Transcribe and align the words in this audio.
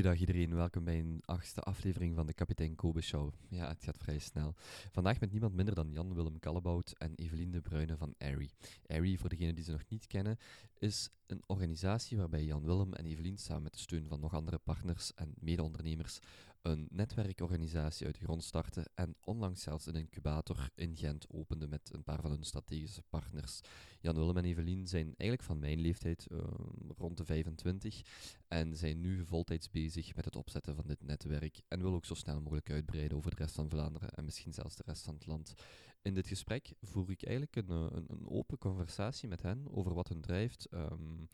Goeiedag 0.00 0.26
iedereen, 0.28 0.54
welkom 0.54 0.84
bij 0.84 0.98
een 0.98 1.22
achtste 1.24 1.60
aflevering 1.60 2.14
van 2.14 2.26
de 2.26 2.32
Kapitein 2.32 2.74
Kobe 2.74 3.00
Show. 3.00 3.32
Ja, 3.48 3.68
het 3.68 3.82
gaat 3.82 3.98
vrij 3.98 4.18
snel. 4.18 4.54
Vandaag 4.90 5.20
met 5.20 5.32
niemand 5.32 5.54
minder 5.54 5.74
dan 5.74 5.92
Jan-Willem 5.92 6.38
Kallebout 6.38 6.94
en 6.98 7.14
Evelien 7.14 7.50
de 7.50 7.60
Bruyne 7.60 7.96
van 7.96 8.14
Airy. 8.18 8.50
Airy, 8.86 9.16
voor 9.16 9.28
degenen 9.28 9.54
die 9.54 9.64
ze 9.64 9.70
nog 9.70 9.84
niet 9.88 10.06
kennen, 10.06 10.38
is 10.78 11.10
een 11.26 11.42
organisatie 11.46 12.16
waarbij 12.16 12.44
Jan-Willem 12.44 12.92
en 12.92 13.04
Evelien 13.04 13.38
samen 13.38 13.62
met 13.62 13.72
de 13.72 13.78
steun 13.78 14.08
van 14.08 14.20
nog 14.20 14.34
andere 14.34 14.58
partners 14.58 15.14
en 15.14 15.34
mede-ondernemers 15.40 16.18
een 16.62 16.88
netwerkorganisatie 16.90 18.06
uit 18.06 18.18
de 18.18 18.24
grond 18.24 18.44
starten 18.44 18.84
en 18.94 19.16
onlangs 19.24 19.62
zelfs 19.62 19.86
een 19.86 19.94
incubator 19.94 20.68
in 20.74 20.96
Gent 20.96 21.26
opende 21.30 21.68
met 21.68 21.90
een 21.92 22.02
paar 22.02 22.20
van 22.20 22.30
hun 22.30 22.44
strategische 22.44 23.02
partners. 23.08 23.60
Jan-Willem 24.00 24.36
en 24.36 24.44
Evelien 24.44 24.88
zijn 24.88 25.04
eigenlijk 25.06 25.42
van 25.42 25.58
mijn 25.58 25.80
leeftijd, 25.80 26.26
uh, 26.32 26.38
rond 26.96 27.16
de 27.16 27.24
25, 27.24 28.02
en 28.48 28.76
zijn 28.76 29.00
nu 29.00 29.24
voltijds 29.24 29.70
bezig 29.70 30.14
met 30.16 30.24
het 30.24 30.36
opzetten 30.36 30.74
van 30.74 30.86
dit 30.86 31.02
netwerk 31.02 31.60
en 31.68 31.82
wil 31.82 31.94
ook 31.94 32.04
zo 32.04 32.14
snel 32.14 32.40
mogelijk 32.40 32.70
uitbreiden 32.70 33.16
over 33.16 33.30
de 33.30 33.36
rest 33.36 33.54
van 33.54 33.70
Vlaanderen 33.70 34.10
en 34.10 34.24
misschien 34.24 34.52
zelfs 34.52 34.76
de 34.76 34.82
rest 34.86 35.04
van 35.04 35.14
het 35.14 35.26
land. 35.26 35.54
In 36.02 36.14
dit 36.14 36.26
gesprek 36.26 36.72
voer 36.80 37.10
ik 37.10 37.24
eigenlijk 37.24 37.56
een, 37.56 37.70
een, 37.70 38.04
een 38.08 38.28
open 38.28 38.58
conversatie 38.58 39.28
met 39.28 39.42
hen 39.42 39.66
over 39.70 39.94
wat 39.94 40.08
hun 40.08 40.20
drijft, 40.20 40.68
um, 40.70 41.28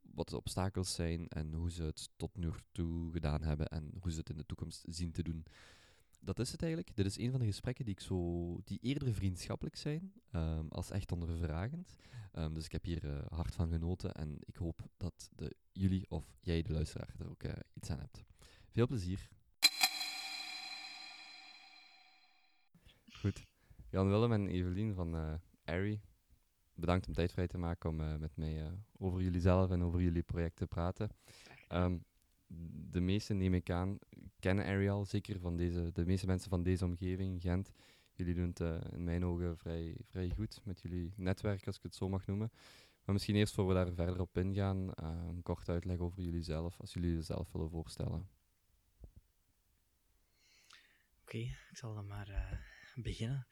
wat 0.00 0.28
de 0.28 0.36
obstakels 0.36 0.94
zijn 0.94 1.28
en 1.28 1.52
hoe 1.52 1.70
ze 1.70 1.82
het 1.82 2.08
tot 2.16 2.36
nu 2.36 2.50
toe 2.72 3.12
gedaan 3.12 3.42
hebben 3.42 3.66
en 3.66 3.92
hoe 4.00 4.12
ze 4.12 4.18
het 4.18 4.30
in 4.30 4.36
de 4.36 4.46
toekomst 4.46 4.84
zien 4.88 5.12
te 5.12 5.22
doen. 5.22 5.44
Dat 6.20 6.38
is 6.38 6.52
het 6.52 6.62
eigenlijk. 6.62 6.96
Dit 6.96 7.06
is 7.06 7.18
een 7.18 7.30
van 7.30 7.40
de 7.40 7.46
gesprekken 7.46 7.84
die 7.84 7.94
ik 7.94 8.00
zo, 8.00 8.60
die 8.64 8.78
eerder 8.82 9.14
vriendschappelijk 9.14 9.76
zijn, 9.76 10.12
um, 10.32 10.68
als 10.68 10.90
echt 10.90 11.12
ondervragend. 11.12 11.96
Um, 12.32 12.54
dus 12.54 12.64
ik 12.64 12.72
heb 12.72 12.84
hier 12.84 13.04
uh, 13.04 13.26
hard 13.28 13.54
van 13.54 13.68
genoten 13.68 14.14
en 14.14 14.38
ik 14.40 14.56
hoop 14.56 14.88
dat 14.96 15.30
de, 15.34 15.56
jullie 15.72 16.10
of 16.10 16.36
jij, 16.40 16.62
de 16.62 16.72
luisteraar, 16.72 17.14
er 17.18 17.30
ook 17.30 17.42
uh, 17.42 17.52
iets 17.74 17.90
aan 17.90 17.98
hebt. 17.98 18.24
Veel 18.70 18.86
plezier. 18.86 19.28
Goed. 23.12 23.44
Jan 23.90 24.08
Willem 24.08 24.32
en 24.32 24.48
Evelien 24.48 24.94
van 24.94 25.14
uh, 25.14 25.34
bedankt 26.76 27.06
om 27.06 27.12
tijd 27.12 27.32
vrij 27.32 27.46
te 27.46 27.58
maken 27.58 27.90
om 27.90 28.00
uh, 28.00 28.16
met 28.16 28.36
mij 28.36 28.62
uh, 28.62 28.72
over 28.98 29.22
jullie 29.22 29.40
zelf 29.40 29.70
en 29.70 29.82
over 29.82 30.00
jullie 30.00 30.22
project 30.22 30.56
te 30.56 30.66
praten. 30.66 31.10
Um, 31.72 32.04
de 32.90 33.00
meeste, 33.00 33.34
neem 33.34 33.54
ik 33.54 33.70
aan, 33.70 33.98
kennen 34.38 34.64
Ariel, 34.64 35.04
zeker 35.04 35.40
van 35.40 35.56
deze, 35.56 35.90
de 35.92 36.06
meeste 36.06 36.26
mensen 36.26 36.50
van 36.50 36.62
deze 36.62 36.84
omgeving, 36.84 37.42
Gent. 37.42 37.72
Jullie 38.12 38.34
doen 38.34 38.48
het 38.48 38.60
uh, 38.60 38.80
in 38.92 39.04
mijn 39.04 39.24
ogen 39.24 39.58
vrij, 39.58 39.96
vrij 40.02 40.30
goed 40.30 40.60
met 40.64 40.80
jullie 40.80 41.12
netwerk, 41.16 41.66
als 41.66 41.76
ik 41.76 41.82
het 41.82 41.94
zo 41.94 42.08
mag 42.08 42.26
noemen. 42.26 42.50
Maar 43.04 43.14
misschien 43.14 43.36
eerst 43.36 43.54
voor 43.54 43.66
we 43.66 43.74
daar 43.74 43.92
verder 43.92 44.20
op 44.20 44.38
ingaan, 44.38 44.90
een 44.94 45.42
kort 45.42 45.68
uitleg 45.68 45.98
over 45.98 46.22
jullie 46.22 46.42
zelf, 46.42 46.80
als 46.80 46.92
jullie 46.92 47.14
jezelf 47.14 47.52
willen 47.52 47.70
voorstellen. 47.70 48.28
Oké, 51.22 51.38
ik 51.38 51.70
zal 51.72 51.94
dan 51.94 52.06
maar 52.06 52.60
beginnen. 52.94 53.46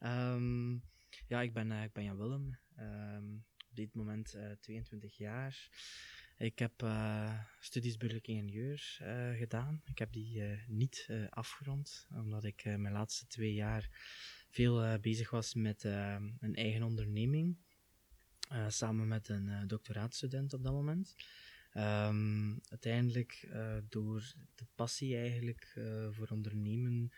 Um, 0.00 0.82
ja, 1.26 1.40
ik 1.40 1.52
ben, 1.52 1.72
ik 1.72 1.92
ben 1.92 2.04
Jan 2.04 2.16
Willem. 2.16 2.58
Um, 2.80 3.44
op 3.70 3.76
dit 3.76 3.94
moment 3.94 4.36
22 4.60 5.16
jaar. 5.16 5.68
Ik 6.38 6.58
heb 6.58 6.82
uh, 6.82 7.40
studies 7.60 7.96
burgerlijk 7.96 8.26
ingenieur 8.26 8.98
uh, 9.02 9.38
gedaan. 9.38 9.82
Ik 9.84 9.98
heb 9.98 10.12
die 10.12 10.42
niet 10.66 11.08
afgerond, 11.30 12.06
omdat 12.14 12.44
ik 12.44 12.64
mijn 12.64 12.92
laatste 12.92 13.26
twee 13.26 13.54
jaar 13.54 13.88
veel 14.50 14.98
bezig 14.98 15.30
was 15.30 15.54
met 15.54 15.84
een 15.84 16.54
eigen 16.54 16.82
onderneming. 16.82 17.56
samen 18.68 19.08
met 19.08 19.28
een 19.28 19.66
doctoraatstudent 19.66 20.52
op 20.52 20.62
dat 20.62 20.72
moment. 20.72 21.14
Um, 21.74 22.60
uiteindelijk, 22.68 23.48
door 23.88 24.32
de 24.54 24.66
passie 24.74 25.16
eigenlijk 25.16 25.78
voor 26.10 26.28
ondernemen, 26.28 27.12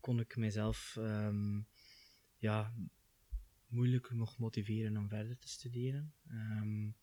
kon 0.00 0.20
ik 0.20 0.36
mezelf 0.36 0.98
ja, 2.36 2.74
moeilijker 3.70 4.16
nog 4.16 4.38
motiveren 4.38 4.96
om 4.96 5.08
verder 5.08 5.38
te 5.38 5.48
studeren. 5.48 6.14
Um, 6.30 6.96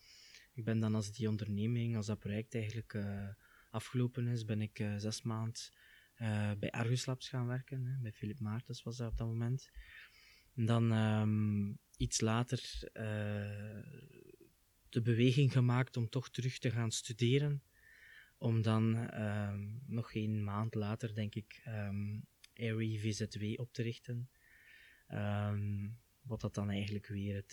ik 0.53 0.63
ben 0.63 0.79
dan 0.79 0.95
als 0.95 1.11
die 1.11 1.29
onderneming, 1.29 1.95
als 1.95 2.05
dat 2.05 2.19
project 2.19 2.55
eigenlijk 2.55 2.94
uh, 2.94 3.28
afgelopen 3.72 4.28
is, 4.28 4.45
ben 4.45 4.61
ik 4.61 4.79
uh, 4.79 4.95
zes 4.97 5.22
maanden 5.22 5.61
uh, 6.17 6.51
bij 6.59 6.72
Argus 6.72 7.06
Labs 7.06 7.29
gaan 7.29 7.47
werken. 7.47 7.85
Hè, 7.85 7.97
bij 8.01 8.11
Philip 8.11 8.39
Maartens 8.39 8.83
was 8.83 8.97
dat 8.97 9.11
op 9.11 9.17
dat 9.17 9.27
moment. 9.27 9.69
En 10.56 10.66
dan 10.66 10.91
um, 10.91 11.79
iets 11.97 12.22
later 12.22 12.89
de 14.89 15.01
beweging 15.01 15.51
gemaakt 15.51 15.97
om 15.97 16.09
toch 16.09 16.29
terug 16.29 16.57
te 16.57 16.72
gaan 16.72 16.91
studeren. 16.91 17.63
Om 18.38 18.61
dan 18.61 19.13
um, 19.22 19.81
nog 19.85 20.13
een 20.13 20.44
maand 20.44 20.75
later, 20.75 21.16
denk 21.16 21.35
ik, 21.35 21.61
um, 21.67 22.25
Airy 22.53 23.00
VZW 23.00 23.59
op 23.59 23.73
te 23.73 23.81
richten. 23.81 24.29
Wat 26.27 26.41
dat 26.41 26.55
dan 26.55 26.69
eigenlijk 26.69 27.07
weer 27.07 27.35
het, 27.35 27.51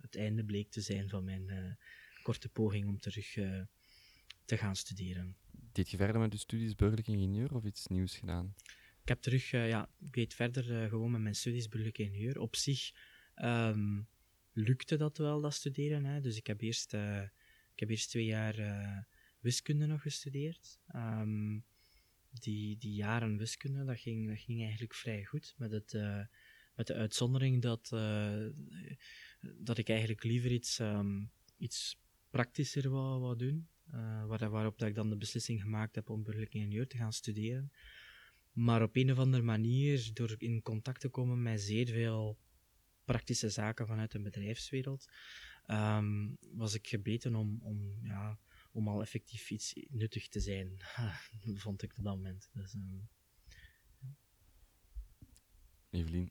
het 0.00 0.16
einde 0.16 0.44
bleek 0.44 0.70
te 0.70 0.80
zijn 0.80 1.08
van 1.08 1.24
mijn 1.24 1.76
korte 2.22 2.48
poging 2.48 2.86
om 2.86 2.98
terug 2.98 3.36
uh, 3.36 3.62
te 4.44 4.56
gaan 4.56 4.76
studeren. 4.76 5.36
Deed 5.50 5.90
je 5.90 5.96
verder 5.96 6.20
met 6.20 6.32
je 6.32 6.38
studies 6.38 6.74
burgerlijk 6.74 7.08
ingenieur 7.08 7.54
of 7.54 7.64
iets 7.64 7.86
nieuws 7.86 8.16
gedaan? 8.16 8.54
Ik 9.02 9.08
heb 9.08 9.20
terug, 9.20 9.50
ja, 9.50 9.90
ik 10.00 10.12
deed 10.12 10.34
verder 10.34 10.88
gewoon 10.88 11.10
met 11.10 11.20
mijn 11.20 11.34
studies 11.34 11.68
burgerlijk 11.68 11.98
ingenieur. 11.98 12.40
Op 12.40 12.56
zich 12.56 12.92
um, 13.36 14.08
lukte 14.52 14.96
dat 14.96 15.18
wel, 15.18 15.40
dat 15.40 15.54
studeren. 15.54 16.04
Hè. 16.04 16.20
Dus 16.20 16.36
ik 16.36 16.46
heb 16.46 16.60
eerst, 16.60 16.92
ik 17.72 17.80
heb 17.80 17.90
eerst 17.90 18.10
twee 18.10 18.24
jaar 18.24 19.06
wiskunde 19.40 19.86
nog 19.86 20.02
gestudeerd. 20.02 20.80
Um, 20.94 21.64
die, 22.30 22.76
die 22.78 22.94
jaren 22.94 23.36
wiskunde, 23.36 23.84
dat 23.84 24.00
ging, 24.00 24.28
dat 24.28 24.38
ging 24.38 24.62
eigenlijk 24.62 24.94
vrij 24.94 25.24
goed. 25.24 25.54
Met, 25.56 25.70
het, 25.70 25.92
met 26.74 26.86
de 26.86 26.94
uitzondering 26.94 27.62
dat, 27.62 27.88
dat 29.58 29.78
ik 29.78 29.88
eigenlijk 29.88 30.22
liever 30.24 30.52
iets, 30.52 30.78
um, 30.78 31.30
iets 31.56 31.98
praktischer 32.30 32.90
wou, 32.90 33.20
wou 33.20 33.36
doen. 33.36 33.68
Uh, 33.92 34.26
waar, 34.26 34.50
waarop 34.50 34.78
dat 34.78 34.88
ik 34.88 34.94
dan 34.94 35.10
de 35.10 35.16
beslissing 35.16 35.60
gemaakt 35.60 35.94
heb 35.94 36.10
om 36.10 36.22
burgerlijk 36.22 36.54
ingenieur 36.54 36.86
te 36.86 36.96
gaan 36.96 37.12
studeren. 37.12 37.72
Maar 38.52 38.82
op 38.82 38.96
een 38.96 39.10
of 39.10 39.18
andere 39.18 39.42
manier, 39.42 40.10
door 40.12 40.34
in 40.38 40.62
contact 40.62 41.00
te 41.00 41.08
komen 41.08 41.42
met 41.42 41.60
zeer 41.60 41.86
veel 41.86 42.38
praktische 43.04 43.48
zaken 43.48 43.86
vanuit 43.86 44.12
de 44.12 44.20
bedrijfswereld, 44.20 45.08
um, 45.66 46.36
was 46.52 46.74
ik 46.74 46.86
gebeten 46.86 47.34
om, 47.34 47.58
om, 47.62 47.98
ja, 48.02 48.38
om 48.72 48.88
al 48.88 49.00
effectief 49.00 49.50
iets 49.50 49.74
nuttig 49.88 50.28
te 50.28 50.40
zijn, 50.40 50.76
vond 51.64 51.82
ik 51.82 51.98
op 51.98 52.04
dat 52.04 52.16
moment. 52.16 52.50
Dus, 52.52 52.74
um, 52.74 53.08
Evelien? 55.94 56.30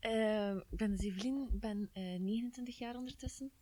uh, 0.00 0.56
ik 0.56 0.76
ben 0.76 0.90
dus 0.90 1.00
Evelien, 1.00 1.48
ik 1.52 1.60
ben 1.60 1.90
uh, 1.94 2.20
29 2.20 2.78
jaar 2.78 2.96
ondertussen. 2.96 3.52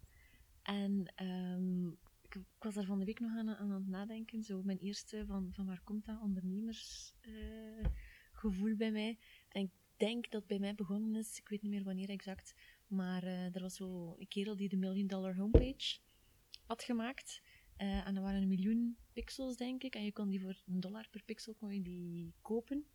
En 0.62 1.12
um, 1.22 1.98
ik, 2.22 2.34
ik, 2.34 2.44
was 2.58 2.74
daar 2.74 2.84
van 2.84 2.98
de 2.98 3.04
week 3.04 3.20
nog 3.20 3.36
aan, 3.36 3.48
aan 3.48 3.70
het 3.70 3.88
nadenken. 3.88 4.42
Zo 4.42 4.62
mijn 4.62 4.78
eerste 4.78 5.24
van, 5.26 5.52
van 5.52 5.66
waar 5.66 5.80
komt 5.84 6.06
dat 6.06 6.20
ondernemersgevoel 6.20 8.68
uh, 8.68 8.76
bij 8.76 8.90
mij. 8.90 9.18
En 9.48 9.62
ik 9.62 9.70
denk 9.96 10.30
dat 10.30 10.46
bij 10.46 10.58
mij 10.58 10.74
begonnen 10.74 11.20
is, 11.20 11.38
ik 11.38 11.48
weet 11.48 11.62
niet 11.62 11.72
meer 11.72 11.84
wanneer 11.84 12.08
exact, 12.08 12.54
maar 12.86 13.24
uh, 13.24 13.54
er 13.54 13.60
was 13.60 13.74
zo 13.74 14.16
een 14.18 14.28
kerel 14.28 14.56
die 14.56 14.68
de 14.68 14.76
Million 14.76 15.06
Dollar 15.06 15.36
Homepage 15.36 15.98
had 16.66 16.82
gemaakt. 16.82 17.42
En 17.76 18.16
er 18.16 18.22
waren 18.22 18.42
een 18.42 18.48
miljoen 18.48 18.96
pixels, 19.12 19.56
denk 19.56 19.82
ik. 19.82 19.94
En 19.94 20.04
je 20.04 20.12
kon 20.12 20.28
die 20.28 20.40
voor 20.40 20.62
een 20.66 20.80
dollar 20.80 21.08
per 21.10 21.22
pixel 21.24 21.54
kon 21.54 21.74
je 21.74 21.82
die 21.82 22.32
kopen. 22.42 22.86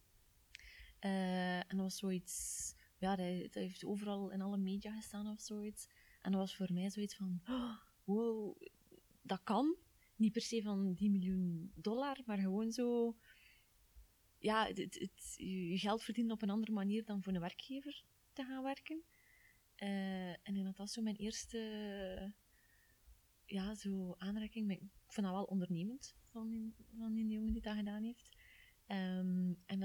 Uh, 1.01 1.57
en 1.57 1.67
dat 1.69 1.79
was 1.79 1.97
zoiets... 1.97 2.75
Ja, 2.99 3.15
dat, 3.15 3.53
heeft 3.53 3.85
overal 3.85 4.31
in 4.31 4.41
alle 4.41 4.57
media 4.57 4.95
gestaan 4.95 5.27
of 5.27 5.41
zoiets. 5.41 5.88
En 6.21 6.31
dat 6.31 6.39
was 6.39 6.55
voor 6.55 6.73
mij 6.73 6.89
zoiets 6.89 7.15
van, 7.15 7.41
oh, 7.47 7.77
wow, 8.03 8.61
dat 9.21 9.44
kan. 9.44 9.75
Niet 10.15 10.31
per 10.31 10.41
se 10.41 10.61
van 10.61 10.94
die 10.94 11.09
miljoen 11.09 11.71
dollar, 11.75 12.17
maar 12.25 12.38
gewoon 12.38 12.71
zo, 12.71 13.17
ja, 14.39 14.65
het, 14.65 14.77
het, 14.77 15.33
je 15.38 15.77
geld 15.77 16.03
verdienen 16.03 16.33
op 16.33 16.41
een 16.41 16.49
andere 16.49 16.71
manier 16.71 17.05
dan 17.05 17.23
voor 17.23 17.33
een 17.33 17.39
werkgever 17.39 18.03
te 18.33 18.44
gaan 18.44 18.63
werken. 18.63 19.03
Uh, 19.83 20.47
en 20.47 20.63
dat 20.63 20.77
was 20.77 20.94
zo 20.94 21.01
mijn 21.01 21.15
eerste, 21.15 22.33
ja, 23.45 23.75
zo 23.75 24.15
aanraking 24.17 24.71
ik 24.71 24.79
vond 25.07 25.27
dat 25.27 25.35
wel 25.35 25.44
ondernemend 25.44 26.15
van 26.31 26.49
die, 26.49 26.75
van 26.97 27.13
die 27.13 27.27
jongen 27.27 27.53
die 27.53 27.61
dat 27.61 27.75
gedaan 27.75 28.03
heeft. 28.03 28.35
En 28.85 29.36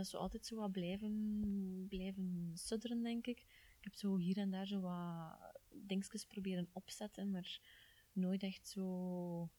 dat 0.03 0.11
zo 0.11 0.17
altijd 0.19 0.47
zo 0.47 0.57
wat 0.57 0.73
blijven, 0.73 1.87
blijven 1.89 2.51
sudderen, 2.55 3.03
denk 3.03 3.27
ik. 3.27 3.39
Ik 3.79 3.85
heb 3.85 3.95
zo 3.95 4.17
hier 4.17 4.39
en 4.39 4.51
daar 4.51 4.67
zo 4.67 4.81
wat 4.81 5.61
dingetjes 5.71 6.27
proberen 6.27 6.69
opzetten, 6.73 7.31
maar 7.31 7.61
nooit 8.13 8.43
echt 8.43 8.69
zo... 8.69 9.51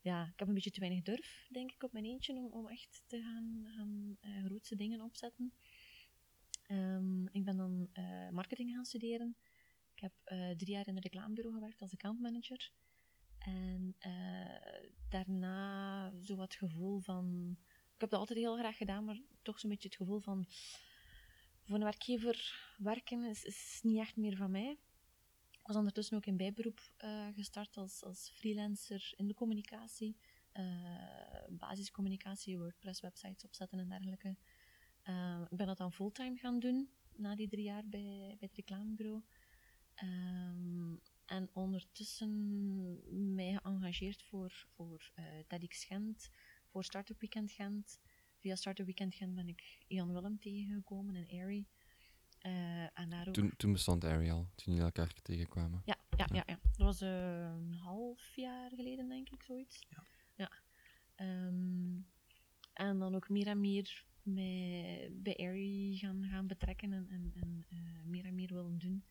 Ja, 0.00 0.24
ik 0.24 0.38
heb 0.38 0.48
een 0.48 0.54
beetje 0.54 0.70
te 0.70 0.80
weinig 0.80 1.02
durf, 1.02 1.48
denk 1.50 1.72
ik, 1.72 1.82
op 1.82 1.92
mijn 1.92 2.04
eentje 2.04 2.34
om, 2.34 2.46
om 2.46 2.68
echt 2.68 3.02
te 3.06 3.20
gaan, 3.20 3.64
gaan 3.76 4.16
uh, 4.20 4.44
grootste 4.44 4.76
dingen 4.76 5.00
opzetten. 5.00 5.52
Um, 6.70 7.28
ik 7.28 7.44
ben 7.44 7.56
dan 7.56 7.88
uh, 7.92 8.30
marketing 8.30 8.70
gaan 8.70 8.84
studeren. 8.84 9.36
Ik 9.94 10.00
heb 10.00 10.12
uh, 10.24 10.50
drie 10.50 10.70
jaar 10.70 10.86
in 10.86 10.96
een 10.96 11.02
reclamebureau 11.02 11.54
gewerkt 11.54 11.80
als 11.80 11.92
accountmanager. 11.92 12.70
En 13.38 13.96
daarna 15.08 16.12
zo 16.22 16.36
wat 16.36 16.54
gevoel 16.54 17.00
van... 17.00 17.56
Ik 17.96 18.02
heb 18.02 18.10
dat 18.10 18.20
altijd 18.20 18.38
heel 18.38 18.56
graag 18.56 18.76
gedaan, 18.76 19.04
maar 19.04 19.20
toch 19.42 19.60
zo'n 19.60 19.70
beetje 19.70 19.88
het 19.88 19.96
gevoel 19.96 20.20
van... 20.20 20.46
Voor 21.62 21.74
een 21.76 21.82
werkgever 21.82 22.58
werken 22.78 23.24
is, 23.24 23.80
niet 23.82 23.98
echt 23.98 24.16
meer 24.16 24.36
van 24.36 24.50
mij. 24.50 24.78
Ik 25.50 25.66
was 25.66 25.76
ondertussen 25.76 26.16
ook 26.16 26.26
in 26.26 26.36
bijberoep 26.36 26.92
uh, 27.04 27.26
gestart 27.34 27.76
als, 27.76 28.04
als 28.04 28.30
freelancer 28.34 29.12
in 29.16 29.26
de 29.26 29.34
communicatie. 29.34 30.16
Uh, 30.52 31.44
basiscommunicatie, 31.48 32.58
WordPress-websites 32.58 33.44
opzetten 33.44 33.78
en 33.78 33.88
dergelijke. 33.88 34.36
Uh, 35.04 35.40
ik 35.50 35.56
ben 35.56 35.66
dat 35.66 35.76
dan 35.76 35.92
fulltime 35.92 36.36
gaan 36.36 36.58
doen, 36.58 36.90
na 37.16 37.34
die 37.34 37.48
drie 37.48 37.64
jaar 37.64 37.86
bij, 37.86 38.36
bij 38.38 38.48
het 38.48 38.56
reclamebureau. 38.56 39.22
En 41.26 41.50
ondertussen 41.52 43.34
mij 43.34 43.58
geëngageerd 43.62 44.22
voor, 44.22 44.66
voor 44.74 45.12
TEDx 45.46 45.84
Gent, 45.84 46.30
voor 46.76 46.84
Startup 46.84 47.20
Weekend 47.20 47.52
Gent. 47.52 48.00
Via 48.38 48.56
Startup 48.56 48.86
Weekend 48.86 49.14
Gent 49.14 49.34
ben 49.34 49.48
ik 49.48 49.84
Ian 49.86 50.12
Willem 50.12 50.38
tegengekomen 50.38 51.14
en 51.14 51.26
Airy. 51.28 51.66
Uh, 52.42 52.98
en 52.98 53.08
daar 53.08 53.28
ook... 53.28 53.34
toen, 53.34 53.52
toen 53.56 53.72
bestond 53.72 54.04
Airy 54.04 54.30
al, 54.30 54.48
toen 54.54 54.64
jullie 54.64 54.82
elkaar 54.82 55.12
tegenkwamen. 55.22 55.82
Ja, 55.84 55.96
ja, 56.16 56.26
ja. 56.32 56.42
ja, 56.46 56.58
dat 56.62 56.76
was 56.76 57.02
uh, 57.02 57.40
een 57.40 57.72
half 57.72 58.36
jaar 58.36 58.70
geleden, 58.70 59.08
denk 59.08 59.28
ik, 59.28 59.42
zoiets. 59.42 59.86
Ja. 59.88 60.02
ja. 60.34 60.50
Um, 61.46 62.06
en 62.72 62.98
dan 62.98 63.14
ook 63.14 63.28
meer 63.28 63.46
en 63.46 63.60
meer 63.60 64.04
mij 64.22 65.10
bij 65.12 65.36
Airy 65.36 65.96
gaan, 65.96 66.24
gaan 66.30 66.46
betrekken 66.46 66.92
en, 66.92 67.08
en, 67.10 67.32
en 67.34 67.66
uh, 67.72 68.04
meer 68.04 68.24
en 68.24 68.34
meer 68.34 68.54
willen 68.54 68.78
doen. 68.78 69.04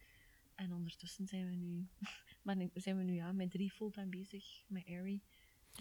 En 0.56 0.74
ondertussen 0.74 1.28
zijn 1.28 1.50
we 1.50 1.56
nu, 1.56 1.88
maar 2.44 2.58
zijn 2.74 2.98
we 2.98 3.04
nu 3.04 3.14
ja, 3.14 3.32
met 3.32 3.52
drie 3.52 3.72
fulltime 3.72 4.10
bezig 4.10 4.64
met 4.68 4.86
Airy. 4.86 5.22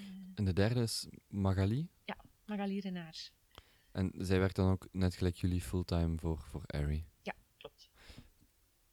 Uh, 0.01 0.05
en 0.35 0.45
de 0.45 0.53
derde 0.53 0.81
is 0.81 1.07
Magali? 1.29 1.89
Ja, 2.05 2.17
Magali 2.47 2.81
Renaar. 2.81 3.31
En 3.95 4.13
zij 4.17 4.39
werkt 4.39 4.57
dan 4.57 4.71
ook 4.71 4.89
net 4.93 5.15
gelijk 5.15 5.37
jullie 5.37 5.61
fulltime 5.61 6.19
voor, 6.19 6.41
voor 6.41 6.63
Airy? 6.67 7.07
Ja, 7.23 7.35
klopt. 7.57 7.91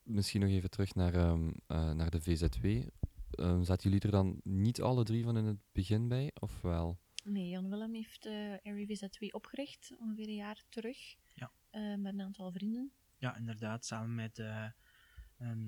Misschien 0.03 0.41
nog 0.41 0.49
even 0.49 0.69
terug 0.69 0.95
naar, 0.95 1.15
um, 1.15 1.47
uh, 1.67 1.91
naar 1.91 2.09
de 2.09 2.21
VZW. 2.21 2.65
Um, 2.65 3.63
zaten 3.63 3.89
jullie 3.89 4.05
er 4.05 4.11
dan 4.11 4.39
niet 4.43 4.81
alle 4.81 5.03
drie 5.03 5.23
van 5.23 5.37
in 5.37 5.45
het 5.45 5.59
begin 5.71 6.07
bij, 6.07 6.31
of 6.39 6.61
wel? 6.61 6.99
Nee, 7.23 7.49
Jan 7.49 7.69
Willem 7.69 7.93
heeft 7.93 8.25
uh, 8.25 8.55
Airy 8.63 8.85
VZW 8.85 9.23
opgericht, 9.35 9.93
ongeveer 9.99 10.27
een 10.27 10.35
jaar 10.35 10.63
terug. 10.69 11.15
Ja. 11.33 11.51
Uh, 11.71 11.97
met 11.97 12.13
een 12.13 12.21
aantal 12.21 12.51
vrienden. 12.51 12.91
Ja, 13.17 13.37
inderdaad, 13.37 13.85
samen 13.85 14.15
met 14.15 14.39
uh, 14.39 14.65
een, 15.37 15.67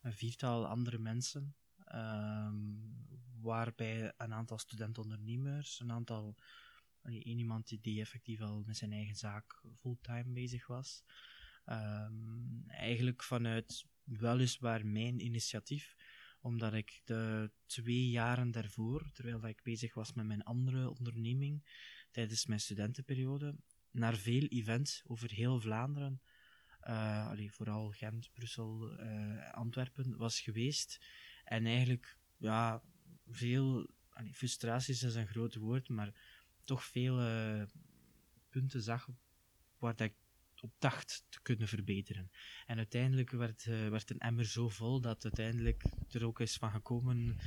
een, 0.00 0.12
viertal 0.12 0.66
andere 0.66 0.98
mensen. 0.98 1.54
Um, 1.94 3.08
waarbij 3.42 4.12
een 4.16 4.34
aantal 4.34 4.58
studentondernemers, 4.58 5.80
een 5.80 5.92
aantal. 5.92 6.34
Één 7.02 7.38
iemand 7.38 7.82
die, 7.82 8.00
effectief 8.00 8.40
al 8.40 8.62
met 8.66 8.76
zijn 8.76 8.92
eigen 8.92 9.16
zaak 9.16 9.62
fulltime 9.74 10.32
bezig 10.32 10.66
was. 10.66 11.04
Um, 11.66 12.64
eigenlijk 12.66 13.22
vanuit 13.22 13.86
weliswaar 14.04 14.86
mijn 14.86 15.24
initiatief, 15.24 15.96
omdat 16.40 16.74
ik 16.74 17.00
de 17.04 17.50
twee 17.66 18.10
jaren 18.10 18.50
daarvoor, 18.50 19.10
terwijl 19.12 19.46
ik 19.46 19.62
bezig 19.62 19.94
was 19.94 20.12
met 20.12 20.26
mijn 20.26 20.42
andere 20.42 20.90
onderneming, 20.90 21.62
tijdens 22.10 22.46
mijn 22.46 22.60
studentenperiode, 22.60 23.54
naar 23.90 24.16
veel 24.16 24.46
events 24.46 25.02
over 25.06 25.30
heel 25.30 25.60
Vlaanderen, 25.60 26.20
allee, 26.80 27.52
vooral 27.52 27.90
Gent, 27.90 28.30
Brussel, 28.32 29.00
uh, 29.00 29.52
Antwerpen, 29.52 30.16
was 30.16 30.40
geweest. 30.40 30.98
En 31.44 31.66
eigenlijk, 31.66 32.18
ja, 32.36 32.82
veel, 33.30 33.90
frustraties 34.32 35.02
is 35.02 35.14
een 35.14 35.26
groot 35.26 35.54
woord, 35.54 35.88
maar 35.88 36.12
toch 36.64 36.84
veel 36.84 37.20
uh, 37.20 37.62
punten 38.48 38.82
zag 38.82 39.08
waar 39.78 39.96
dat 39.96 40.06
ik 40.06 40.14
op 40.60 40.74
dacht 40.78 41.24
te 41.28 41.42
kunnen 41.42 41.68
verbeteren. 41.68 42.30
En 42.66 42.76
uiteindelijk 42.76 43.30
werd, 43.30 43.66
uh, 43.66 43.88
werd 43.88 44.10
een 44.10 44.18
emmer 44.18 44.44
zo 44.44 44.68
vol 44.68 45.00
dat 45.00 45.24
uiteindelijk 45.24 45.84
er 46.10 46.26
ook 46.26 46.40
is 46.40 46.56
van 46.56 46.70
gekomen 46.70 47.38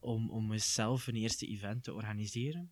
om, 0.00 0.30
om 0.30 0.58
zelf 0.58 1.06
een 1.06 1.16
eerste 1.16 1.46
event 1.46 1.84
te 1.84 1.94
organiseren. 1.94 2.70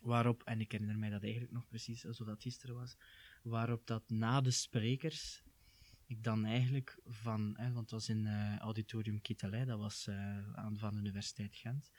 Waarop, 0.00 0.42
en 0.42 0.60
ik 0.60 0.72
herinner 0.72 0.98
mij 0.98 1.10
dat 1.10 1.22
eigenlijk 1.22 1.52
nog 1.52 1.68
precies 1.68 2.00
zoals 2.00 2.18
dat 2.18 2.42
gisteren 2.42 2.74
was, 2.74 2.96
waarop 3.42 3.86
dat 3.86 4.10
na 4.10 4.40
de 4.40 4.50
sprekers 4.50 5.42
ik 6.08 6.22
dan 6.22 6.44
eigenlijk 6.44 6.98
van, 7.06 7.54
hè, 7.56 7.72
want 7.72 7.80
het 7.80 7.90
was 7.90 8.08
in 8.08 8.24
uh, 8.24 8.58
Auditorium 8.58 9.20
Kittelij, 9.20 9.64
dat 9.64 9.78
was 9.78 10.06
uh, 10.08 10.54
aan 10.54 10.78
van 10.78 10.94
de 10.94 11.00
Universiteit 11.00 11.56
Gent. 11.56 11.90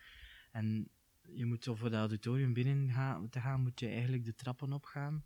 En 0.51 0.89
je 1.21 1.45
moet 1.45 1.63
voor 1.63 1.89
dat 1.89 1.99
auditorium 1.99 2.53
binnen 2.53 2.87
te 3.29 3.39
gaan, 3.39 3.61
moet 3.61 3.79
je 3.79 3.87
eigenlijk 3.87 4.25
de 4.25 4.35
trappen 4.35 4.73
opgaan. 4.73 5.25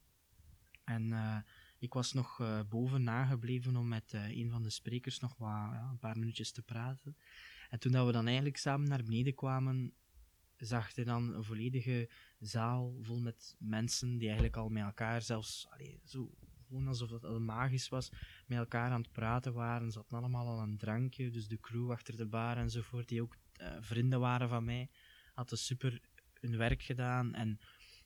En 0.83 1.07
uh, 1.07 1.37
ik 1.79 1.93
was 1.93 2.13
nog 2.13 2.63
boven 2.69 3.03
nagebleven 3.03 3.75
om 3.75 3.87
met 3.87 4.13
een 4.13 4.49
van 4.49 4.63
de 4.63 4.69
sprekers 4.69 5.19
nog 5.19 5.37
wat, 5.37 5.49
ja, 5.49 5.89
een 5.89 5.99
paar 5.99 6.19
minuutjes 6.19 6.51
te 6.51 6.61
praten. 6.61 7.17
En 7.69 7.79
toen 7.79 7.91
dat 7.91 8.05
we 8.05 8.11
dan 8.11 8.25
eigenlijk 8.25 8.57
samen 8.57 8.87
naar 8.87 9.03
beneden 9.03 9.35
kwamen, 9.35 9.93
zag 10.57 10.95
je 10.95 11.05
dan 11.05 11.33
een 11.33 11.43
volledige 11.43 12.09
zaal 12.39 12.97
vol 13.01 13.19
met 13.19 13.55
mensen 13.59 14.17
die 14.17 14.27
eigenlijk 14.27 14.57
al 14.57 14.69
met 14.69 14.83
elkaar 14.83 15.21
zelfs, 15.21 15.67
allee, 15.69 15.99
zo, 16.05 16.31
gewoon 16.73 16.87
alsof 16.87 17.23
al 17.23 17.39
magisch 17.39 17.89
was, 17.89 18.09
met 18.47 18.57
elkaar 18.57 18.91
aan 18.91 19.01
het 19.01 19.11
praten 19.11 19.53
waren. 19.53 19.91
Ze 19.91 19.97
hadden 19.97 20.19
allemaal 20.19 20.47
al 20.47 20.61
een 20.61 20.77
drankje, 20.77 21.29
dus 21.29 21.47
de 21.47 21.59
crew 21.59 21.91
achter 21.91 22.15
de 22.17 22.25
bar 22.25 22.57
enzovoort, 22.57 23.07
die 23.07 23.21
ook 23.21 23.37
uh, 23.61 23.77
vrienden 23.79 24.19
waren 24.19 24.49
van 24.49 24.63
mij, 24.63 24.89
hadden 25.33 25.57
super 25.57 26.01
hun 26.39 26.57
werk 26.57 26.81
gedaan. 26.81 27.33
En 27.33 27.59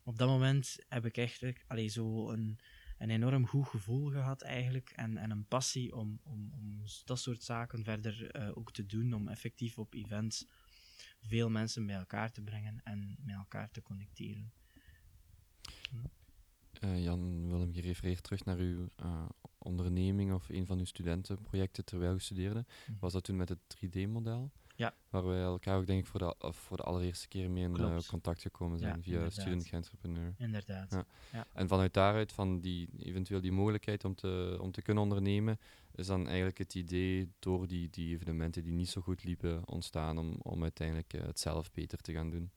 op 0.04 0.18
dat 0.18 0.28
moment 0.28 0.78
heb 0.88 1.06
ik 1.06 1.18
echt 1.18 1.44
allee, 1.68 1.88
zo 1.88 2.30
een 2.30 2.60
een 2.98 3.10
enorm 3.10 3.48
goed 3.48 3.68
gevoel 3.68 4.10
gehad 4.10 4.42
eigenlijk 4.42 4.90
en, 4.90 5.18
en 5.18 5.31
een 5.31 5.46
passie 5.46 5.96
om, 5.96 6.20
om, 6.24 6.52
om 6.54 6.84
dat 7.06 7.20
soort 7.20 7.44
zaken 7.44 7.84
verder 7.84 8.36
uh, 8.36 8.58
ook 8.58 8.72
te 8.72 8.86
doen, 8.86 9.13
om 9.13 9.28
effectief 9.28 9.78
op 9.78 9.94
events 9.94 10.46
veel 11.22 11.50
mensen 11.50 11.86
bij 11.86 11.96
elkaar 11.96 12.31
te 12.31 12.42
brengen 12.42 12.81
en 12.84 13.18
met 13.20 13.36
elkaar 13.36 13.72
te 13.72 13.81
connecteren. 13.81 14.52
Uh, 16.84 17.03
Jan 17.03 17.50
Willem, 17.50 17.74
je 17.74 17.81
refereert 17.81 18.24
terug 18.24 18.46
naar 18.46 18.57
uw 18.57 18.89
uh, 19.03 19.25
onderneming 19.57 20.34
of 20.34 20.50
een 20.50 20.65
van 20.65 20.79
uw 20.79 20.86
studentenprojecten 20.86 21.86
terwijl 21.86 22.13
je 22.13 22.19
studeerde. 22.19 22.65
Mm. 22.88 22.98
Was 23.00 23.13
dat 23.13 23.24
toen 23.24 23.36
met 23.36 23.50
het 23.50 23.60
3D-model? 23.75 24.51
Ja. 24.77 24.93
Waar 25.10 25.25
wij 25.25 25.41
elkaar 25.41 25.77
ook 25.77 25.88
denk 25.88 26.00
ik 26.00 26.05
voor 26.05 26.19
de, 26.19 26.36
voor 26.39 26.77
de 26.77 26.84
allereerste 26.84 27.27
keer 27.27 27.51
mee 27.51 27.63
in 27.63 27.79
uh, 27.79 27.98
contact 28.07 28.41
gekomen 28.41 28.79
zijn 28.79 28.96
ja, 28.96 29.01
via 29.01 29.13
inderdaad. 29.13 29.41
Student 29.41 29.69
Entrepreneur. 29.69 30.34
Inderdaad. 30.38 30.91
Ja. 30.91 31.05
Ja. 31.31 31.48
En 31.53 31.67
vanuit 31.67 31.93
daaruit, 31.93 32.31
van 32.31 32.60
die, 32.60 32.89
eventueel 33.00 33.41
die 33.41 33.51
mogelijkheid 33.51 34.05
om 34.05 34.15
te, 34.15 34.57
om 34.62 34.72
te 34.72 34.81
kunnen 34.81 35.03
ondernemen, 35.03 35.60
is 35.96 36.07
dan 36.07 36.27
eigenlijk 36.27 36.57
het 36.57 36.75
idee 36.75 37.31
door 37.39 37.67
die, 37.67 37.89
die 37.89 38.15
evenementen 38.15 38.63
die 38.63 38.74
niet 38.74 38.89
zo 38.89 39.01
goed 39.01 39.24
liepen 39.24 39.67
ontstaan 39.67 40.17
om, 40.17 40.36
om 40.41 40.62
uiteindelijk 40.62 41.13
uh, 41.13 41.22
het 41.22 41.39
zelf 41.39 41.72
beter 41.72 41.98
te 41.98 42.13
gaan 42.13 42.29
doen. 42.29 42.51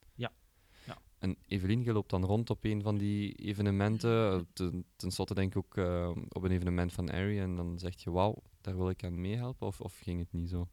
En 1.20 1.36
Evelien, 1.46 1.84
je 1.84 1.92
loopt 1.92 2.10
dan 2.10 2.24
rond 2.24 2.50
op 2.50 2.64
een 2.64 2.82
van 2.82 2.98
die 2.98 3.34
evenementen, 3.34 4.46
ten, 4.52 4.84
ten 4.96 5.10
slotte 5.10 5.34
denk 5.34 5.50
ik 5.50 5.56
ook 5.56 5.76
uh, 5.76 6.16
op 6.28 6.42
een 6.42 6.50
evenement 6.50 6.92
van 6.92 7.10
Airy, 7.10 7.38
en 7.38 7.56
dan 7.56 7.78
zeg 7.78 8.02
je, 8.02 8.10
wauw, 8.10 8.42
daar 8.60 8.76
wil 8.76 8.88
ik 8.88 9.04
aan 9.04 9.20
meehelpen, 9.20 9.66
of, 9.66 9.80
of 9.80 9.98
ging 9.98 10.18
het 10.18 10.32
niet 10.32 10.48
zo? 10.48 10.68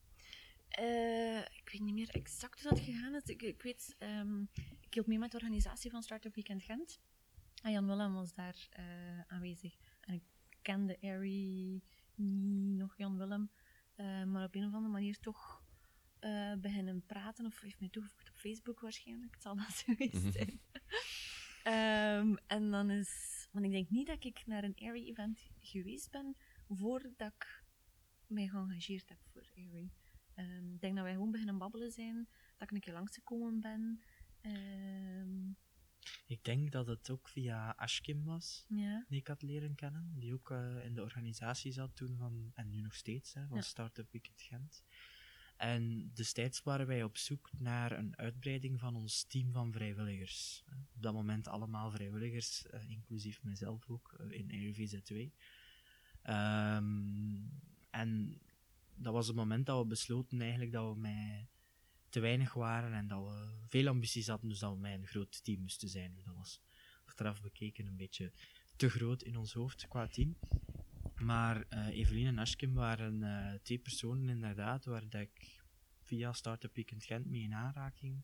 Uh, 0.80 1.40
ik 1.40 1.70
weet 1.72 1.82
niet 1.82 1.94
meer 1.94 2.10
exact 2.10 2.62
hoe 2.62 2.70
dat 2.70 2.80
gegaan 2.80 3.16
is. 3.16 3.24
Ik, 3.24 3.42
ik 3.42 3.62
weet, 3.62 3.96
um, 4.00 4.50
ik 4.82 4.94
hield 4.94 5.08
mee 5.08 5.20
met 5.20 5.32
de 5.32 5.38
organisatie 5.38 5.92
van 5.92 6.04
Startup 6.04 6.36
Weekend 6.36 6.64
Gent. 6.64 7.00
En 7.62 7.72
Jan 7.72 7.88
Willem 7.88 8.14
was 8.14 8.34
daar 8.34 8.70
aanwezig. 9.28 9.78
En 10.02 10.14
ik 10.14 10.24
kende 10.62 10.98
Airy 11.02 11.82
niet 12.16 12.78
nog 12.78 12.98
Jan 12.98 13.18
Willem. 13.18 13.50
Maar 14.26 14.44
op 14.44 14.56
een 14.56 14.66
of 14.66 14.74
andere 14.74 14.92
manier 14.92 15.20
toch 15.20 15.57
beginnen 16.62 17.04
praten. 17.06 17.46
Of 17.46 17.62
heeft 17.62 17.80
mij 17.80 17.90
toegevoegd 17.90 18.30
op 18.30 18.38
Facebook 18.38 18.80
waarschijnlijk. 18.80 19.34
Het 19.34 19.44
zal 19.44 19.56
dat 19.56 19.84
geweest 19.86 20.34
zijn. 20.34 20.60
um, 22.20 22.38
en 22.48 22.72
dan 22.72 22.90
is... 22.90 23.48
Want 23.52 23.66
ik 23.66 23.72
denk 23.72 23.90
niet 23.90 24.08
dat 24.08 24.24
ik 24.24 24.44
naar 24.46 24.64
een 24.64 24.76
Airy 24.76 25.08
event 25.10 25.50
geweest 25.60 26.12
ben 26.12 26.36
voordat 26.70 27.34
ik 27.34 27.64
mij 28.28 28.48
geëngageerd 28.48 29.10
heb 29.10 29.18
voor 29.32 29.48
Airy. 29.56 29.90
Um, 30.36 30.74
ik 30.74 30.82
denk 30.82 30.96
dat 30.96 31.04
wij 31.04 31.14
gewoon 31.14 31.32
beginnen 31.32 31.58
babbelen 31.58 31.92
zijn, 31.92 32.28
dat 32.58 32.70
ik 32.70 32.76
een 32.76 32.82
keer 32.82 32.94
langsgekomen 32.94 33.60
ben. 33.60 34.02
Um, 34.42 35.58
ik 36.28 36.44
denk 36.44 36.72
dat 36.72 36.88
het 36.88 37.10
ook 37.10 37.28
via 37.28 37.74
Ashkim 37.78 38.24
was, 38.24 38.66
ja. 38.70 39.06
die 39.08 39.20
ik 39.20 39.28
had 39.28 39.42
leren 39.42 39.76
kennen, 39.76 40.12
die 40.16 40.34
ook 40.34 40.50
uh, 40.50 40.86
in 40.86 40.94
de 40.94 41.02
organisatie 41.02 41.72
zat 41.72 41.96
toen 41.96 42.18
van, 42.18 42.52
en 42.54 42.70
nu 42.70 42.82
nog 42.82 42.96
steeds, 42.96 43.34
hè, 43.34 43.48
van 43.48 43.58
Ja. 43.58 43.64
Startup 43.64 44.12
Weekend 44.12 44.42
Gent. 44.42 44.84
En 45.58 46.12
destijds 46.14 46.64
waren 46.64 46.88
wij 46.88 47.04
op 47.04 47.18
zoek 47.18 47.50
naar 47.58 47.92
een 47.92 48.18
uitbreiding 48.18 48.80
van 48.80 48.96
ons 48.96 49.24
team 49.24 49.52
van 49.52 49.72
vrijwilligers. 49.72 50.64
Op 50.96 51.02
dat 51.02 51.14
moment 51.14 51.48
allemaal 51.48 51.92
vrijwilligers, 51.92 52.66
uh, 52.74 52.90
inclusief 52.90 53.44
mezelf 53.44 53.90
ook, 53.90 54.18
uh, 54.22 54.32
in 54.32 54.74
RVZ2. 54.74 55.16
Um, 56.30 57.62
en 57.90 58.42
dat 58.96 59.14
was 59.14 59.28
het 59.28 59.36
moment 59.36 59.66
dat 59.66 59.82
we 59.82 59.88
besloten 59.88 60.42
eigenlijk 60.42 60.72
dat 60.72 60.94
we 60.94 61.00
met, 61.00 61.48
te 62.10 62.20
weinig 62.20 62.54
waren 62.54 62.94
en 62.94 63.08
dat 63.08 63.24
we 63.24 63.48
veel 63.68 63.88
ambities 63.88 64.28
hadden, 64.28 64.50
dus 64.50 64.60
dat 64.60 64.74
we 64.74 64.80
met 64.80 65.00
een 65.00 65.08
groot 65.08 65.44
team 65.44 65.62
moesten 65.62 65.90
zijn. 65.90 66.16
Dat 66.26 66.36
was 66.36 66.62
achteraf 67.06 67.42
bekeken 67.42 67.86
een 67.86 67.98
beetje 67.98 68.32
te 68.76 68.90
groot 68.90 69.22
in 69.22 69.38
ons 69.38 69.54
hoofd 69.54 69.88
qua 69.88 70.08
team. 70.08 70.38
Maar 71.20 71.66
uh, 71.70 71.88
Evelien 71.88 72.28
en 72.28 72.38
Ashkim 72.38 72.74
waren 72.74 73.22
uh, 73.22 73.54
twee 73.62 73.80
personen 73.80 74.30
inderdaad 74.30 74.86
waar 74.86 75.10
dat 75.10 75.22
ik 75.22 75.62
via 76.04 76.34
Startup 76.34 76.76
Weekend 76.76 77.04
Gent 77.04 77.26
mee 77.26 77.42
in 77.42 77.54
aanraking 77.54 78.24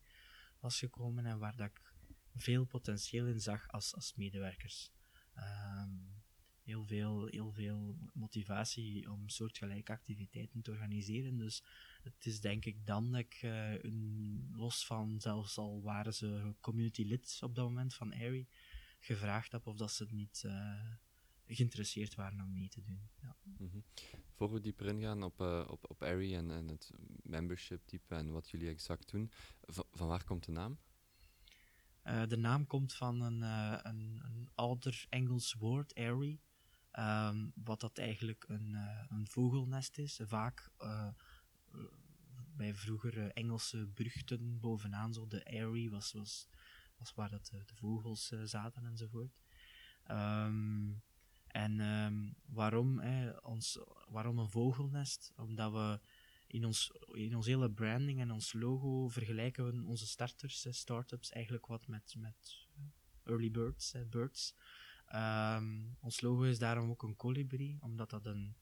was 0.59 0.79
gekomen 0.79 1.25
en 1.25 1.39
waar 1.39 1.55
dat 1.55 1.67
ik 1.67 1.93
veel 2.35 2.65
potentieel 2.65 3.25
in 3.25 3.39
zag 3.39 3.67
als, 3.67 3.95
als 3.95 4.15
medewerkers. 4.15 4.91
Um, 5.35 6.21
heel, 6.63 6.85
veel, 6.85 7.25
heel 7.25 7.51
veel 7.51 7.97
motivatie 8.13 9.11
om 9.11 9.29
soortgelijke 9.29 9.91
activiteiten 9.91 10.61
te 10.61 10.71
organiseren. 10.71 11.37
Dus 11.37 11.63
het 12.03 12.25
is 12.25 12.41
denk 12.41 12.65
ik 12.65 12.85
dan 12.85 13.11
dat 13.11 13.19
ik, 13.19 13.41
uh, 13.43 13.83
een, 13.83 14.49
los 14.51 14.85
van 14.85 15.21
zelfs 15.21 15.57
al 15.57 15.81
waren 15.81 16.13
ze 16.13 16.55
community 16.59 17.03
lid 17.03 17.39
op 17.41 17.55
dat 17.55 17.65
moment 17.65 17.93
van 17.93 18.13
Airy, 18.13 18.47
gevraagd 18.99 19.51
heb 19.51 19.67
of 19.67 19.77
dat 19.77 19.91
ze 19.91 20.03
het 20.03 20.11
niet 20.11 20.43
geïnteresseerd 21.47 22.15
waren 22.15 22.41
om 22.41 22.53
mee 22.53 22.69
te 22.69 22.81
doen. 22.81 23.09
Ja. 23.21 23.35
Mm 23.43 23.69
-hmm. 23.69 23.83
Voor 24.33 24.53
we 24.53 24.59
dieper 24.59 24.85
ingaan 24.85 25.23
op, 25.23 25.41
uh, 25.41 25.67
op, 25.69 25.89
op 25.89 26.03
Airy 26.03 26.35
en, 26.35 26.51
en 26.51 26.67
het 26.67 26.91
membership 27.23 27.85
type 27.85 28.15
en 28.15 28.31
wat 28.31 28.49
jullie 28.49 28.69
exact 28.69 29.11
doen, 29.11 29.31
van, 29.61 29.85
van 29.91 30.07
waar 30.07 30.23
komt 30.23 30.45
de 30.45 30.51
naam? 30.51 30.77
Uh, 32.03 32.27
de 32.27 32.37
naam 32.37 32.67
komt 32.67 32.93
van 32.93 33.21
een, 33.21 33.41
uh, 33.41 33.79
een, 33.81 34.21
een 34.23 34.49
ouder 34.55 35.05
Engels 35.09 35.53
woord, 35.53 35.93
airy, 35.95 36.39
um, 36.91 37.51
wat 37.55 37.79
dat 37.79 37.97
eigenlijk 37.97 38.45
een, 38.47 38.75
een 39.09 39.27
vogelnest 39.27 39.97
is. 39.97 40.19
Vaak 40.23 40.71
bij 42.55 42.73
vroegere 42.73 43.33
Engelse 43.33 43.87
brugten 43.87 44.59
bovenaan, 44.59 45.13
zo 45.13 45.27
de 45.27 45.45
airy 45.45 45.89
was, 45.89 46.11
was, 46.11 46.47
was 46.97 47.13
waar 47.13 47.29
dat 47.29 47.45
de, 47.45 47.63
de 47.65 47.75
vogels 47.75 48.27
zaten 48.43 48.85
enzovoort. 48.85 49.41
Um, 50.11 51.03
en 51.53 51.79
um, 51.79 52.35
waarom, 52.45 53.01
ons, 53.41 53.79
waarom 54.07 54.39
een 54.39 54.49
vogelnest? 54.49 55.33
Omdat 55.35 55.71
we 55.71 55.99
in 56.47 56.65
ons, 56.65 56.91
in 57.13 57.35
ons 57.35 57.45
hele 57.45 57.71
branding 57.71 58.19
en 58.21 58.31
ons 58.31 58.53
logo 58.53 59.07
vergelijken 59.07 59.65
we 59.65 59.85
onze 59.85 60.07
starters, 60.07 60.67
startups, 60.69 61.31
eigenlijk 61.31 61.65
wat 61.65 61.87
met, 61.87 62.15
met 62.17 62.67
early 63.23 63.51
birds, 63.51 63.95
birds. 64.09 64.55
Um, 65.13 65.97
ons 66.01 66.21
logo 66.21 66.41
is 66.41 66.59
daarom 66.59 66.89
ook 66.89 67.03
een 67.03 67.15
colibri, 67.15 67.77
omdat 67.79 68.09
dat 68.09 68.25
een, 68.25 68.55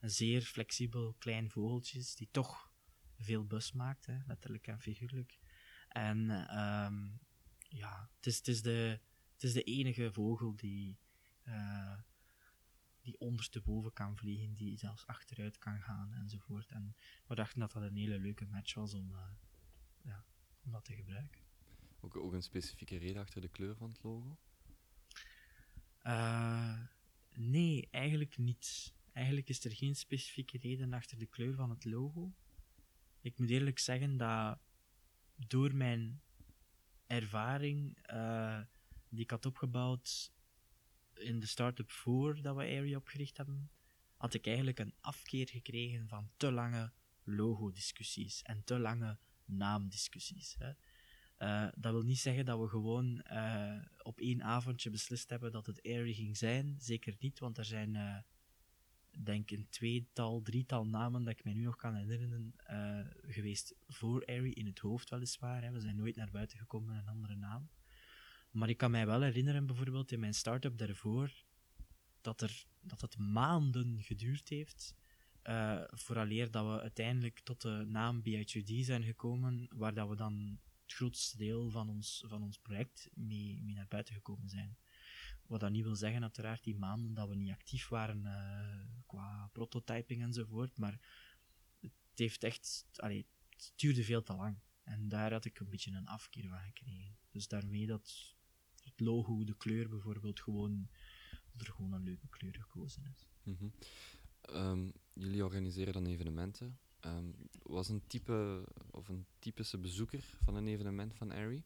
zeer 0.00 0.42
flexibel 0.42 1.14
klein 1.18 1.50
vogeltje 1.50 1.98
is, 1.98 2.14
die 2.14 2.28
toch 2.30 2.70
veel 3.18 3.44
bus 3.44 3.72
maakt, 3.72 4.06
letterlijk 4.26 4.66
en 4.66 4.80
figuurlijk. 4.80 5.38
En 5.88 6.18
um, 6.58 7.20
ja, 7.68 8.10
het 8.16 8.26
is, 8.26 8.36
het, 8.36 8.48
is 8.48 8.62
de, 8.62 9.00
het 9.32 9.42
is 9.42 9.52
de 9.52 9.62
enige 9.62 10.12
vogel 10.12 10.56
die 10.56 10.98
uh, 11.44 11.98
die 13.04 13.18
ondersteboven 13.18 13.92
kan 13.92 14.16
vliegen, 14.16 14.54
die 14.54 14.78
zelfs 14.78 15.06
achteruit 15.06 15.58
kan 15.58 15.80
gaan 15.80 16.12
enzovoort. 16.12 16.70
En 16.70 16.96
we 17.26 17.34
dachten 17.34 17.60
dat 17.60 17.72
dat 17.72 17.82
een 17.82 17.96
hele 17.96 18.18
leuke 18.18 18.46
match 18.46 18.74
was 18.74 18.94
om, 18.94 19.10
uh, 19.10 19.20
ja, 20.02 20.24
om 20.64 20.72
dat 20.72 20.84
te 20.84 20.94
gebruiken. 20.94 21.40
Ook, 22.00 22.16
ook 22.16 22.32
een 22.32 22.42
specifieke 22.42 22.96
reden 22.96 23.22
achter 23.22 23.40
de 23.40 23.48
kleur 23.48 23.76
van 23.76 23.88
het 23.88 24.02
logo? 24.02 24.38
Uh, 26.02 26.78
nee, 27.34 27.88
eigenlijk 27.90 28.38
niet. 28.38 28.94
Eigenlijk 29.12 29.48
is 29.48 29.64
er 29.64 29.72
geen 29.72 29.96
specifieke 29.96 30.58
reden 30.58 30.92
achter 30.92 31.18
de 31.18 31.26
kleur 31.26 31.54
van 31.54 31.70
het 31.70 31.84
logo. 31.84 32.32
Ik 33.20 33.38
moet 33.38 33.50
eerlijk 33.50 33.78
zeggen 33.78 34.16
dat 34.16 34.58
door 35.36 35.74
mijn 35.74 36.22
ervaring 37.06 37.98
uh, 38.10 38.60
die 39.08 39.22
ik 39.22 39.30
had 39.30 39.46
opgebouwd 39.46 40.33
in 41.18 41.40
de 41.40 41.46
start-up 41.46 41.90
voor 41.90 42.42
dat 42.42 42.56
we 42.56 42.62
Area 42.62 42.96
opgericht 42.96 43.36
hebben, 43.36 43.70
had 44.16 44.34
ik 44.34 44.46
eigenlijk 44.46 44.78
een 44.78 44.94
afkeer 45.00 45.48
gekregen 45.48 46.08
van 46.08 46.30
te 46.36 46.52
lange 46.52 46.92
logo-discussies 47.24 48.42
en 48.42 48.64
te 48.64 48.78
lange 48.78 49.18
naamdiscussies. 49.44 50.56
Hè. 50.58 50.72
Uh, 51.38 51.72
dat 51.76 51.92
wil 51.92 52.02
niet 52.02 52.18
zeggen 52.18 52.44
dat 52.44 52.60
we 52.60 52.68
gewoon 52.68 53.24
uh, 53.32 53.82
op 54.02 54.20
één 54.20 54.42
avondje 54.42 54.90
beslist 54.90 55.30
hebben 55.30 55.52
dat 55.52 55.66
het 55.66 55.82
Airy 55.82 56.12
ging 56.12 56.36
zijn. 56.36 56.76
Zeker 56.78 57.14
niet, 57.18 57.38
want 57.38 57.58
er 57.58 57.64
zijn, 57.64 57.94
uh, 57.94 58.16
denk 59.24 59.50
een 59.50 59.66
tweetal, 59.70 60.42
drietal 60.42 60.86
namen 60.86 61.24
dat 61.24 61.32
ik 61.32 61.44
mij 61.44 61.52
nu 61.52 61.62
nog 61.62 61.76
kan 61.76 61.94
herinneren 61.94 62.54
geweest 63.26 63.74
voor 63.86 64.24
Airy, 64.24 64.50
in 64.50 64.66
het 64.66 64.78
hoofd 64.78 65.10
weliswaar. 65.10 65.62
Hè. 65.62 65.70
We 65.70 65.80
zijn 65.80 65.96
nooit 65.96 66.16
naar 66.16 66.30
buiten 66.30 66.58
gekomen 66.58 66.94
met 66.94 67.02
een 67.02 67.12
andere 67.12 67.36
naam. 67.36 67.68
Maar 68.54 68.68
ik 68.68 68.76
kan 68.76 68.90
mij 68.90 69.06
wel 69.06 69.20
herinneren, 69.20 69.66
bijvoorbeeld 69.66 70.12
in 70.12 70.20
mijn 70.20 70.34
start-up 70.34 70.78
daarvoor, 70.78 71.44
dat, 72.20 72.40
er, 72.40 72.66
dat 72.80 73.00
het 73.00 73.18
maanden 73.18 74.02
geduurd 74.02 74.48
heeft. 74.48 74.94
Uh, 75.44 75.82
vooraleer 75.86 76.50
dat 76.50 76.64
we 76.64 76.80
uiteindelijk 76.80 77.40
tot 77.40 77.60
de 77.60 77.84
naam 77.86 78.22
BHUD 78.22 78.84
zijn 78.84 79.02
gekomen, 79.02 79.68
waar 79.74 79.94
dat 79.94 80.08
we 80.08 80.16
dan 80.16 80.58
het 80.82 80.92
grootste 80.92 81.36
deel 81.36 81.70
van 81.70 81.88
ons, 81.88 82.24
van 82.26 82.42
ons 82.42 82.58
project 82.58 83.10
mee, 83.14 83.62
mee 83.62 83.74
naar 83.74 83.88
buiten 83.88 84.14
gekomen 84.14 84.48
zijn. 84.48 84.76
Wat 85.46 85.60
dat 85.60 85.70
niet 85.70 85.84
wil 85.84 85.96
zeggen, 85.96 86.22
uiteraard, 86.22 86.64
die 86.64 86.76
maanden 86.76 87.14
dat 87.14 87.28
we 87.28 87.34
niet 87.34 87.52
actief 87.52 87.88
waren 87.88 88.24
uh, 88.24 89.02
qua 89.06 89.50
prototyping 89.52 90.22
enzovoort, 90.22 90.78
maar 90.78 91.00
het 91.80 92.18
heeft 92.18 92.44
echt, 92.44 92.86
allee, 92.96 93.26
het 93.50 93.72
duurde 93.76 94.04
veel 94.04 94.22
te 94.22 94.34
lang. 94.34 94.58
En 94.82 95.08
daar 95.08 95.32
had 95.32 95.44
ik 95.44 95.60
een 95.60 95.68
beetje 95.68 95.90
een 95.90 96.08
afkeer 96.08 96.48
van 96.48 96.58
gekregen. 96.58 97.16
Dus 97.30 97.48
daarmee 97.48 97.86
dat 97.86 98.34
het 98.84 99.00
logo, 99.00 99.44
de 99.44 99.56
kleur 99.56 99.88
bijvoorbeeld, 99.88 100.40
gewoon, 100.40 100.88
dat 101.52 101.66
er 101.66 101.72
gewoon 101.72 101.92
een 101.92 102.02
leuke 102.02 102.28
kleur 102.28 102.54
gekozen 102.54 103.04
is. 103.10 103.26
Mm 103.42 103.56
-hmm. 103.58 103.72
um, 104.56 104.92
jullie 105.12 105.44
organiseren 105.44 105.92
dan 105.92 106.06
evenementen. 106.06 106.78
Um, 107.00 107.34
was 107.62 107.88
een 107.88 108.06
type 108.06 108.68
of 108.90 109.08
een 109.08 109.26
typische 109.38 109.78
bezoeker 109.78 110.38
van 110.44 110.54
een 110.54 110.66
evenement 110.66 111.14
van 111.14 111.30
Airy? 111.30 111.62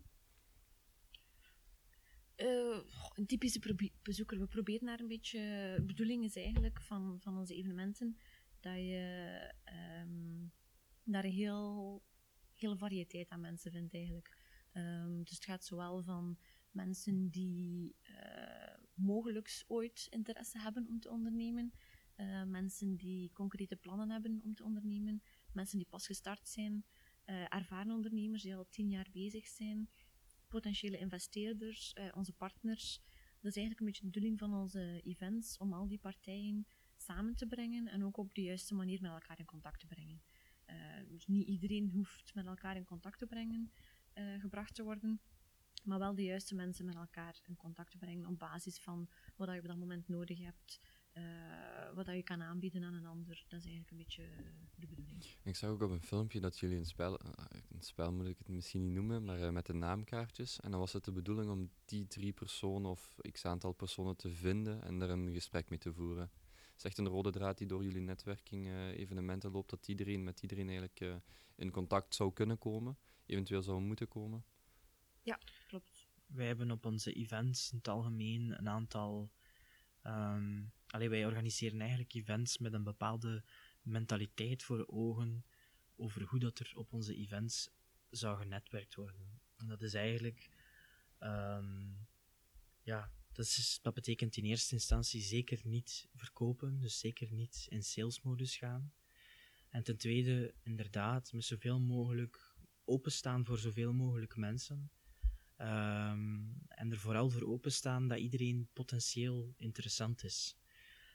Uh, 2.36 2.78
een 3.14 3.26
typische 3.26 3.90
bezoeker. 4.02 4.38
We 4.38 4.46
proberen 4.46 4.84
naar 4.84 5.00
een 5.00 5.08
beetje. 5.08 5.38
De 5.76 5.84
bedoeling 5.86 6.24
is 6.24 6.36
eigenlijk 6.36 6.80
van, 6.80 7.20
van 7.20 7.38
onze 7.38 7.54
evenementen 7.54 8.16
dat 8.60 8.74
je 8.74 9.54
um, 10.02 10.52
daar 11.04 11.24
een 11.24 11.30
heel, 11.30 12.02
hele 12.54 12.76
variëteit 12.76 13.28
aan 13.28 13.40
mensen 13.40 13.72
vindt 13.72 13.94
eigenlijk. 13.94 14.36
Um, 14.72 15.24
dus 15.24 15.34
het 15.34 15.44
gaat 15.44 15.64
zowel 15.64 16.02
van 16.02 16.38
mensen 16.70 17.28
die 17.28 17.96
uh, 18.02 18.74
mogelijk 18.94 19.64
ooit 19.66 20.06
interesse 20.10 20.58
hebben 20.58 20.88
om 20.88 21.00
te 21.00 21.10
ondernemen, 21.10 21.72
uh, 22.16 22.44
mensen 22.44 22.96
die 22.96 23.32
concrete 23.32 23.76
plannen 23.76 24.10
hebben 24.10 24.40
om 24.44 24.54
te 24.54 24.64
ondernemen, 24.64 25.22
mensen 25.52 25.78
die 25.78 25.86
pas 25.86 26.06
gestart 26.06 26.48
zijn, 26.48 26.84
uh, 27.26 27.54
ervaren 27.54 27.92
ondernemers 27.92 28.42
die 28.42 28.56
al 28.56 28.68
tien 28.68 28.90
jaar 28.90 29.08
bezig 29.12 29.46
zijn, 29.46 29.90
potentiële 30.48 30.98
investeerders, 30.98 31.94
onze 32.14 32.32
partners. 32.32 33.02
Dat 33.40 33.50
is 33.50 33.56
eigenlijk 33.56 33.80
een 33.80 33.86
beetje 33.86 34.02
de 34.02 34.10
bedoeling 34.10 34.38
van 34.38 34.54
onze 34.54 35.00
events, 35.04 35.56
om 35.58 35.72
al 35.72 35.88
die 35.88 35.98
partijen 35.98 36.66
samen 36.96 37.34
te 37.34 37.46
brengen 37.46 37.86
en 37.86 38.04
ook 38.04 38.16
op 38.16 38.34
de 38.34 38.42
juiste 38.42 38.74
manier 38.74 39.00
met 39.00 39.10
elkaar 39.10 39.38
in 39.38 39.44
contact 39.44 39.80
te 39.80 39.86
brengen. 39.86 40.22
dus 41.08 41.26
niet 41.26 41.46
iedereen 41.46 41.90
hoeft 41.90 42.34
met 42.34 42.46
elkaar 42.46 42.76
in 42.76 42.84
contact 42.84 43.18
te 43.18 43.26
brengen, 43.26 43.72
gebracht 44.38 44.74
te 44.74 44.82
worden 44.82 45.20
maar 45.88 45.98
wel 45.98 46.14
de 46.14 46.22
juiste 46.24 46.54
mensen 46.54 46.84
met 46.84 46.94
elkaar 46.94 47.40
in 47.46 47.56
contact 47.56 47.90
te 47.90 47.98
brengen 47.98 48.26
op 48.26 48.38
basis 48.38 48.78
van 48.78 49.08
wat 49.36 49.52
je 49.52 49.60
op 49.60 49.66
dat 49.66 49.76
moment 49.76 50.08
nodig 50.08 50.38
hebt, 50.38 50.80
uh, 51.14 51.22
wat 51.94 52.06
je 52.06 52.22
kan 52.22 52.42
aanbieden 52.42 52.84
aan 52.84 52.94
een 52.94 53.06
ander. 53.06 53.44
Dat 53.48 53.60
is 53.60 53.66
eigenlijk 53.66 53.90
een 53.90 53.96
beetje 53.96 54.28
de 54.74 54.86
bedoeling. 54.86 55.24
Ik 55.42 55.56
zag 55.56 55.70
ook 55.70 55.82
op 55.82 55.90
een 55.90 56.02
filmpje 56.02 56.40
dat 56.40 56.58
jullie 56.58 56.76
een 56.76 56.86
spel, 56.86 57.24
uh, 57.24 57.32
een 57.68 57.82
spel 57.82 58.12
moet 58.12 58.26
ik 58.26 58.38
het 58.38 58.48
misschien 58.48 58.80
niet 58.80 58.94
noemen, 58.94 59.24
maar 59.24 59.40
uh, 59.40 59.50
met 59.50 59.66
de 59.66 59.72
naamkaartjes. 59.72 60.60
En 60.60 60.70
dan 60.70 60.80
was 60.80 60.92
het 60.92 61.04
de 61.04 61.12
bedoeling 61.12 61.50
om 61.50 61.70
die 61.84 62.06
drie 62.06 62.32
personen 62.32 62.90
of 62.90 63.16
x 63.32 63.44
aantal 63.44 63.72
personen 63.72 64.16
te 64.16 64.30
vinden 64.30 64.82
en 64.82 65.00
er 65.00 65.10
een 65.10 65.32
gesprek 65.32 65.68
mee 65.68 65.78
te 65.78 65.92
voeren. 65.92 66.30
Het 66.52 66.76
is 66.76 66.84
echt 66.84 66.98
een 66.98 67.08
rode 67.08 67.30
draad 67.30 67.58
die 67.58 67.66
door 67.66 67.82
jullie 67.82 68.00
netwerking 68.00 68.68
evenementen 68.92 69.50
loopt, 69.50 69.70
dat 69.70 69.88
iedereen 69.88 70.24
met 70.24 70.42
iedereen 70.42 70.68
eigenlijk 70.68 71.22
in 71.54 71.70
contact 71.70 72.14
zou 72.14 72.32
kunnen 72.32 72.58
komen, 72.58 72.98
eventueel 73.26 73.62
zou 73.62 73.80
moeten 73.80 74.08
komen. 74.08 74.44
Ja. 75.22 75.38
Wij 76.28 76.46
hebben 76.46 76.70
op 76.70 76.84
onze 76.84 77.12
events 77.12 77.70
in 77.70 77.76
het 77.76 77.88
algemeen 77.88 78.58
een 78.58 78.68
aantal. 78.68 79.32
Um, 80.02 80.72
wij 80.86 81.26
organiseren 81.26 81.80
eigenlijk 81.80 82.14
events 82.14 82.58
met 82.58 82.72
een 82.72 82.82
bepaalde 82.82 83.44
mentaliteit 83.82 84.62
voor 84.62 84.86
ogen 84.86 85.44
over 85.96 86.22
hoe 86.22 86.38
dat 86.38 86.58
er 86.58 86.72
op 86.74 86.92
onze 86.92 87.14
events 87.14 87.70
zou 88.10 88.38
genetwerkt 88.38 88.94
worden. 88.94 89.40
En 89.56 89.66
dat 89.66 89.82
is 89.82 89.94
eigenlijk. 89.94 90.50
Um, 91.20 92.06
ja, 92.82 93.12
dat, 93.32 93.46
is, 93.46 93.78
dat 93.82 93.94
betekent 93.94 94.36
in 94.36 94.44
eerste 94.44 94.74
instantie 94.74 95.20
zeker 95.20 95.60
niet 95.64 96.08
verkopen, 96.14 96.80
dus 96.80 96.98
zeker 96.98 97.32
niet 97.32 97.66
in 97.68 97.82
salesmodus 97.82 98.56
gaan. 98.56 98.92
En 99.68 99.82
ten 99.82 99.96
tweede, 99.96 100.54
inderdaad, 100.62 101.32
met 101.32 101.44
zoveel 101.44 101.80
mogelijk 101.80 102.56
openstaan 102.84 103.44
voor 103.44 103.58
zoveel 103.58 103.92
mogelijk 103.92 104.36
mensen. 104.36 104.90
Ehm, 105.58 106.38
en 106.68 106.90
er 106.90 106.98
vooral 106.98 107.30
voor 107.30 107.42
openstaan 107.42 108.08
dat 108.08 108.18
iedereen 108.18 108.68
potentieel 108.72 109.54
interessant 109.56 110.24
is. 110.24 110.56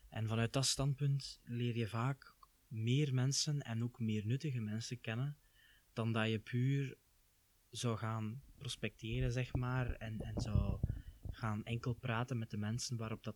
En 0.10 0.28
vanuit 0.28 0.54
dat 0.54 0.66
standpunt 0.66 1.40
leer 1.44 1.78
je 1.78 1.88
vaak 1.88 2.36
meer 2.68 3.14
mensen 3.14 3.62
en 3.62 3.84
ook 3.84 4.00
meer 4.00 4.26
nuttige 4.26 4.60
mensen 4.60 5.02
kennen 5.02 5.38
dan 5.94 6.12
dat 6.12 6.30
je 6.30 6.40
puur 6.40 6.98
zou 7.70 7.98
gaan 7.98 8.44
prospecteren, 8.56 9.32
zeg 9.32 9.54
maar, 9.54 9.92
en, 9.92 10.22
en 10.22 10.42
zou 10.42 10.80
gaan 11.32 11.64
enkel 11.64 11.94
praten 11.94 12.38
met 12.38 12.50
de 12.50 12.58
mensen 12.58 12.98
waarop 12.98 13.24
dat, 13.24 13.36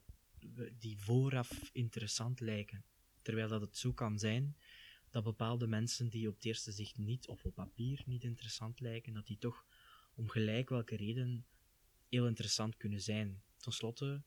die 0.79 0.99
vooraf 0.99 1.69
interessant 1.73 2.39
lijken. 2.39 2.83
Terwijl 3.21 3.47
dat 3.47 3.61
het 3.61 3.77
zo 3.77 3.93
kan 3.93 4.19
zijn 4.19 4.55
dat 5.09 5.23
bepaalde 5.23 5.67
mensen 5.67 6.09
die 6.09 6.27
op 6.27 6.35
het 6.35 6.45
eerste 6.45 6.71
zicht 6.71 6.97
niet, 6.97 7.27
of 7.27 7.45
op 7.45 7.53
papier 7.53 8.01
niet 8.05 8.23
interessant 8.23 8.79
lijken, 8.79 9.13
dat 9.13 9.27
die 9.27 9.37
toch 9.37 9.65
om 10.17 10.29
gelijk 10.29 10.69
welke 10.69 10.95
reden 10.95 11.45
heel 12.09 12.27
interessant 12.27 12.77
kunnen 12.77 13.01
zijn. 13.01 13.41
Ten 13.57 13.71
slotte, 13.71 14.23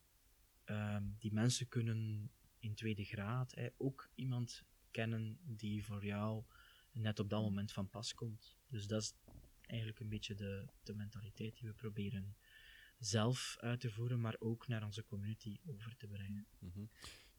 ehm, 0.63 1.03
die 1.17 1.33
mensen 1.33 1.67
kunnen 1.67 2.31
in 2.59 2.75
tweede 2.75 3.03
graad 3.03 3.71
ook 3.77 4.09
iemand 4.15 4.63
kennen 4.91 5.39
die 5.43 5.85
voor 5.85 6.05
jou 6.05 6.43
net 6.91 7.19
op 7.19 7.29
dat 7.29 7.41
moment 7.41 7.71
van 7.71 7.89
pas 7.89 8.13
komt. 8.13 8.57
Dus 8.67 8.87
dat 8.87 9.01
is 9.01 9.13
eigenlijk 9.61 9.99
een 9.99 10.09
beetje 10.09 10.35
de, 10.35 10.67
de 10.83 10.93
mentaliteit 10.93 11.55
die 11.55 11.67
we 11.67 11.73
proberen 11.73 12.35
zelf 13.01 13.57
uit 13.59 13.79
te 13.79 13.91
voeren, 13.91 14.21
maar 14.21 14.35
ook 14.39 14.67
naar 14.67 14.83
onze 14.83 15.03
community 15.03 15.59
over 15.65 15.97
te 15.97 16.07
brengen. 16.07 16.47
Mm 16.59 16.89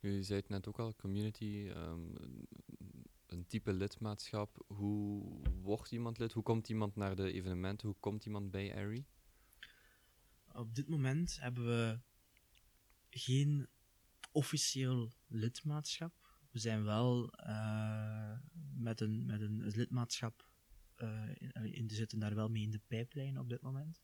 Jullie 0.01 0.23
zei 0.23 0.41
het 0.41 0.49
net 0.49 0.69
ook 0.69 0.79
al, 0.79 0.95
community, 0.95 1.71
um, 1.77 2.17
een 3.27 3.47
type 3.47 3.73
lidmaatschap. 3.73 4.65
Hoe 4.67 5.41
wordt 5.61 5.93
iemand 5.93 6.19
lid? 6.19 6.33
Hoe 6.33 6.43
komt 6.43 6.69
iemand 6.69 6.97
naar 6.97 7.17
de 7.17 7.33
evenementen? 7.33 7.89
Hoe 7.89 7.97
komt 8.01 8.27
iemand 8.27 8.51
bij 8.51 8.75
Airy? 8.75 9.07
Op 10.53 10.75
dit 10.75 10.89
moment 10.89 11.41
hebben 11.41 11.67
we 11.67 12.01
geen 13.11 13.69
officieel 14.33 15.13
lidmaatschap. 15.27 16.13
We 16.51 16.59
zijn 16.59 16.85
wel 16.85 17.33
uh, 17.47 18.39
met, 18.75 19.01
een, 19.01 19.27
met 19.27 19.41
een 19.41 19.67
lidmaatschap 19.67 20.49
uh, 20.97 21.29
in, 21.39 21.73
in, 21.73 21.91
zitten 21.91 22.19
daar 22.19 22.35
wel 22.35 22.49
mee 22.49 22.63
in 22.63 22.71
de 22.71 22.81
pijplijn 22.87 23.39
op 23.39 23.49
dit 23.49 23.61
moment. 23.61 24.01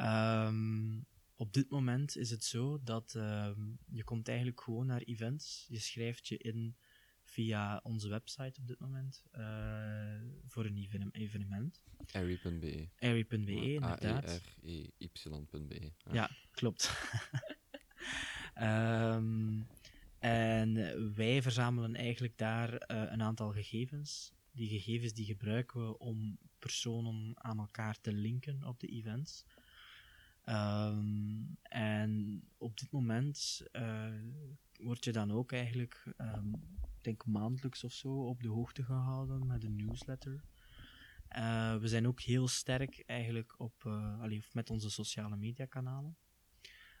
Um, 0.00 1.06
op 1.36 1.52
dit 1.52 1.70
moment 1.70 2.16
is 2.16 2.30
het 2.30 2.44
zo 2.44 2.80
dat 2.82 3.14
um, 3.14 3.78
je 3.88 4.04
komt 4.04 4.28
eigenlijk 4.28 4.60
gewoon 4.60 4.86
naar 4.86 5.00
events. 5.00 5.66
Je 5.68 5.78
schrijft 5.78 6.28
je 6.28 6.38
in 6.38 6.76
via 7.24 7.80
onze 7.82 8.08
website 8.08 8.60
op 8.60 8.66
dit 8.66 8.78
moment 8.78 9.24
uh, 9.38 10.20
voor 10.46 10.64
een 10.64 11.10
evenement. 11.12 11.82
Airy.be. 12.12 12.88
Airy.be, 12.98 13.72
inderdaad. 13.72 14.30
A-E-R-E-Y.be. 14.30 15.80
Ja. 15.82 16.12
ja, 16.12 16.30
klopt. 16.50 16.92
um, 18.60 19.66
en 20.18 20.74
wij 21.14 21.42
verzamelen 21.42 21.94
eigenlijk 21.94 22.38
daar 22.38 22.72
uh, 22.72 22.78
een 22.86 23.22
aantal 23.22 23.52
gegevens. 23.52 24.32
Die 24.52 24.68
gegevens 24.68 25.12
die 25.12 25.26
gebruiken 25.26 25.86
we 25.86 25.98
om 25.98 26.38
personen 26.58 27.32
aan 27.34 27.58
elkaar 27.58 28.00
te 28.00 28.12
linken 28.12 28.64
op 28.64 28.80
de 28.80 28.86
events. 28.86 29.44
Um, 30.48 31.56
en 31.62 32.42
op 32.58 32.78
dit 32.78 32.90
moment 32.90 33.62
uh, 33.72 34.14
word 34.78 35.04
je 35.04 35.12
dan 35.12 35.32
ook 35.32 35.52
eigenlijk, 35.52 36.04
um, 36.18 36.52
denk 37.00 37.26
maandelijks 37.26 37.84
of 37.84 37.92
zo, 37.92 38.08
op 38.08 38.42
de 38.42 38.48
hoogte 38.48 38.84
gehouden 38.84 39.46
met 39.46 39.64
een 39.64 39.76
newsletter. 39.76 40.44
Uh, 41.36 41.76
we 41.76 41.88
zijn 41.88 42.06
ook 42.06 42.20
heel 42.20 42.48
sterk 42.48 43.02
eigenlijk 43.06 43.54
op, 43.60 43.84
uh, 43.86 44.20
allee, 44.20 44.44
met 44.52 44.70
onze 44.70 44.90
sociale 44.90 45.36
media 45.36 45.66
kanalen. 45.66 46.16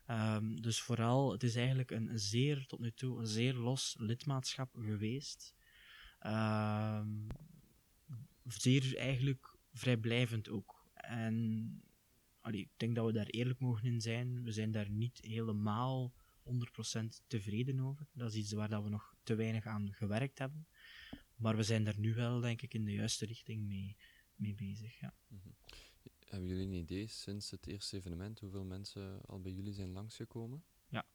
Um, 0.06 0.60
dus 0.60 0.80
vooral, 0.80 1.32
het 1.32 1.42
is 1.42 1.56
eigenlijk 1.56 1.90
een, 1.90 2.18
zeer, 2.18 2.66
tot 2.66 2.80
nu 2.80 2.92
toe, 2.92 3.18
een 3.18 3.26
zeer 3.26 3.54
los 3.54 3.96
lidmaatschap 3.98 4.74
geweest. 4.74 5.54
zeer 8.46 8.96
eigenlijk 8.96 9.56
vrijblijvend 9.72 10.48
ook. 10.48 10.86
En 10.94 11.82
allee, 12.42 12.60
ik 12.60 12.70
denk 12.76 12.94
dat 12.94 13.06
we 13.06 13.12
daar 13.12 13.26
eerlijk 13.26 13.60
mogen 13.60 13.84
in 13.84 14.00
zijn. 14.00 14.42
We 14.42 14.52
zijn 14.52 14.70
daar 14.70 14.90
niet 14.90 15.20
helemaal 15.20 16.12
100% 16.44 17.24
tevreden 17.26 17.80
over. 17.80 18.06
Dat 18.12 18.30
is 18.30 18.36
iets 18.38 18.52
waar 18.52 18.68
dat 18.68 18.82
we 18.82 18.88
nog 18.88 19.14
te 19.22 19.34
weinig 19.34 19.66
aan 19.66 19.92
gewerkt 19.92 20.38
hebben. 20.38 20.66
Maar 21.36 21.56
we 21.56 21.62
zijn 21.62 21.84
daar 21.84 21.98
nu 21.98 22.14
wel, 22.14 22.40
denk 22.40 22.62
ik, 22.62 22.74
in 22.74 22.84
de 22.84 22.92
juiste 22.92 23.26
richting 23.26 23.66
mee, 23.66 23.96
mee 24.34 24.54
bezig. 24.54 25.00
Ja. 25.00 25.14
Mm 25.28 25.40
-hmm. 25.42 25.56
Hebben 26.26 26.48
jullie 26.48 26.66
een 26.66 26.82
idee 26.82 27.06
sinds 27.06 27.50
het 27.50 27.66
eerste 27.66 27.96
evenement 27.96 28.40
hoeveel 28.40 28.64
mensen 28.64 29.20
al 29.22 29.40
bij 29.40 29.52
jullie 29.52 29.72
zijn 29.72 29.92
langsgekomen? 29.92 30.64
Ja. 30.88 31.06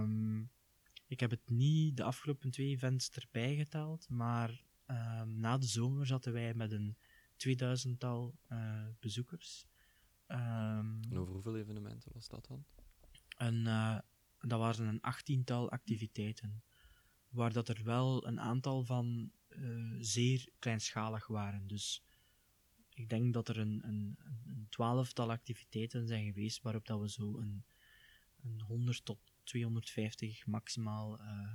Um, 0.00 0.50
ik 1.06 1.20
heb 1.20 1.30
het 1.30 1.50
niet 1.50 1.96
de 1.96 2.02
afgelopen 2.02 2.50
twee 2.50 2.68
events 2.68 3.10
erbij 3.10 3.56
geteld, 3.56 4.08
maar 4.08 4.64
um, 4.86 5.40
na 5.40 5.58
de 5.58 5.66
zomer 5.66 6.06
zaten 6.06 6.32
wij 6.32 6.54
met 6.54 6.72
een 6.72 6.96
2000-tal 7.46 8.38
uh, 8.52 8.86
bezoekers. 9.00 9.66
Um, 10.30 11.00
en 11.10 11.18
over 11.18 11.32
hoeveel 11.32 11.56
evenementen 11.56 12.12
was 12.12 12.28
dat 12.28 12.46
dan? 12.46 12.64
En, 13.36 13.54
uh, 13.54 13.98
dat 14.40 14.58
waren 14.58 14.86
een 14.86 15.00
achttiental 15.00 15.70
activiteiten, 15.70 16.62
waar 17.28 17.52
dat 17.52 17.68
er 17.68 17.84
wel 17.84 18.26
een 18.26 18.40
aantal 18.40 18.84
van 18.84 19.30
uh, 19.48 19.96
zeer 20.00 20.48
kleinschalig 20.58 21.26
waren. 21.26 21.66
Dus 21.66 22.04
ik 22.94 23.08
denk 23.08 23.34
dat 23.34 23.48
er 23.48 23.58
een, 23.58 23.80
een, 23.86 24.18
een 24.46 24.66
twaalftal 24.68 25.30
activiteiten 25.30 26.06
zijn 26.06 26.24
geweest 26.24 26.62
waarop 26.62 26.86
dat 26.86 27.00
we 27.00 27.10
zo 27.10 27.38
een, 27.38 27.64
een 28.42 28.60
100 28.60 29.04
tot 29.04 29.18
250 29.42 30.46
maximaal 30.46 31.20
uh, 31.20 31.54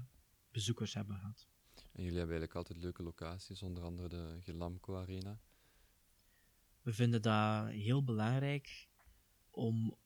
bezoekers 0.51 0.93
hebben 0.93 1.15
gehad. 1.15 1.47
En 1.75 2.03
jullie 2.03 2.17
hebben 2.17 2.37
eigenlijk 2.37 2.55
altijd 2.55 2.77
leuke 2.77 3.03
locaties, 3.03 3.61
onder 3.61 3.83
andere 3.83 4.09
de 4.09 4.37
Gelamco 4.41 4.97
Arena. 4.97 5.39
We 6.83 6.93
vinden 6.93 7.21
dat 7.21 7.69
heel 7.69 8.03
belangrijk 8.03 8.87
om 9.49 9.97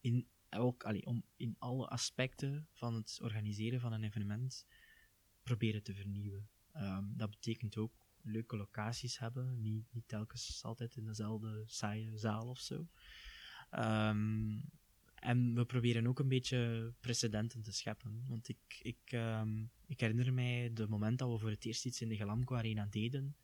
in, 0.00 0.26
elk, 0.48 0.84
allee, 0.84 1.06
om 1.06 1.24
in 1.36 1.56
alle 1.58 1.88
aspecten 1.88 2.68
van 2.72 2.94
het 2.94 3.18
organiseren 3.22 3.80
van 3.80 3.92
een 3.92 4.04
evenement 4.04 4.66
proberen 5.42 5.82
te 5.82 5.94
vernieuwen. 5.94 6.48
Um, 6.76 7.12
dat 7.16 7.30
betekent 7.30 7.76
ook 7.76 7.92
leuke 8.22 8.56
locaties 8.56 9.18
hebben, 9.18 9.60
niet, 9.60 9.84
niet 9.92 10.08
telkens 10.08 10.64
altijd 10.64 10.96
in 10.96 11.04
dezelfde 11.04 11.62
saaie 11.66 12.18
zaal 12.18 12.48
of 12.48 12.58
zo. 12.58 12.88
Um, 13.70 14.70
en 15.14 15.54
we 15.54 15.64
proberen 15.64 16.06
ook 16.06 16.18
een 16.18 16.28
beetje 16.28 16.92
precedenten 17.00 17.62
te 17.62 17.72
scheppen. 17.72 18.24
Want 18.28 18.48
ik, 18.48 18.80
ik, 18.82 19.12
um, 19.12 19.70
ik 19.86 20.00
herinner 20.00 20.32
mij 20.32 20.72
de 20.72 20.88
moment 20.88 21.18
dat 21.18 21.30
we 21.30 21.38
voor 21.38 21.50
het 21.50 21.64
eerst 21.64 21.86
iets 21.86 22.00
in 22.00 22.08
de 22.08 22.16
Galamco 22.16 22.54
Arena 22.54 22.86
deden. 22.90 23.36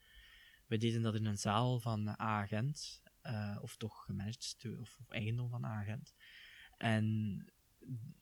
We 0.70 0.76
deden 0.76 1.02
dat 1.02 1.14
in 1.14 1.24
een 1.24 1.38
zaal 1.38 1.80
van 1.80 2.08
A-agent, 2.08 3.02
uh, 3.26 3.58
of 3.60 3.76
toch 3.76 4.04
gemanaged, 4.04 4.66
of, 4.80 4.98
of 5.00 5.10
eigendom 5.10 5.48
van 5.48 5.64
A-agent. 5.64 6.14
En 6.76 7.46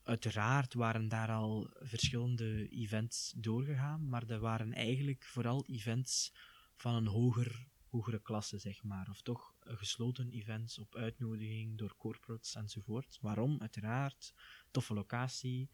uiteraard 0.03 0.75
waren 0.75 1.09
daar 1.09 1.31
al 1.31 1.71
verschillende 1.79 2.69
events 2.69 3.35
doorgegaan, 3.37 4.09
maar 4.09 4.29
er 4.29 4.41
waren 4.41 4.73
eigenlijk 4.73 5.25
vooral 5.25 5.67
events 5.67 6.33
van 6.77 6.95
een 6.95 7.07
hoger, 7.07 7.67
hogere 7.89 8.23
klasse, 8.23 8.59
zeg 8.59 8.83
maar. 8.83 9.09
Of 9.11 9.23
toch 9.23 9.55
gesloten 9.61 10.31
events 10.31 10.79
op 10.79 10.95
uitnodiging 10.95 11.79
door 11.79 11.97
corporates 11.97 12.55
enzovoort. 12.55 13.19
Waarom? 13.21 13.61
Uiteraard, 13.61 14.35
toffe 14.71 14.95
locatie 14.95 15.71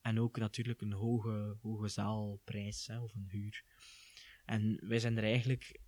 en 0.00 0.20
ook 0.20 0.38
natuurlijk 0.38 0.80
een 0.80 0.92
hoge, 0.92 1.56
hoge 1.62 1.88
zaalprijs 1.88 2.86
hè, 2.86 3.00
of 3.00 3.14
een 3.14 3.28
huur. 3.28 3.64
En 4.44 4.88
wij 4.88 4.98
zijn 4.98 5.16
er 5.16 5.24
eigenlijk 5.24 5.80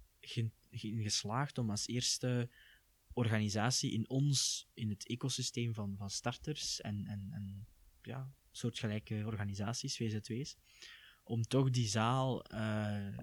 geslaagd 0.71 1.59
om 1.59 1.71
als 1.71 1.87
eerste 1.87 2.51
organisatie 3.13 3.93
in 3.93 4.09
ons, 4.09 4.69
in 4.75 4.89
het 4.89 5.07
ecosysteem 5.07 5.75
van, 5.75 5.97
van 5.97 6.11
starters 6.11 6.81
en, 6.81 7.07
en, 7.07 7.29
en 7.33 7.67
ja, 8.03 8.33
soortgelijke 8.51 9.23
organisaties, 9.27 9.97
VZW's, 9.97 10.57
om 11.25 11.43
toch 11.43 11.71
die 11.71 11.89
zaal 11.89 12.53
uh, 12.55 13.19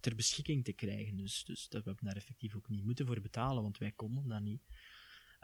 ter 0.00 0.14
beschikking 0.14 0.64
te 0.64 0.72
krijgen. 0.72 1.16
Dus, 1.16 1.44
dus 1.44 1.68
dat 1.68 1.84
we 1.84 1.94
daar 2.00 2.16
effectief 2.16 2.54
ook 2.56 2.68
niet 2.68 2.84
moeten 2.84 3.06
voor 3.06 3.20
betalen, 3.20 3.62
want 3.62 3.78
wij 3.78 3.92
konden 3.92 4.28
dat 4.28 4.42
niet. 4.42 4.62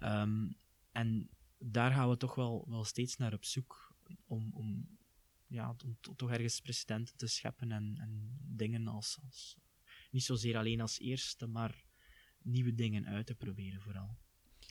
Um, 0.02 0.56
en 0.92 1.30
daar 1.58 1.92
gaan 1.92 2.08
we 2.08 2.16
toch 2.16 2.34
wel, 2.34 2.64
wel 2.68 2.84
steeds 2.84 3.16
naar 3.16 3.32
op 3.32 3.44
zoek 3.44 3.94
om, 4.26 4.50
om, 4.54 4.98
ja, 5.46 5.76
om 5.84 6.16
toch 6.16 6.30
ergens 6.30 6.60
precedenten 6.60 7.16
te 7.16 7.26
scheppen 7.26 7.72
en, 7.72 7.96
en 7.98 8.38
dingen 8.40 8.86
als, 8.88 9.18
als 9.24 9.56
niet 10.10 10.22
zozeer 10.22 10.56
alleen 10.56 10.80
als 10.80 10.98
eerste, 10.98 11.46
maar 11.46 11.84
nieuwe 12.42 12.74
dingen 12.74 13.06
uit 13.06 13.26
te 13.26 13.34
proberen 13.34 13.80
vooral. 13.80 14.16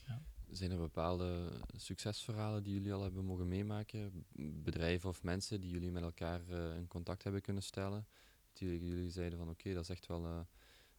Ja. 0.06 0.22
Zijn 0.50 0.70
er 0.70 0.78
bepaalde 0.78 1.60
succesverhalen 1.76 2.62
die 2.62 2.72
jullie 2.72 2.92
al 2.92 3.02
hebben 3.02 3.24
mogen 3.24 3.48
meemaken? 3.48 4.26
Bedrijven 4.62 5.08
of 5.08 5.22
mensen 5.22 5.60
die 5.60 5.70
jullie 5.70 5.90
met 5.90 6.02
elkaar 6.02 6.48
uh, 6.48 6.76
in 6.76 6.86
contact 6.86 7.22
hebben 7.22 7.42
kunnen 7.42 7.62
stellen? 7.62 8.06
Die 8.52 8.84
jullie 8.84 9.10
zeiden 9.10 9.38
van 9.38 9.48
oké, 9.48 9.60
okay, 9.60 9.72
dat 9.72 9.82
is 9.82 9.88
echt 9.88 10.06
wel 10.06 10.24
uh, 10.26 10.40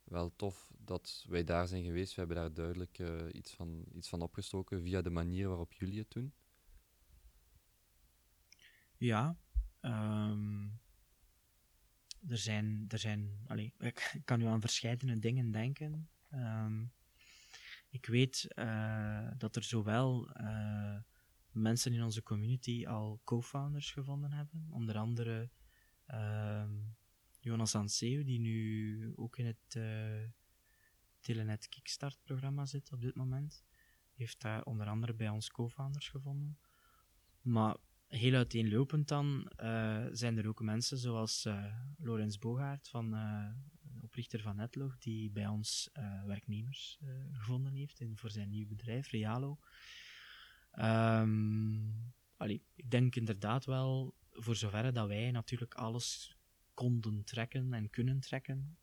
wel 0.09 0.35
tof 0.35 0.71
dat 0.77 1.25
wij 1.27 1.43
daar 1.43 1.67
zijn 1.67 1.83
geweest. 1.83 2.15
We 2.15 2.19
hebben 2.19 2.37
daar 2.37 2.53
duidelijk 2.53 2.99
eh, 2.99 3.25
iets, 3.31 3.51
van, 3.51 3.85
iets 3.93 4.09
van 4.09 4.21
opgestoken 4.21 4.81
via 4.81 5.01
de 5.01 5.09
manier 5.09 5.47
waarop 5.47 5.73
jullie 5.73 5.99
het 5.99 6.11
doen. 6.11 6.33
Ja, 8.97 9.37
ehm, 9.79 10.67
er 12.27 12.37
zijn, 12.37 12.85
er 12.87 12.99
zijn 12.99 13.45
ik 13.77 14.21
kan 14.25 14.39
nu 14.39 14.45
aan 14.45 14.61
verschillende 14.61 15.19
dingen 15.19 15.51
denken. 15.51 16.09
Ehm, 16.29 16.85
ik 17.89 18.05
weet 18.05 18.53
eh, 18.53 19.27
dat 19.37 19.55
er 19.55 19.63
zowel 19.63 20.29
eh, 20.29 20.97
mensen 21.51 21.93
in 21.93 22.03
onze 22.03 22.23
community 22.23 22.85
al 22.87 23.21
co-founders 23.23 23.91
gevonden 23.91 24.31
hebben, 24.31 24.67
onder 24.71 24.97
andere 24.97 25.49
ehm, 26.05 26.71
Jonas 27.39 27.75
Anseu, 27.75 28.23
die 28.23 28.39
nu 28.39 29.13
ook 29.15 29.37
in 29.37 29.45
het 29.45 29.75
uh, 29.77 30.29
Telenet 31.19 31.69
Kickstart-programma 31.69 32.65
zit 32.65 32.91
op 32.91 33.01
dit 33.01 33.15
moment, 33.15 33.63
heeft 34.13 34.41
daar 34.41 34.63
onder 34.63 34.87
andere 34.87 35.13
bij 35.13 35.29
ons 35.29 35.51
co-founders 35.51 36.09
gevonden. 36.09 36.59
Maar 37.41 37.77
heel 38.09 38.33
uiteenlopend 38.33 39.07
dan 39.07 39.51
uh, 39.57 40.05
zijn 40.11 40.37
er 40.37 40.47
ook 40.47 40.61
mensen 40.61 40.97
zoals 40.97 41.45
uh, 41.45 41.65
Lorenz 41.97 42.37
Bogaert, 42.37 42.87
van, 42.87 43.13
uh, 43.13 43.45
oprichter 44.01 44.41
van 44.41 44.55
Netlog, 44.55 44.97
die 44.97 45.31
bij 45.31 45.47
ons 45.47 45.89
werknemers 46.25 46.99
gevonden 47.31 47.73
heeft 47.73 47.99
in, 47.99 48.17
voor 48.17 48.31
zijn 48.31 48.49
nieuw 48.49 48.67
bedrijf, 48.67 49.09
Realo. 49.09 49.59
Um, 50.79 52.13
allee, 52.37 52.61
ik 52.75 52.91
denk 52.91 53.15
inderdaad 53.15 53.65
wel, 53.65 54.15
voor 54.31 54.55
zover 54.55 54.93
dat 54.93 55.07
wij 55.07 55.31
natuurlijk 55.31 55.73
alles 55.73 56.37
konden 56.73 57.23
trekken 57.23 57.73
en 57.73 57.89
kunnen 57.89 58.19
trekken, 58.19 58.77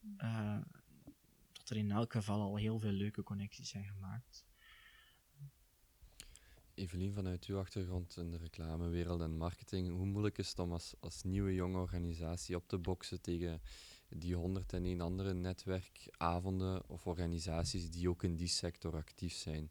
dat 1.53 1.71
er 1.71 1.77
in 1.77 1.91
elk 1.91 2.13
geval 2.13 2.41
al 2.41 2.57
heel 2.57 2.79
veel 2.79 2.93
leuke 2.93 3.23
connecties 3.23 3.69
zijn 3.69 3.85
gemaakt. 3.85 4.46
Evelien, 6.77 7.13
vanuit 7.13 7.45
uw 7.45 7.59
achtergrond 7.59 8.17
in 8.17 8.31
de 8.31 8.37
reclamewereld 8.37 9.21
en 9.21 9.37
marketing, 9.37 9.91
hoe 9.91 10.07
moeilijk 10.07 10.39
is 10.39 10.49
het 10.49 10.59
om 10.59 10.73
als, 10.73 10.95
als 11.01 11.23
nieuwe 11.23 11.55
jonge 11.55 11.79
organisatie 11.79 12.57
op 12.57 12.69
te 12.69 12.79
boksen 12.79 13.21
tegen 13.21 13.61
die 14.09 14.35
101 14.35 15.01
andere 15.01 15.35
netwerkavonden 15.35 16.89
of 16.89 17.07
organisaties 17.07 17.91
die 17.91 18.09
ook 18.09 18.23
in 18.23 18.37
die 18.37 18.49
sector 18.49 18.95
actief 18.95 19.33
zijn? 19.33 19.71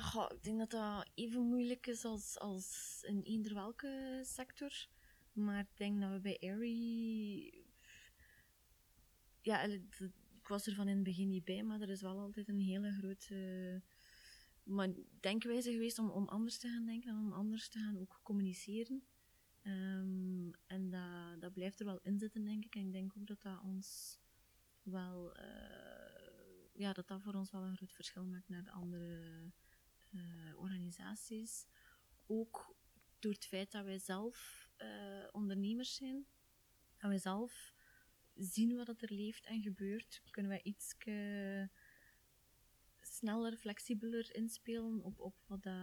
Goh, 0.00 0.30
ik 0.30 0.44
denk 0.44 0.58
dat 0.58 0.70
dat 0.70 1.08
even 1.14 1.42
moeilijk 1.42 1.86
is 1.86 2.04
als, 2.04 2.38
als 2.38 2.98
in 3.06 3.22
eender 3.22 3.54
welke 3.54 4.20
sector. 4.24 4.86
Maar 5.32 5.60
ik 5.60 5.76
denk 5.76 6.00
dat 6.00 6.10
we 6.10 6.20
bij 6.20 6.38
Airy. 6.40 7.52
Ja, 9.40 9.62
ik 9.62 10.10
was 10.42 10.66
er 10.66 10.74
van 10.74 10.88
in 10.88 10.94
het 10.94 11.04
begin 11.04 11.28
niet 11.28 11.44
bij, 11.44 11.62
maar 11.62 11.80
er 11.80 11.90
is 11.90 12.02
wel 12.02 12.18
altijd 12.18 12.48
een 12.48 12.60
hele 12.60 12.92
grote 12.92 13.82
maar 14.68 14.88
denkwijze 15.20 15.72
geweest 15.72 15.98
om, 15.98 16.10
om 16.10 16.28
anders 16.28 16.58
te 16.58 16.68
gaan 16.68 16.84
denken 16.84 17.10
en 17.10 17.16
om 17.16 17.32
anders 17.32 17.68
te 17.68 17.78
gaan 17.78 17.98
ook 17.98 18.20
communiceren. 18.22 19.02
Um, 19.62 20.54
en 20.66 20.90
dat, 20.90 21.40
dat 21.40 21.52
blijft 21.52 21.80
er 21.80 21.86
wel 21.86 22.00
in 22.02 22.18
zitten, 22.18 22.44
denk 22.44 22.64
ik. 22.64 22.74
En 22.74 22.86
ik 22.86 22.92
denk 22.92 23.16
ook 23.16 23.26
dat 23.26 23.42
dat 23.42 23.60
ons 23.62 24.18
wel, 24.82 25.36
uh, 25.36 26.66
ja, 26.72 26.92
dat 26.92 27.08
dat 27.08 27.22
voor 27.22 27.34
ons 27.34 27.50
wel 27.50 27.62
een 27.62 27.76
groot 27.76 27.92
verschil 27.92 28.24
maakt 28.24 28.48
naar 28.48 28.64
de 28.64 28.70
andere 28.70 29.52
uh, 30.10 30.22
organisaties. 30.56 31.66
Ook 32.26 32.76
door 33.18 33.32
het 33.32 33.46
feit 33.46 33.72
dat 33.72 33.84
wij 33.84 33.98
zelf 33.98 34.68
uh, 34.78 35.28
ondernemers 35.32 35.94
zijn 35.94 36.26
en 36.96 37.08
wij 37.08 37.18
zelf 37.18 37.74
zien 38.34 38.76
wat 38.76 39.02
er 39.02 39.12
leeft 39.12 39.46
en 39.46 39.62
gebeurt, 39.62 40.22
kunnen 40.30 40.50
wij 40.50 40.62
iets 40.62 40.96
sneller, 43.18 43.56
flexibeler 43.56 44.34
inspelen 44.34 45.02
op, 45.02 45.20
op 45.20 45.34
wat 45.46 45.62
dat, 45.62 45.74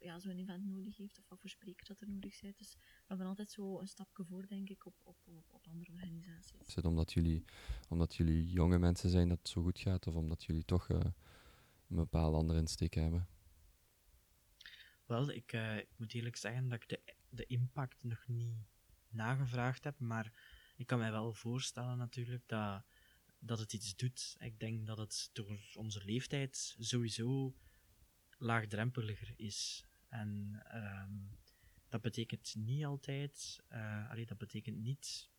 ja, 0.00 0.18
zo'n 0.18 0.38
event 0.38 0.66
nodig 0.66 0.96
heeft 0.96 1.18
of 1.18 1.28
wat 1.28 1.40
voor 1.40 1.50
sprekers 1.50 1.88
dat 1.88 2.00
er 2.00 2.08
nodig 2.08 2.34
zijn. 2.34 2.54
Dus 2.56 2.74
we 2.74 3.04
hebben 3.06 3.26
altijd 3.26 3.50
zo 3.50 3.80
een 3.80 3.86
stapje 3.86 4.24
voor, 4.24 4.46
denk 4.46 4.68
ik, 4.68 4.86
op, 4.86 4.94
op, 5.02 5.16
op, 5.24 5.52
op 5.52 5.66
andere 5.66 5.92
organisaties. 5.92 6.60
Is 6.66 6.74
het 6.74 6.84
omdat 6.84 7.12
jullie, 7.12 7.44
omdat 7.88 8.14
jullie 8.14 8.50
jonge 8.50 8.78
mensen 8.78 9.10
zijn 9.10 9.28
dat 9.28 9.38
het 9.38 9.48
zo 9.48 9.62
goed 9.62 9.78
gaat, 9.78 10.06
of 10.06 10.14
omdat 10.14 10.44
jullie 10.44 10.64
toch 10.64 10.88
uh, 10.88 10.98
een 11.88 11.96
bepaalde 11.96 12.36
andere 12.36 12.58
insteek 12.58 12.94
hebben? 12.94 13.28
Wel, 15.06 15.30
ik, 15.30 15.52
uh, 15.52 15.76
ik 15.76 15.94
moet 15.96 16.14
eerlijk 16.14 16.36
zeggen 16.36 16.68
dat 16.68 16.82
ik 16.82 16.88
de, 16.88 17.14
de 17.28 17.46
impact 17.46 18.04
nog 18.04 18.26
niet 18.26 18.56
nagevraagd 19.08 19.84
heb, 19.84 19.98
maar 19.98 20.32
ik 20.76 20.86
kan 20.86 20.98
mij 20.98 21.10
wel 21.10 21.32
voorstellen 21.32 21.98
natuurlijk 21.98 22.48
dat 22.48 22.84
dat 23.46 23.58
het 23.58 23.72
iets 23.72 23.96
doet. 23.96 24.36
Ik 24.38 24.60
denk 24.60 24.86
dat 24.86 24.98
het 24.98 25.30
door 25.32 25.58
onze 25.74 26.04
leeftijd 26.04 26.76
sowieso 26.78 27.54
laagdrempeliger 28.38 29.34
is. 29.36 29.84
En 30.08 30.62
um, 30.74 31.38
dat 31.88 32.00
betekent 32.00 32.54
niet 32.58 32.84
altijd, 32.84 33.62
uh, 33.72 34.10
allee, 34.10 34.26
dat 34.26 34.38
betekent 34.38 34.76
niet 34.76 35.30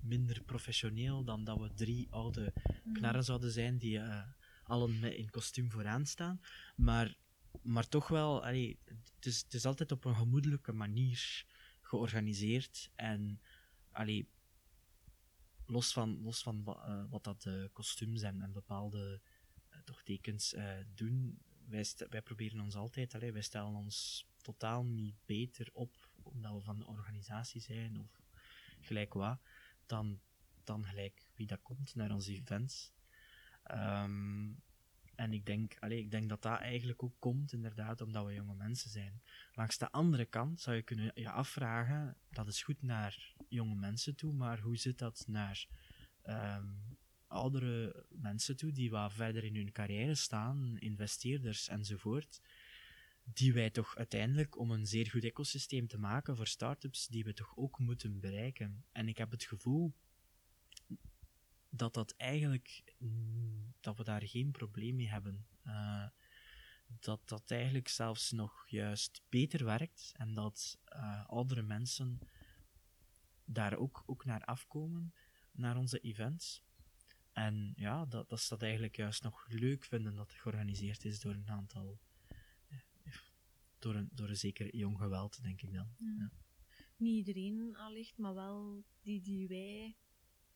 minder 0.00 0.42
professioneel 0.42 1.24
dan 1.24 1.44
dat 1.44 1.58
we 1.58 1.74
drie 1.74 2.06
oude 2.10 2.52
mhm. 2.54 2.92
knarren 2.92 3.24
zouden 3.24 3.50
zijn 3.50 3.78
die 3.78 3.98
uh, 3.98 4.22
allen 4.64 4.98
met 4.98 5.12
in 5.12 5.30
kostuum 5.30 5.70
vooraan 5.70 6.06
staan. 6.06 6.40
Maar, 6.76 7.16
maar 7.62 7.88
toch 7.88 8.08
wel, 8.08 8.44
allee, 8.44 8.78
het, 8.84 9.26
is, 9.26 9.42
het 9.42 9.54
is 9.54 9.64
altijd 9.64 9.92
op 9.92 10.04
een 10.04 10.16
gemoedelijke 10.16 10.72
manier 10.72 11.44
georganiseerd. 11.80 12.90
En 12.94 13.40
allee, 13.90 14.28
los 15.66 15.92
van, 15.92 16.22
los 16.22 16.42
van 16.42 16.64
uh, 16.66 17.04
wat 17.10 17.24
dat 17.24 17.44
uh, 17.44 17.64
kostuums 17.72 18.22
en, 18.22 18.42
en 18.42 18.52
bepaalde 18.52 19.20
uh, 19.70 19.78
toch 19.84 20.02
tekens 20.02 20.54
doen, 20.94 21.42
wij, 21.66 21.84
wij 22.08 22.22
proberen 22.22 22.60
ons 22.60 22.74
altijd, 22.74 23.14
allee, 23.14 23.32
wij 23.32 23.42
stellen 23.42 23.74
ons 23.74 24.26
totaal 24.42 24.84
niet 24.84 25.16
beter 25.26 25.68
op 25.72 26.10
omdat 26.22 26.54
we 26.54 26.60
van 26.60 26.78
de 26.78 26.86
organisatie 26.86 27.60
zijn 27.60 28.00
of 28.00 28.20
gelijk 28.80 29.14
wat, 29.14 29.38
dan, 29.86 30.20
dan 30.64 30.84
gelijk 30.84 31.30
wie 31.34 31.46
dat 31.46 31.62
komt 31.62 31.94
naar 31.94 32.10
onze 32.10 32.32
events. 32.32 32.92
Um, 33.70 34.62
en 35.16 35.32
ik 35.32 35.46
denk, 35.46 35.76
allez, 35.78 35.98
ik 35.98 36.10
denk 36.10 36.28
dat 36.28 36.42
dat 36.42 36.60
eigenlijk 36.60 37.02
ook 37.02 37.16
komt, 37.18 37.52
inderdaad, 37.52 38.00
omdat 38.00 38.26
we 38.26 38.34
jonge 38.34 38.54
mensen 38.54 38.90
zijn. 38.90 39.22
Langs 39.52 39.78
de 39.78 39.90
andere 39.90 40.24
kant 40.24 40.60
zou 40.60 40.76
je 40.76 40.82
kunnen 40.82 41.10
je 41.14 41.30
afvragen, 41.30 42.16
dat 42.30 42.46
is 42.46 42.62
goed 42.62 42.82
naar 42.82 43.34
jonge 43.48 43.74
mensen 43.74 44.16
toe, 44.16 44.32
maar 44.32 44.60
hoe 44.60 44.76
zit 44.76 44.98
dat 44.98 45.24
naar 45.26 45.66
um, 46.24 46.98
oudere 47.26 48.06
mensen 48.08 48.56
toe, 48.56 48.72
die 48.72 48.90
wat 48.90 49.12
verder 49.12 49.44
in 49.44 49.56
hun 49.56 49.72
carrière 49.72 50.14
staan, 50.14 50.76
investeerders 50.78 51.68
enzovoort, 51.68 52.40
die 53.24 53.52
wij 53.52 53.70
toch 53.70 53.96
uiteindelijk, 53.96 54.58
om 54.58 54.70
een 54.70 54.86
zeer 54.86 55.10
goed 55.10 55.24
ecosysteem 55.24 55.86
te 55.86 55.98
maken 55.98 56.36
voor 56.36 56.46
start-ups, 56.46 57.06
die 57.06 57.24
we 57.24 57.32
toch 57.32 57.56
ook 57.56 57.78
moeten 57.78 58.20
bereiken. 58.20 58.84
En 58.92 59.08
ik 59.08 59.18
heb 59.18 59.30
het 59.30 59.44
gevoel 59.44 59.94
dat 61.76 61.94
dat 61.94 62.14
eigenlijk, 62.16 62.94
dat 63.80 63.96
we 63.96 64.04
daar 64.04 64.22
geen 64.22 64.50
probleem 64.50 64.96
mee 64.96 65.08
hebben. 65.08 65.46
Uh, 65.66 66.06
dat 66.86 67.28
dat 67.28 67.50
eigenlijk 67.50 67.88
zelfs 67.88 68.30
nog 68.30 68.68
juist 68.68 69.22
beter 69.28 69.64
werkt 69.64 70.12
en 70.16 70.34
dat 70.34 70.78
uh, 70.88 71.28
oudere 71.28 71.62
mensen 71.62 72.18
daar 73.44 73.76
ook, 73.76 74.02
ook 74.06 74.24
naar 74.24 74.44
afkomen, 74.44 75.14
naar 75.52 75.76
onze 75.76 76.00
events. 76.00 76.62
En 77.32 77.72
ja, 77.76 78.04
dat, 78.04 78.28
dat 78.28 78.40
ze 78.40 78.48
dat 78.48 78.62
eigenlijk 78.62 78.96
juist 78.96 79.22
nog 79.22 79.46
leuk 79.48 79.84
vinden 79.84 80.14
dat 80.14 80.30
het 80.30 80.40
georganiseerd 80.40 81.04
is 81.04 81.20
door 81.20 81.32
een 81.34 81.50
aantal, 81.50 82.00
eh, 82.68 82.78
door 83.78 83.94
een, 83.94 84.08
door 84.12 84.28
een 84.28 84.36
zeker 84.36 84.76
jong 84.76 84.98
geweld, 84.98 85.42
denk 85.42 85.62
ik 85.62 85.72
dan. 85.72 85.94
Ja. 85.98 86.14
Ja. 86.18 86.30
Niet 86.96 87.26
iedereen 87.26 87.76
allicht, 87.76 88.18
maar 88.18 88.34
wel 88.34 88.84
die 89.00 89.20
die 89.20 89.48
wij 89.48 89.96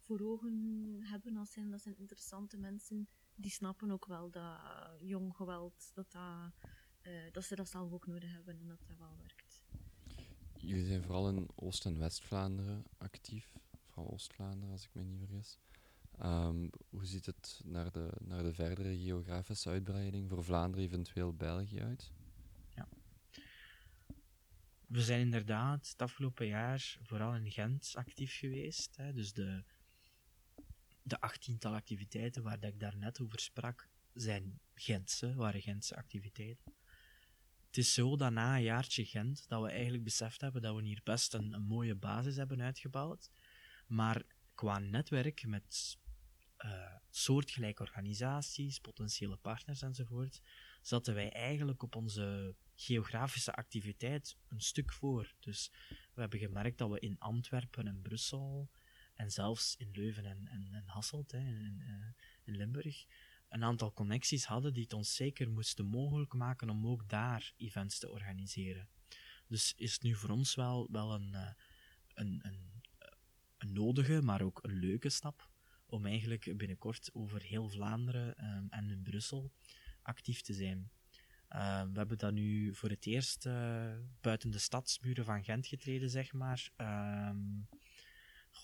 voor 0.09 0.21
ogen 0.21 0.99
hebben 1.01 1.37
als 1.37 1.53
zijn, 1.53 1.71
dat 1.71 1.81
zijn 1.83 1.97
interessante 1.99 2.57
mensen, 2.57 3.09
die 3.35 3.51
snappen 3.51 3.91
ook 3.91 4.07
wel 4.07 4.31
dat 4.31 4.43
uh, 4.43 4.91
jong 5.01 5.35
geweld, 5.37 5.91
dat, 5.95 6.13
dat, 6.13 6.53
uh, 7.03 7.33
dat 7.33 7.45
ze 7.45 7.55
dat 7.55 7.69
zelf 7.69 7.93
ook 7.93 8.07
nodig 8.07 8.33
hebben 8.33 8.59
en 8.61 8.67
dat 8.67 8.79
dat 8.87 8.99
wel 8.99 9.17
werkt. 9.17 9.63
Jullie 10.57 10.87
zijn 10.87 11.03
vooral 11.03 11.29
in 11.29 11.49
Oost- 11.55 11.85
en 11.85 11.99
West-Vlaanderen 11.99 12.85
actief, 12.99 13.59
vooral 13.87 14.13
Oost-Vlaanderen 14.13 14.71
als 14.71 14.85
ik 14.85 14.95
me 14.95 15.03
niet 15.03 15.19
vergis. 15.19 15.59
Um, 16.23 16.71
hoe 16.89 17.05
ziet 17.05 17.27
het 17.27 17.61
naar 17.65 17.93
de, 17.93 18.13
naar 18.21 18.43
de 18.43 18.55
verdere 18.55 18.99
geografische 18.99 19.71
uitbreiding 19.71 20.29
voor 20.29 20.45
Vlaanderen, 20.45 20.85
eventueel 20.85 21.35
België 21.35 21.81
uit? 21.81 22.13
Ja. 22.75 22.89
We 24.87 25.03
zijn 25.03 25.21
inderdaad 25.21 25.89
het 25.89 26.03
afgelopen 26.03 26.47
jaar 26.47 26.99
vooral 27.03 27.35
in 27.35 27.51
Gent 27.51 27.93
actief 27.95 28.39
geweest. 28.39 28.97
Hè, 28.97 29.13
dus 29.13 29.33
de 29.33 29.65
de 31.09 31.21
achttiental 31.21 31.75
activiteiten 31.75 32.43
waar 32.43 32.61
dat 32.61 32.73
ik 32.73 32.81
daarnet 32.81 33.21
over 33.21 33.41
sprak, 33.41 33.89
zijn 34.13 34.61
Gentse, 34.75 35.35
waren 35.35 35.61
Gentse 35.61 35.97
activiteiten. 35.97 36.75
Het 37.67 37.77
is 37.77 37.95
zo 37.95 38.17
dat 38.17 38.33
na 38.33 38.57
een 38.57 38.63
jaartje 38.63 39.05
Gent, 39.05 39.49
dat 39.49 39.63
we 39.63 39.71
eigenlijk 39.71 40.05
beseft 40.05 40.41
hebben 40.41 40.63
dat 40.63 40.77
we 40.77 40.83
hier 40.83 41.01
best 41.05 41.35
een, 41.35 41.63
mooie 41.63 41.95
basis 41.95 42.37
hebben 42.37 42.63
uitgebouwd, 42.63 43.31
maar 43.87 44.23
qua 44.55 44.79
netwerk 44.79 45.47
met 45.47 45.99
eh, 46.57 46.95
soortgelijke 47.11 47.83
organisaties, 47.83 48.79
potentiële 48.79 49.37
partners 49.37 49.83
enzovoort, 49.83 50.43
zaten 50.83 51.15
wij 51.15 51.33
eigenlijk 51.33 51.83
op 51.83 51.97
onze 51.97 52.55
geografische 52.75 53.53
activiteit 53.53 54.37
een 54.49 54.61
stuk 54.61 54.93
voor. 54.93 55.35
Dus 55.41 55.73
we 55.89 56.21
hebben 56.21 56.39
gemerkt 56.39 56.79
dat 56.79 56.91
we 56.91 57.01
in 57.01 57.19
Antwerpen 57.19 57.87
en 57.87 58.03
Brussel 58.03 58.71
en 59.19 59.31
zelfs 59.31 59.77
in 59.77 59.91
Leuven 59.93 60.25
en, 60.25 60.49
en, 60.49 60.69
en 60.73 60.87
Hasselt, 60.87 61.31
hè, 61.31 61.39
in, 61.39 61.81
eh, 61.81 62.25
in 62.45 62.57
Limburg, 62.57 63.07
een 63.49 63.65
aantal 63.65 63.93
connecties 63.93 64.45
hadden 64.45 64.73
die 64.73 64.83
het 64.83 64.93
ons 64.93 65.15
zeker 65.15 65.51
moesten 65.51 65.87
mogelijk 65.87 66.33
maken 66.33 66.71
om 66.71 66.87
ook 66.87 67.09
daar 67.09 67.53
events 67.57 67.99
te 67.99 68.11
organiseren. 68.11 68.89
Dus 69.47 69.75
is 69.77 69.93
het 69.93 70.03
nu 70.03 70.15
voor 70.15 70.31
ons 70.31 70.55
wel, 70.55 70.89
wel 70.91 71.15
een, 71.15 71.35
eh, 71.35 71.51
een, 72.15 72.41
een, 72.43 72.83
een 73.59 73.73
nodige, 73.73 74.23
maar 74.23 74.43
ook 74.43 74.59
een 74.63 74.79
leuke 74.79 75.09
stap 75.09 75.51
om 75.87 76.07
eigenlijk 76.07 76.57
binnenkort 76.57 77.11
over 77.13 77.43
heel 77.43 77.69
Vlaanderen 77.69 78.37
ehm, 78.37 78.67
en 78.69 78.91
in 78.91 79.03
Brussel 79.03 79.53
actief 80.03 80.41
te 80.41 80.53
zijn. 80.53 80.91
Ehm, 81.49 81.93
we 81.93 81.99
hebben 81.99 82.19
dat 82.19 82.33
nu 82.33 82.75
voor 82.75 82.89
het 82.89 83.07
eerst 83.07 83.47
eh, 83.47 83.95
buiten 84.21 84.51
de 84.51 84.59
stadsmuren 84.59 85.25
van 85.25 85.45
Gent 85.45 85.67
getreden, 85.67 86.11
zeg 86.11 86.33
maar. 86.33 86.71
Ehm, 86.77 87.37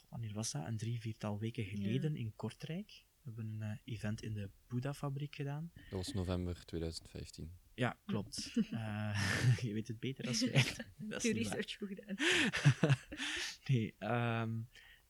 wanneer 0.09 0.33
was 0.33 0.53
dat? 0.53 0.67
Een 0.67 0.77
drie, 0.77 1.01
viertal 1.01 1.39
weken 1.39 1.65
geleden 1.65 2.17
in 2.17 2.33
Kortrijk. 2.37 3.05
We 3.23 3.33
hebben 3.35 3.53
een 3.53 3.63
eh, 3.63 3.95
event 3.95 4.23
in 4.23 4.35
de 4.35 4.51
Boeddha-fabriek 4.69 5.35
gedaan. 5.35 5.71
Dat 5.75 5.91
was 5.91 6.13
november 6.13 6.65
2015. 6.65 7.53
Ja, 7.75 7.99
klopt. 8.07 8.53
Eh, 8.71 9.59
je 9.67 9.73
weet 9.73 9.89
het 9.89 10.01
beter 10.01 10.27
als 10.27 10.41
wij. 10.41 10.65
Dat 11.11 11.23
Je 11.23 11.33
research 11.33 11.77
goed 11.77 11.89
gedaan. 11.89 12.17
nee, 13.69 13.95
ehm, 13.99 14.61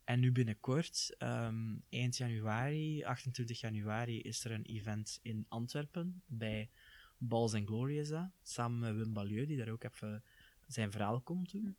en 0.04 0.20
nu 0.20 0.32
binnenkort, 0.32 1.14
ehm, 1.18 1.76
eind 1.88 2.16
januari, 2.16 3.04
28 3.04 3.60
januari, 3.60 4.20
is 4.20 4.44
er 4.44 4.50
een 4.50 4.64
event 4.64 5.18
in 5.22 5.46
Antwerpen 5.48 6.22
bij 6.26 6.70
Balls 7.18 7.54
and 7.54 7.66
Glory 7.66 7.98
is 7.98 8.08
dat, 8.08 8.30
samen 8.42 8.78
met 8.78 8.96
Wim 8.96 9.12
Balieu, 9.12 9.46
die 9.46 9.56
daar 9.56 9.68
ook 9.68 9.84
even 9.84 10.24
zijn 10.66 10.90
verhaal 10.90 11.20
komt 11.20 11.50
doen. 11.50 11.76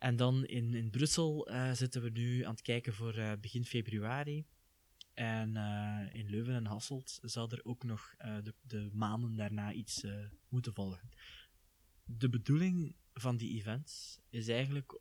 En 0.00 0.16
dan 0.16 0.44
in, 0.46 0.74
in 0.74 0.90
Brussel 0.90 1.46
eh, 1.46 1.72
zitten 1.72 2.02
we 2.02 2.10
nu 2.10 2.44
aan 2.44 2.50
het 2.50 2.62
kijken 2.62 2.94
voor 2.94 3.14
eh, 3.14 3.32
begin 3.40 3.64
februari. 3.64 4.46
En 5.14 5.56
eh, 5.56 6.14
in 6.14 6.30
Leuven 6.30 6.54
en 6.54 6.66
Hasselt 6.66 7.18
zal 7.22 7.50
er 7.50 7.60
ook 7.64 7.84
nog 7.84 8.14
de, 8.18 8.54
de 8.60 8.90
maanden 8.92 9.36
daarna 9.36 9.72
iets 9.72 10.04
moeten 10.48 10.74
volgen. 10.74 11.10
De 12.04 12.28
bedoeling 12.28 12.96
van 13.14 13.36
die 13.36 13.58
events 13.58 14.18
is 14.28 14.48
eigenlijk 14.48 15.00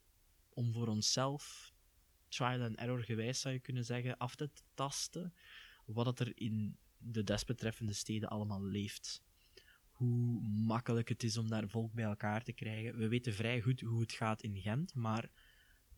om 0.49 0.73
voor 0.73 0.87
onszelf, 0.87 1.73
trial 2.27 2.61
and 2.61 2.75
error 2.75 3.03
gewijs 3.03 3.41
zou 3.41 3.53
je 3.53 3.59
kunnen 3.59 3.85
zeggen, 3.85 4.17
af 4.17 4.35
te 4.35 4.49
tasten 4.73 5.33
wat 5.85 6.19
er 6.19 6.31
in 6.39 6.77
de 6.97 7.23
desbetreffende 7.23 7.93
steden 7.93 8.29
allemaal 8.29 8.63
leeft. 8.63 9.23
Hoe 9.99 10.41
makkelijk 10.65 11.09
het 11.09 11.23
is 11.23 11.37
om 11.37 11.49
daar 11.49 11.69
volk 11.69 11.93
bij 11.93 12.03
elkaar 12.03 12.43
te 12.43 12.53
krijgen. 12.53 12.97
We 12.97 13.07
weten 13.07 13.33
vrij 13.33 13.61
goed 13.61 13.81
hoe 13.81 14.01
het 14.01 14.11
gaat 14.11 14.41
in 14.41 14.61
Gent, 14.61 14.93
maar 14.93 15.29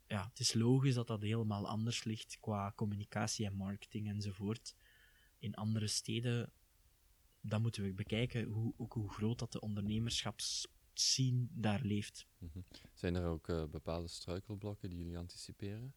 ja, 0.08 0.28
het 0.30 0.40
is 0.40 0.54
logisch 0.54 0.94
dat 0.94 1.08
dat 1.08 1.22
helemaal 1.22 1.68
anders 1.68 2.04
ligt 2.04 2.40
qua 2.40 2.74
communicatie 2.76 3.46
en 3.46 3.56
marketing 3.56 4.08
enzovoort. 4.08 4.76
In 5.40 5.54
andere 5.54 5.88
steden, 5.88 6.52
dan 7.42 7.62
moeten 7.62 7.84
we 7.84 7.94
bekijken 7.94 8.44
hoe, 8.44 8.74
ook 8.78 8.94
hoe 8.94 9.12
groot 9.12 9.40
dat 9.40 9.52
de 9.52 9.60
ondernemerschapsscene 9.60 11.48
daar 11.50 11.82
leeft. 11.84 12.28
Mhm. 12.38 12.60
Zijn 12.94 13.16
er 13.16 13.26
ook 13.26 13.48
eh, 13.48 13.66
bepaalde 13.66 14.08
struikelblokken 14.08 14.90
die 14.90 14.98
jullie 14.98 15.18
anticiperen? 15.18 15.94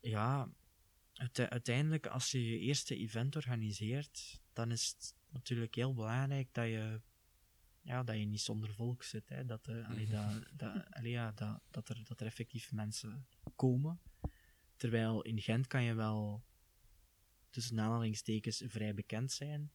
Ja, 0.00 0.52
uiteindelijk 1.48 2.06
als 2.06 2.30
je 2.30 2.50
je 2.50 2.58
eerste 2.58 2.96
event 2.96 3.36
organiseert, 3.36 4.40
dan 4.52 4.70
is 4.70 4.88
het 4.88 5.14
natuurlijk 5.28 5.74
heel 5.74 5.94
belangrijk 5.94 6.48
dat 6.54 6.64
je, 6.64 7.00
ja, 7.80 8.02
dat 8.02 8.16
je 8.16 8.24
niet 8.24 8.40
zonder 8.40 8.74
volk 8.74 9.02
zit. 9.02 9.28
Hè. 9.28 9.44
Dat, 9.44 9.68
allee, 9.68 10.06
dat, 10.06 10.42
dat, 10.52 10.90
allee, 10.90 11.10
ja, 11.10 11.32
dat, 11.32 11.60
dat, 11.70 11.88
er, 11.88 12.04
dat 12.04 12.20
er 12.20 12.26
effectief 12.26 12.72
mensen 12.72 13.26
komen. 13.56 14.00
Terwijl 14.76 15.22
in 15.22 15.40
Gent 15.40 15.66
kan 15.66 15.82
je 15.82 15.94
wel 15.94 16.44
tussen 17.50 17.80
aanhalingstekens 17.80 18.62
vrij 18.66 18.94
bekend 18.94 19.32
zijn. 19.32 19.72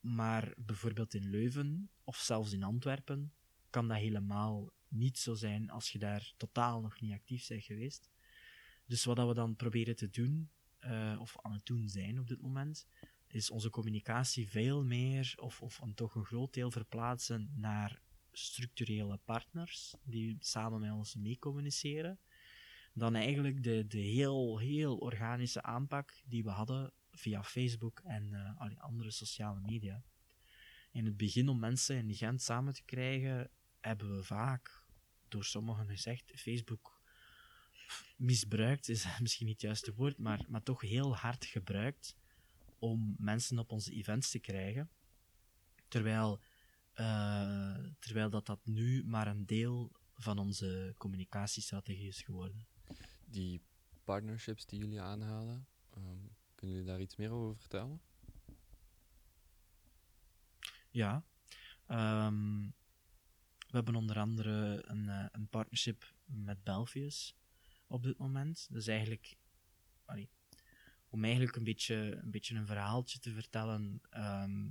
Maar 0.00 0.54
bijvoorbeeld 0.56 1.14
in 1.14 1.30
Leuven 1.30 1.90
of 2.04 2.16
zelfs 2.16 2.52
in 2.52 2.62
Antwerpen 2.62 3.32
kan 3.70 3.88
dat 3.88 3.98
helemaal 3.98 4.72
niet 4.88 5.18
zo 5.18 5.34
zijn 5.34 5.70
als 5.70 5.90
je 5.90 5.98
daar 5.98 6.32
totaal 6.36 6.80
nog 6.80 7.00
niet 7.00 7.12
actief 7.12 7.48
bent 7.48 7.64
geweest. 7.64 8.10
Dus 8.90 9.04
wat 9.04 9.26
we 9.26 9.34
dan 9.34 9.56
proberen 9.56 9.96
te 9.96 10.10
doen, 10.10 10.50
eh, 10.78 11.16
of 11.20 11.36
aan 11.42 11.52
het 11.52 11.66
doen 11.66 11.88
zijn 11.88 12.18
op 12.18 12.28
dit 12.28 12.40
moment, 12.40 12.86
is 13.26 13.50
onze 13.50 13.70
communicatie 13.70 14.48
veel 14.48 14.84
meer, 14.84 15.34
of, 15.36 15.62
of 15.62 15.80
een, 15.80 15.94
toch 15.94 16.14
een 16.14 16.24
groot 16.24 16.54
deel 16.54 16.70
verplaatsen 16.70 17.50
naar 17.54 18.00
structurele 18.32 19.16
partners 19.16 19.94
die 20.02 20.36
samen 20.40 20.80
met 20.80 20.90
ons 20.90 21.14
mee 21.14 21.38
communiceren, 21.38 22.18
dan 22.92 23.14
eigenlijk 23.14 23.62
de, 23.62 23.86
de 23.86 23.98
heel, 23.98 24.58
heel 24.58 24.96
organische 24.96 25.62
aanpak 25.62 26.22
die 26.24 26.42
we 26.44 26.50
hadden 26.50 26.92
via 27.10 27.42
Facebook 27.42 28.00
en 28.04 28.34
eh, 28.34 28.60
alle 28.60 28.78
andere 28.78 29.10
sociale 29.10 29.60
media. 29.60 30.02
In 30.92 31.04
het 31.04 31.16
begin 31.16 31.48
om 31.48 31.58
mensen 31.58 31.96
in 31.96 32.14
Gent 32.14 32.42
samen 32.42 32.74
te 32.74 32.84
krijgen, 32.84 33.50
hebben 33.80 34.16
we 34.16 34.22
vaak, 34.22 34.84
door 35.28 35.44
sommigen 35.44 35.86
gezegd, 35.86 36.32
Facebook 36.34 36.99
misbruikt, 38.16 38.88
is 38.88 39.06
misschien 39.20 39.46
niet 39.46 39.54
het 39.54 39.64
juiste 39.64 39.94
woord, 39.94 40.18
maar, 40.18 40.44
maar 40.48 40.62
toch 40.62 40.80
heel 40.80 41.16
hard 41.16 41.44
gebruikt 41.44 42.16
om 42.78 43.14
mensen 43.18 43.58
op 43.58 43.70
onze 43.70 43.92
events 43.92 44.30
te 44.30 44.38
krijgen. 44.38 44.90
Terwijl, 45.88 46.40
eh, 46.92 47.84
terwijl 47.98 48.30
dat, 48.30 48.46
dat 48.46 48.60
nu 48.64 49.04
maar 49.04 49.26
een 49.26 49.46
deel 49.46 49.92
van 50.14 50.38
onze 50.38 50.94
communicatiestrategie 50.98 52.08
is 52.08 52.22
geworden. 52.22 52.66
Die 53.24 53.62
partnerships 54.04 54.66
die 54.66 54.78
jullie 54.78 55.00
aanhalen, 55.00 55.66
ehm, 55.90 56.18
kunnen 56.54 56.76
jullie 56.76 56.90
daar 56.90 57.00
iets 57.00 57.16
meer 57.16 57.30
over 57.30 57.56
vertellen? 57.58 58.00
Ja. 60.90 61.24
Ehm, 61.86 62.64
we 63.56 63.76
hebben 63.76 63.94
onder 63.94 64.18
andere 64.18 64.82
een, 64.86 65.08
eh, 65.08 65.26
een 65.32 65.48
partnership 65.48 66.14
met 66.24 66.64
Belfius 66.64 67.34
op 67.90 68.02
dit 68.02 68.18
moment. 68.18 68.66
Dus 68.70 68.86
eigenlijk, 68.86 69.36
om 71.08 71.24
eigenlijk 71.24 71.56
een 71.56 71.64
beetje, 71.64 72.18
een 72.22 72.30
beetje 72.30 72.54
een 72.54 72.66
verhaaltje 72.66 73.18
te 73.18 73.32
vertellen. 73.32 74.00
ehm, 74.10 74.68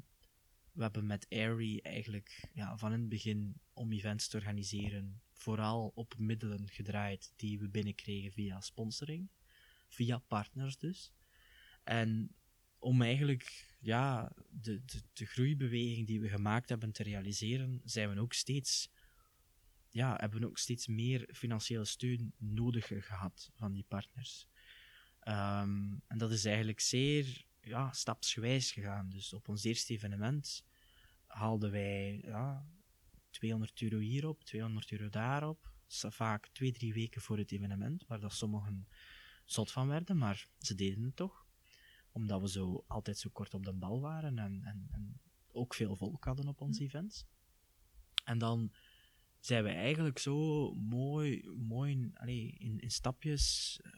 we 0.72 0.82
hebben 0.82 1.06
met 1.06 1.26
Airy 1.30 1.80
eigenlijk 1.84 2.50
ja, 2.54 2.78
van 2.78 2.94
in 2.94 3.00
het 3.00 3.10
begin 3.10 3.62
om 3.74 3.92
events 3.92 4.28
te 4.28 4.38
organiseren, 4.38 5.22
vooral 5.34 5.92
op 5.96 6.18
middelen 6.18 6.70
gedraaid 6.70 7.34
die 7.36 7.60
we 7.60 7.70
binnenkregen 7.70 8.32
via 8.32 8.62
sponsoring, 8.62 9.30
via 9.88 10.18
partners 10.18 10.78
dus. 10.78 11.14
En 11.84 12.36
om 12.78 13.02
eigenlijk 13.02 13.76
ja, 13.80 14.32
de, 14.50 14.86
de, 14.86 15.02
de 15.14 15.26
groeibeweging 15.26 16.08
die 16.08 16.22
we 16.22 16.30
gemaakt 16.30 16.70
hebben 16.70 16.92
te 16.92 17.04
realiseren, 17.04 17.82
zijn 17.84 18.14
we 18.14 18.22
ook 18.22 18.34
steeds, 18.34 18.92
ja, 19.90 20.16
hebben 20.16 20.40
we 20.40 20.48
ook 20.48 20.58
steeds 20.58 20.88
meer 20.88 21.30
financiële 21.34 21.86
steun 21.86 22.34
nodig 22.38 22.88
gehad 22.88 23.52
van 23.54 23.72
die 23.72 23.86
partners. 23.88 24.48
Ehm, 25.20 25.98
en 26.08 26.18
dat 26.18 26.32
is 26.32 26.46
eigenlijk 26.46 26.80
zeer 26.80 27.46
ja, 27.62 27.92
stapsgewijs 27.92 28.72
gegaan. 28.72 29.10
Dus 29.10 29.34
op 29.34 29.48
ons 29.48 29.64
eerste 29.64 29.94
evenement 29.94 30.66
haalden 31.26 31.72
wij 31.72 32.22
ja, 32.24 32.66
200 33.30 33.82
euro 33.82 33.98
hierop, 33.98 34.44
200 34.44 34.92
euro 34.92 35.10
daarop. 35.10 35.72
Vaak 35.92 36.48
twee, 36.48 36.72
drie 36.72 36.94
weken 36.94 37.22
voor 37.22 37.38
het 37.38 37.52
evenement, 37.52 38.06
waar 38.08 38.20
dat 38.20 38.34
sommigen 38.34 38.88
zot 39.46 39.72
van 39.72 39.88
werden, 39.88 40.18
maar 40.18 40.48
ze 40.58 40.76
deden 40.76 41.04
het 41.04 41.16
toch 41.16 41.48
omdat 42.12 42.42
we 42.42 42.50
zo 42.50 42.84
altijd 42.88 43.18
zo 43.18 43.30
kort 43.34 43.54
op 43.54 43.66
de 43.66 43.74
bal 43.74 44.02
waren 44.02 44.40
en, 44.40 44.64
en, 44.64 44.88
en 44.92 45.22
ook 45.52 45.74
veel 45.74 45.96
volk 45.96 46.24
hadden 46.24 46.48
op 46.48 46.62
onze 46.62 46.84
events. 46.84 47.26
En 48.24 48.38
dan 48.38 48.74
zijn 49.40 49.64
we 49.64 49.70
eigenlijk 49.70 50.20
zo 50.20 50.74
mooi, 50.74 51.50
mooi 51.58 52.12
allee, 52.14 52.56
in, 52.58 52.80
in 52.80 52.92
stapjes 52.92 53.80
eh, 53.84 53.92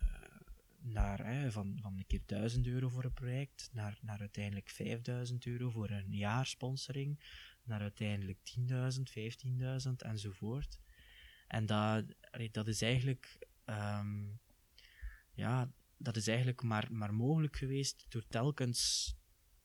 naar, 0.81 1.25
hè, 1.25 1.51
van, 1.51 1.77
van 1.81 1.97
een 1.97 2.07
keer 2.07 2.21
1000 2.25 2.67
euro 2.67 2.89
voor 2.89 3.03
een 3.03 3.13
project, 3.13 3.69
naar, 3.73 3.97
naar 4.01 4.19
uiteindelijk 4.19 4.69
5000 4.69 5.45
euro 5.45 5.69
voor 5.69 5.89
een 5.89 6.15
jaar 6.15 6.45
sponsoring, 6.45 7.19
naar 7.63 7.81
uiteindelijk 7.81 8.37
10.000, 8.59 8.65
15.000 9.87 9.91
enzovoort. 9.97 10.79
En 11.47 11.65
dat, 11.65 12.05
dat 12.51 12.67
is 12.67 12.81
eigenlijk 12.81 13.37
ehm, 13.65 14.23
ja, 15.33 15.71
dat 15.97 16.15
is 16.15 16.27
eigenlijk 16.27 16.63
maar, 16.63 16.87
maar 16.91 17.13
mogelijk 17.13 17.55
geweest 17.55 18.05
door 18.09 18.27
telkens 18.27 19.13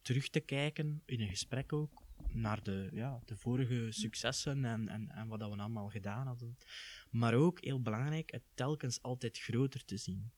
terug 0.03 0.29
te 0.29 0.41
kijken, 0.41 1.03
in 1.05 1.21
een 1.21 1.29
gesprek 1.29 1.73
ook, 1.73 2.06
naar 2.37 2.63
de, 2.63 2.89
ja, 2.93 3.21
de 3.25 3.37
vorige 3.37 3.87
successen 3.91 4.65
en, 4.65 4.89
en, 4.89 5.11
en 5.11 5.29
wat 5.29 5.41
dat 5.41 5.51
we 5.53 5.57
allemaal 5.59 5.89
gedaan 5.89 6.27
hadden. 6.27 6.57
Maar 7.11 7.35
ook, 7.35 7.65
heel 7.65 7.83
belangrijk, 7.83 8.31
het 8.31 8.43
telkens 8.55 9.03
altijd 9.03 9.39
groter 9.39 9.85
te 9.85 9.97
zien. 9.97 10.33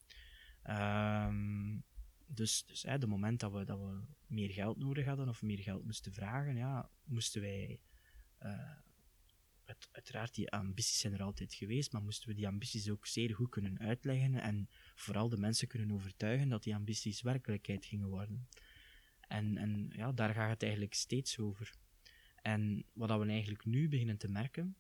Ehm, 0.63 1.79
dus 2.27 2.65
dus 2.67 2.83
hè, 2.83 2.99
de 2.99 3.07
moment 3.07 3.41
dat 3.41 3.53
we, 3.53 3.65
dat 3.65 3.79
we 3.79 4.01
meer 4.27 4.51
geld 4.51 4.79
nodig 4.79 5.07
hadden 5.07 5.29
of 5.29 5.43
meer 5.43 5.59
geld 5.59 5.85
moesten 5.85 6.13
vragen, 6.13 6.57
ja, 6.57 6.91
moesten 7.05 7.41
wij. 7.41 7.81
eh, 8.39 8.77
het, 9.65 9.89
uiteraard, 9.93 10.35
die 10.35 10.51
ambities 10.51 10.99
zijn 10.99 11.13
er 11.13 11.23
altijd 11.23 11.55
geweest, 11.55 11.93
maar 11.93 12.03
moesten 12.03 12.29
we 12.29 12.35
die 12.35 12.47
ambities 12.47 12.91
ook 12.91 13.07
zeer 13.07 13.35
goed 13.35 13.51
kunnen 13.51 13.79
uitleggen 13.79 14.35
en 14.35 14.69
vooral 14.95 15.29
de 15.29 15.37
mensen 15.37 15.69
kunnen 15.69 15.93
overtuigen 15.93 16.49
dat 16.49 16.63
die 16.63 16.75
ambities 16.75 17.23
werkelijkheid 17.23 17.85
gingen 17.85 18.09
worden. 18.09 18.49
En, 19.21 19.57
en 19.57 19.91
ja, 19.93 20.13
daar 20.13 20.35
gaat 20.35 20.51
het 20.51 20.63
eigenlijk 20.63 20.95
steeds 20.95 21.39
over. 21.39 21.75
En 22.49 22.85
wat 22.93 23.19
we 23.19 23.27
eigenlijk 23.27 23.65
nu 23.65 23.89
beginnen 23.89 24.17
te 24.17 24.29
merken, 24.29 24.77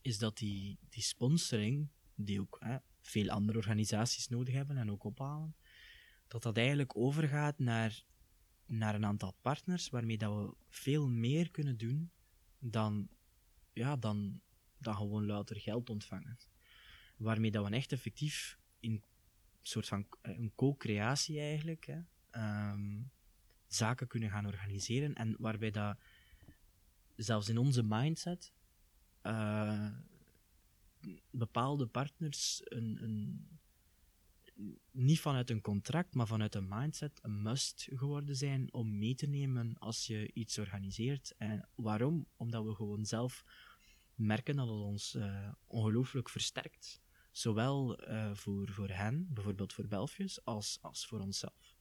is 0.00 0.18
dat 0.18 0.38
die, 0.38 0.78
die 0.88 1.02
sponsoring, 1.02 1.88
die 2.14 2.40
ook 2.40 2.56
hè, 2.60 2.76
veel 3.00 3.30
andere 3.30 3.58
organisaties 3.58 4.28
nodig 4.28 4.54
hebben 4.54 4.76
en 4.76 4.90
ook 4.90 5.04
ophalen, 5.04 5.56
dat 6.28 6.42
dat 6.42 6.56
eigenlijk 6.56 6.96
overgaat 6.96 7.58
naar, 7.58 8.04
naar 8.66 8.94
een 8.94 9.04
aantal 9.04 9.36
partners 9.40 9.88
waarmee 9.88 10.18
dat 10.18 10.34
we 10.34 10.54
veel 10.68 11.08
meer 11.08 11.50
kunnen 11.50 11.76
doen 11.76 12.10
dan, 12.58 13.08
ja, 13.72 13.96
dan, 13.96 14.40
dan 14.78 14.94
gewoon 14.94 15.26
louter 15.26 15.60
geld 15.60 15.90
ontvangen. 15.90 16.38
Waarmee 17.16 17.50
dat 17.50 17.68
we 17.68 17.74
echt 17.74 17.92
effectief 17.92 18.58
in 18.80 18.92
een 18.92 19.02
soort 19.62 19.88
van 19.88 20.06
eh, 20.20 20.38
een 20.38 20.52
co-creatie 20.54 21.40
eigenlijk, 21.40 21.86
hè, 21.86 22.00
ehm, 22.30 23.02
zaken 23.66 24.06
kunnen 24.06 24.30
gaan 24.30 24.46
organiseren 24.46 25.14
en 25.14 25.36
waarbij 25.38 25.70
dat 25.70 25.98
zelfs 27.16 27.48
in 27.48 27.58
onze 27.58 27.82
mindset 27.82 28.52
eh, 29.20 29.88
bepaalde 31.30 31.86
partners 31.86 32.60
een, 32.64 32.98
een, 33.02 33.48
niet 34.90 35.20
vanuit 35.20 35.50
een 35.50 35.60
contract, 35.60 36.14
maar 36.14 36.26
vanuit 36.26 36.54
een 36.54 36.68
mindset 36.68 37.18
een 37.22 37.42
must 37.42 37.88
geworden 37.94 38.36
zijn 38.36 38.72
om 38.72 38.98
mee 38.98 39.14
te 39.14 39.26
nemen 39.26 39.78
als 39.78 40.06
je 40.06 40.30
iets 40.32 40.58
organiseert. 40.58 41.34
En 41.38 41.68
waarom? 41.74 42.26
Omdat 42.36 42.64
we 42.64 42.74
gewoon 42.74 43.04
zelf 43.04 43.44
merken 44.14 44.56
dat 44.56 44.68
het 44.68 44.76
ons 44.76 45.14
eh, 45.14 45.48
ongelooflijk 45.66 46.28
versterkt. 46.28 47.00
Zowel 47.30 47.98
eh, 47.98 48.34
voor, 48.34 48.68
voor 48.68 48.88
hen, 48.88 49.26
bijvoorbeeld 49.32 49.72
voor 49.72 49.86
Belfius, 49.86 50.44
als, 50.44 50.78
als 50.80 51.06
voor 51.06 51.20
onszelf. 51.20 51.73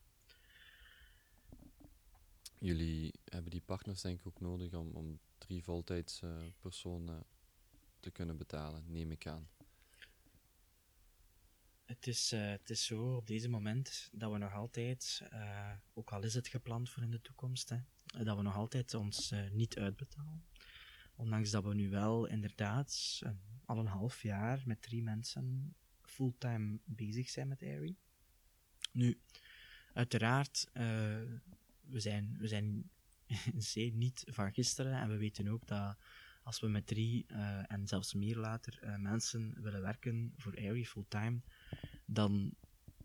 Jullie 2.64 3.14
hebben 3.26 3.52
die 3.52 3.62
partners 3.62 4.02
denk 4.02 4.20
ik 4.20 4.28
ook 4.28 4.40
nodig 4.40 4.74
om, 4.74 4.92
om 4.92 5.20
drie 5.38 5.64
voltijdse 5.64 6.54
personen 6.60 7.26
te 8.00 8.12
kunnen 8.12 8.38
betalen, 8.38 8.84
neem 8.88 9.12
ik 9.12 9.28
aan. 9.28 9.50
Het 11.86 12.08
is, 12.08 12.32
eh, 12.32 12.50
het 12.50 12.70
is 12.70 12.86
zo 12.86 13.16
op 13.16 13.28
deze 13.28 13.50
moment 13.50 14.10
dat 14.12 14.32
we 14.32 14.38
nog 14.38 14.54
altijd, 14.54 15.22
eh, 15.30 15.74
ook 15.94 16.12
al 16.12 16.24
is 16.24 16.34
het 16.34 16.48
gepland 16.48 16.90
voor 16.90 17.04
in 17.04 17.12
de 17.12 17.22
toekomst, 17.22 17.70
hè, 17.70 17.78
dat 18.24 18.38
we 18.38 18.44
nog 18.44 18.56
altijd 18.56 18.94
ons 18.94 19.32
eh, 19.32 19.50
niet 19.50 19.78
uitbetalen. 19.78 20.46
Ondanks 21.16 21.52
dat 21.52 21.64
we 21.64 21.74
nu 21.74 21.90
wel 21.90 22.26
inderdaad 22.26 23.22
al 23.66 23.78
een 23.78 23.86
half 23.86 24.22
jaar 24.22 24.62
met 24.66 24.82
drie 24.82 25.04
mensen 25.04 25.76
fulltime 26.02 26.80
bezig 26.86 27.30
zijn 27.30 27.48
met 27.48 27.62
Airy. 27.62 27.96
Nu, 28.92 29.22
uiteraard, 29.94 30.70
we 31.90 32.00
zijn, 32.00 32.36
we 32.40 32.48
zijn 32.48 32.90
zeer 33.58 33.92
niet 33.92 34.24
van 34.28 34.54
gisteren 34.54 35.00
en 35.00 35.10
we 35.10 35.18
weten 35.18 35.48
ook 35.48 35.68
dat 35.68 35.98
als 36.44 36.60
we 36.60 36.68
met 36.68 36.88
drie 36.88 37.26
eh, 37.28 37.72
en 37.72 37.88
zelfs 37.88 38.14
meer 38.14 38.38
later 38.38 38.80
eh, 38.82 38.96
mensen 38.98 39.62
willen 39.62 39.82
werken 39.82 40.34
voor 40.38 40.58
Airy 40.58 40.86
fulltime, 40.86 41.42
dan 42.06 42.54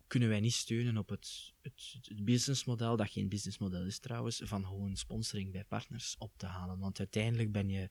kunnen 0.07 0.29
wij 0.29 0.39
niet 0.39 0.53
steunen 0.53 0.97
op 0.97 1.09
het, 1.09 1.53
het, 1.61 1.97
het 2.01 2.25
businessmodel, 2.25 2.97
dat 2.97 3.09
geen 3.09 3.29
businessmodel 3.29 3.85
is 3.85 3.99
trouwens, 3.99 4.41
van 4.43 4.65
gewoon 4.65 4.95
sponsoring 4.95 5.51
bij 5.51 5.63
partners 5.63 6.15
op 6.17 6.37
te 6.37 6.45
halen. 6.45 6.79
Want 6.79 6.99
uiteindelijk 6.99 7.51
ben 7.51 7.69
je, 7.69 7.89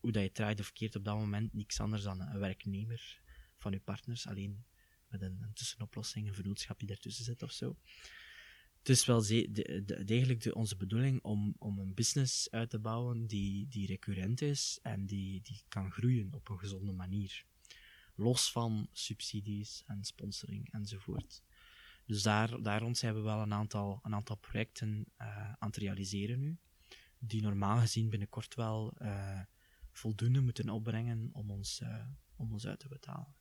hoe 0.00 0.12
dat 0.12 0.22
je 0.22 0.32
draait 0.32 0.60
of 0.60 0.72
keert 0.72 0.96
op 0.96 1.04
dat 1.04 1.16
moment, 1.16 1.52
niks 1.52 1.80
anders 1.80 2.02
dan 2.02 2.20
een 2.20 2.38
werknemer 2.38 3.20
van 3.56 3.72
je 3.72 3.80
partners, 3.80 4.26
alleen 4.26 4.64
met 5.08 5.22
een, 5.22 5.50
tussenoplossing, 5.54 6.28
een 6.28 6.34
vernootschap 6.34 6.78
die 6.78 6.88
daartussen 6.88 7.24
zit 7.24 7.42
of 7.42 7.52
zo. 7.52 7.76
Het 8.80 8.88
is 8.88 9.04
wel 9.04 9.20
degelijk 10.04 10.42
de, 10.42 10.54
onze 10.54 10.76
bedoeling 10.76 11.22
om, 11.22 11.54
om 11.58 11.78
een 11.78 11.94
business 11.94 12.50
uit 12.50 12.70
te 12.70 12.78
bouwen 12.78 13.26
die, 13.26 13.68
die 13.68 13.86
recurrent 13.86 14.40
is 14.40 14.78
en 14.82 15.06
die, 15.06 15.40
die 15.42 15.62
kan 15.68 15.92
groeien 15.92 16.32
op 16.34 16.48
een 16.48 16.58
gezonde 16.58 16.92
manier 16.92 17.44
los 18.14 18.52
van 18.52 18.88
subsidies 18.92 19.82
en 19.86 20.04
sponsoring 20.04 20.72
enzovoort. 20.72 21.42
Dus 22.06 22.22
daar, 22.22 22.62
daar 22.62 22.80
rond 22.80 22.98
zijn 22.98 23.14
we 23.14 23.20
wel 23.20 23.40
een 23.40 23.52
aantal, 23.52 24.00
een 24.02 24.14
aantal 24.14 24.36
projecten 24.36 25.04
eh, 25.16 25.52
aan 25.52 25.68
het 25.68 25.76
realiseren 25.76 26.40
nu, 26.40 26.58
die 27.18 27.42
normaal 27.42 27.78
gezien 27.78 28.10
binnenkort 28.10 28.54
wel 28.54 28.92
eh, 28.98 29.40
voldoende 29.90 30.40
moeten 30.40 30.68
opbrengen 30.68 31.30
om 31.32 31.50
ons, 31.50 31.80
eh, 31.80 32.06
om 32.36 32.52
ons 32.52 32.66
uit 32.66 32.78
te 32.78 32.88
betalen. 32.88 33.34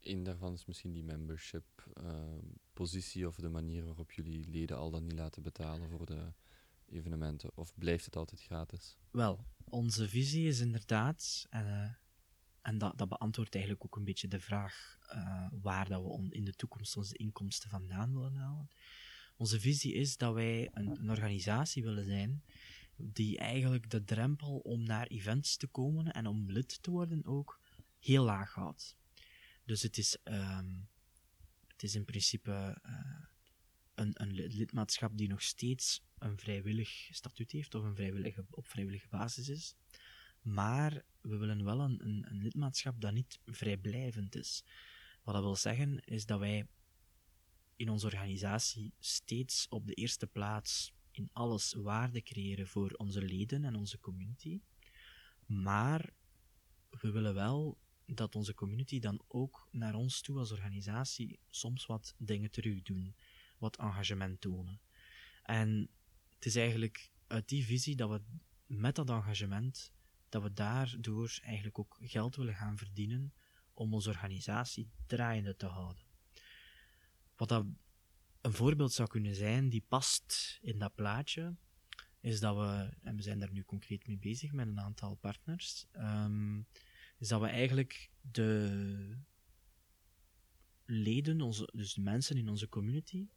Eén 0.00 0.22
daarvan 0.22 0.52
is 0.52 0.66
misschien 0.66 0.92
die 0.92 1.04
membership 1.04 1.90
eh, 1.94 2.38
positie 2.74 3.26
of 3.26 3.36
de 3.36 3.48
manier 3.48 3.84
waarop 3.84 4.12
jullie 4.12 4.48
leden 4.48 4.76
al 4.76 4.90
dan 4.90 5.04
niet 5.04 5.18
laten 5.18 5.42
betalen 5.42 5.88
voor 5.88 6.06
de 6.06 6.32
evenementen. 6.86 7.50
Of 7.54 7.74
blijft 7.74 8.04
het 8.04 8.16
altijd 8.16 8.42
gratis? 8.42 8.96
Wel, 9.10 9.44
onze 9.64 10.08
visie 10.08 10.46
is 10.46 10.60
inderdaad, 10.60 11.46
eh, 11.50 11.90
en 12.62 12.78
dat, 12.78 12.98
dat 12.98 13.08
beantwoordt 13.08 13.54
eigenlijk 13.54 13.84
ook 13.84 13.96
een 13.96 14.04
beetje 14.04 14.28
de 14.28 14.40
vraag 14.40 14.98
eh, 15.08 15.46
waar 15.52 15.88
dat 15.88 16.02
we 16.02 16.26
in 16.30 16.44
de 16.44 16.54
toekomst 16.54 16.96
onze 16.96 17.16
inkomsten 17.16 17.70
vandaan 17.70 18.12
willen 18.12 18.34
halen. 18.34 18.68
Onze 19.36 19.60
visie 19.60 19.94
is 19.94 20.16
dat 20.16 20.34
wij 20.34 20.68
een, 20.72 21.10
organisatie 21.10 21.82
willen 21.82 22.04
zijn 22.04 22.44
die 22.96 23.38
eigenlijk 23.38 23.90
de 23.90 24.04
drempel 24.04 24.58
om 24.58 24.82
naar 24.82 25.06
events 25.06 25.56
te 25.56 25.66
komen 25.66 26.12
en 26.12 26.26
om 26.26 26.50
lid 26.50 26.82
te 26.82 26.90
worden 26.90 27.24
ook 27.24 27.60
heel 27.98 28.24
laag 28.24 28.54
houdt. 28.54 28.96
Dus 29.64 29.82
het 29.82 29.98
is, 29.98 30.18
ehm, 30.22 30.72
is 31.84 31.94
in 31.94 32.04
principe 32.04 32.78
eh, 32.82 33.24
een, 33.94 34.22
een 34.22 34.32
li- 34.32 34.56
lidmaatschap 34.56 35.16
die 35.16 35.28
nog 35.28 35.42
steeds 35.42 36.02
een 36.18 36.38
vrijwillig 36.38 37.08
statuut 37.10 37.52
heeft 37.52 37.74
of 37.74 37.84
een 37.84 37.94
vrijwillige, 37.94 38.44
op 38.50 38.66
vrijwillige 38.66 39.08
basis 39.08 39.48
is. 39.48 39.74
Maar 40.42 41.04
we 41.20 41.36
willen 41.36 41.64
wel 41.64 41.80
een, 41.80 42.04
een, 42.04 42.30
een 42.30 42.42
lidmaatschap 42.42 43.00
dat 43.00 43.12
niet 43.12 43.40
vrijblijvend 43.46 44.36
is. 44.36 44.64
Wat 45.22 45.34
dat 45.34 45.44
wil 45.44 45.56
zeggen 45.56 46.04
is 46.04 46.26
dat 46.26 46.38
wij 46.38 46.68
in 47.76 47.88
onze 47.88 48.06
organisatie 48.06 48.92
steeds 48.98 49.68
op 49.68 49.86
de 49.86 49.94
eerste 49.94 50.26
plaats 50.26 50.92
in 51.10 51.30
alles 51.32 51.72
waarde 51.72 52.22
creëren 52.22 52.66
voor 52.66 52.90
onze 52.90 53.22
leden 53.22 53.64
en 53.64 53.74
onze 53.74 54.00
community. 54.00 54.60
Maar 55.46 56.12
we 56.90 57.10
willen 57.10 57.34
wel 57.34 57.78
dat 58.06 58.34
onze 58.34 58.54
community 58.54 58.98
dan 58.98 59.22
ook 59.28 59.68
naar 59.70 59.94
ons 59.94 60.20
toe 60.20 60.38
als 60.38 60.52
organisatie 60.52 61.38
soms 61.50 61.86
wat 61.86 62.14
dingen 62.18 62.50
terug 62.50 62.82
doen, 62.82 63.14
wat 63.58 63.76
engagement 63.76 64.40
tonen. 64.40 64.80
En 65.42 65.90
het 66.34 66.46
is 66.46 66.56
eigenlijk 66.56 67.10
uit 67.26 67.48
die 67.48 67.64
visie 67.64 67.96
dat 67.96 68.10
we 68.10 68.22
met 68.66 68.94
dat 68.94 69.10
engagement, 69.10 69.92
dat 70.28 70.42
we 70.42 70.52
daardoor 70.52 71.38
eigenlijk 71.42 71.78
ook 71.78 71.98
geld 72.00 72.36
willen 72.36 72.54
gaan 72.54 72.78
verdienen 72.78 73.32
om 73.74 73.94
onze 73.94 74.08
organisatie 74.08 74.90
draaiende 75.06 75.56
te 75.56 75.66
houden. 75.66 76.04
Wat 77.36 77.50
een 77.50 78.52
voorbeeld 78.52 78.92
zou 78.92 79.08
kunnen 79.08 79.34
zijn 79.34 79.68
die 79.68 79.84
past 79.88 80.58
in 80.62 80.78
dat 80.78 80.94
plaatje, 80.94 81.56
is 82.20 82.40
dat 82.40 82.56
we, 82.56 82.96
en 83.02 83.16
we 83.16 83.22
zijn 83.22 83.38
daar 83.38 83.52
nu 83.52 83.64
concreet 83.64 84.06
mee 84.06 84.18
bezig 84.18 84.52
met 84.52 84.66
een 84.66 84.80
aantal 84.80 85.14
partners, 85.14 85.86
ehm, 85.92 86.60
is 87.18 87.28
dat 87.28 87.40
we 87.40 87.46
eigenlijk 87.46 88.10
de 88.20 89.18
leden, 90.84 91.40
onze, 91.40 91.68
dus 91.72 91.94
de 91.94 92.00
mensen 92.00 92.36
in 92.36 92.48
onze 92.48 92.68
community, 92.68 93.28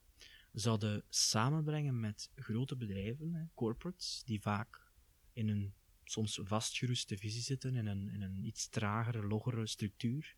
zouden 0.51 1.03
samenbrengen 1.09 1.99
met 1.99 2.31
grote 2.35 2.75
bedrijven, 2.75 3.33
hè, 3.33 3.45
corporates, 3.53 4.21
die 4.25 4.41
vaak 4.41 4.91
in 5.33 5.49
een 5.49 5.73
soms 6.03 6.39
vastgeroeste 6.43 7.17
visie 7.17 7.41
zitten, 7.41 7.75
in 7.75 7.85
een, 7.85 8.09
in 8.09 8.21
een 8.21 8.45
iets 8.45 8.69
tragere, 8.69 9.27
loggere 9.27 9.67
structuur 9.67 10.35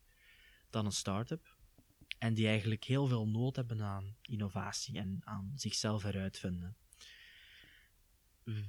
dan 0.70 0.86
een 0.86 0.92
start-up. 0.92 1.58
En 2.18 2.34
die 2.34 2.48
eigenlijk 2.48 2.84
heel 2.84 3.08
veel 3.08 3.28
nood 3.28 3.56
hebben 3.56 3.82
aan 3.82 4.16
innovatie 4.22 4.98
en 4.98 5.22
aan 5.24 5.52
zichzelf 5.56 6.04
heruitvinden. 6.04 6.76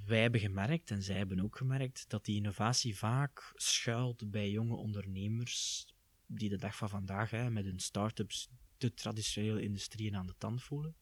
Wij 0.07 0.21
hebben 0.21 0.41
gemerkt, 0.41 0.91
en 0.91 1.03
zij 1.03 1.17
hebben 1.17 1.41
ook 1.41 1.57
gemerkt, 1.57 2.09
dat 2.09 2.25
die 2.25 2.37
innovatie 2.37 2.97
vaak 2.97 3.53
schuilt 3.55 4.31
bij 4.31 4.51
jonge 4.51 4.75
ondernemers 4.77 5.87
die 6.27 6.49
de 6.49 6.59
dag 6.59 6.77
van 6.77 6.89
vandaag 6.89 7.31
hè, 7.31 7.51
met 7.51 7.65
hun 7.65 7.79
start-ups 7.79 8.49
de 8.79 8.95
traditionele 8.95 9.63
industrieën 9.63 10.17
aan 10.17 10.27
de 10.27 10.35
tand 10.39 10.63
voelen. 10.63 10.95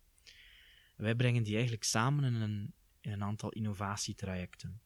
Wij 0.96 1.14
brengen 1.14 1.42
die 1.42 1.52
eigenlijk 1.52 1.84
samen 1.84 2.24
in 2.24 2.34
een, 2.34 2.74
een 3.00 3.22
aantal 3.22 3.50
innovatietrajecten. 3.50 4.80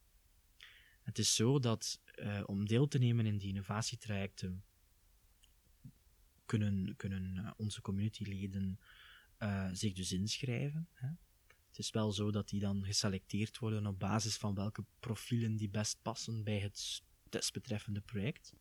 Het 1.02 1.18
is 1.18 1.34
zo 1.34 1.58
dat 1.58 2.00
uh, 2.16 2.42
om 2.46 2.66
deel 2.66 2.88
te 2.88 2.98
nemen 2.98 3.26
in 3.26 3.38
die 3.38 3.48
innovatietrajecten 3.48 4.64
kunnen, 6.46 6.96
kunnen 6.96 7.36
uh, 7.36 7.50
onze 7.56 7.80
communityleden 7.80 8.80
uh, 9.38 9.68
zich 9.72 9.92
dus 9.92 10.12
inschrijven. 10.12 10.88
Hè. 10.92 11.08
Het 11.72 11.80
is 11.80 11.90
wel 11.90 12.12
zo 12.12 12.30
dat 12.30 12.48
die 12.48 12.60
dan 12.60 12.84
geselecteerd 12.84 13.58
worden 13.58 13.86
op 13.86 13.98
basis 13.98 14.36
van 14.36 14.54
welke 14.54 14.84
profielen 15.00 15.56
die 15.56 15.70
best 15.70 15.98
passen 16.02 16.44
bij 16.44 16.58
het 16.58 17.02
desbetreffende 17.28 18.00
project. 18.00 18.52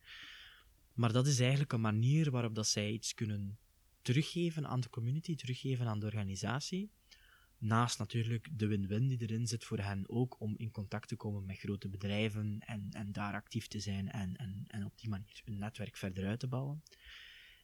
Maar 0.92 1.12
dat 1.12 1.26
is 1.26 1.40
eigenlijk 1.40 1.72
een 1.72 1.80
manier 1.80 2.30
waarop 2.30 2.54
dat 2.54 2.66
zij 2.66 2.90
iets 2.90 3.14
kunnen 3.14 3.58
teruggeven 4.02 4.66
aan 4.66 4.80
de 4.80 4.90
community, 4.90 5.34
teruggeven 5.34 5.86
aan 5.86 5.98
de 5.98 6.06
organisatie. 6.06 6.90
Naast 7.58 7.98
natuurlijk 7.98 8.48
de 8.52 8.66
win-win 8.66 9.08
die 9.08 9.20
erin 9.20 9.46
zit 9.46 9.64
voor 9.64 9.78
hen 9.78 10.08
ook 10.08 10.40
om 10.40 10.54
in 10.56 10.70
contact 10.70 11.08
te 11.08 11.16
komen 11.16 11.46
met 11.46 11.58
grote 11.58 11.88
bedrijven 11.88 12.60
en, 12.60 12.88
en 12.90 13.12
daar 13.12 13.34
actief 13.34 13.66
te 13.66 13.80
zijn 13.80 14.10
en, 14.10 14.36
en, 14.36 14.64
en 14.66 14.84
op 14.84 14.98
die 14.98 15.08
manier 15.08 15.40
hun 15.44 15.58
netwerk 15.58 15.96
verder 15.96 16.26
uit 16.26 16.40
te 16.40 16.48
bouwen. 16.48 16.82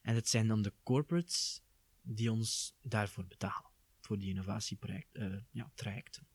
En 0.03 0.15
het 0.15 0.29
zijn 0.29 0.49
dan 0.49 0.63
de 0.63 0.73
corporates 0.83 1.63
die 2.03 2.33
ons 2.33 2.75
daarvoor 2.83 3.27
betalen, 3.27 3.68
voor 4.09 4.19
die 4.19 4.29
innovatietrajecten. 4.29 5.33
Uh, 5.33 5.41
ja, 5.51 5.71
trajecten. 5.75 6.27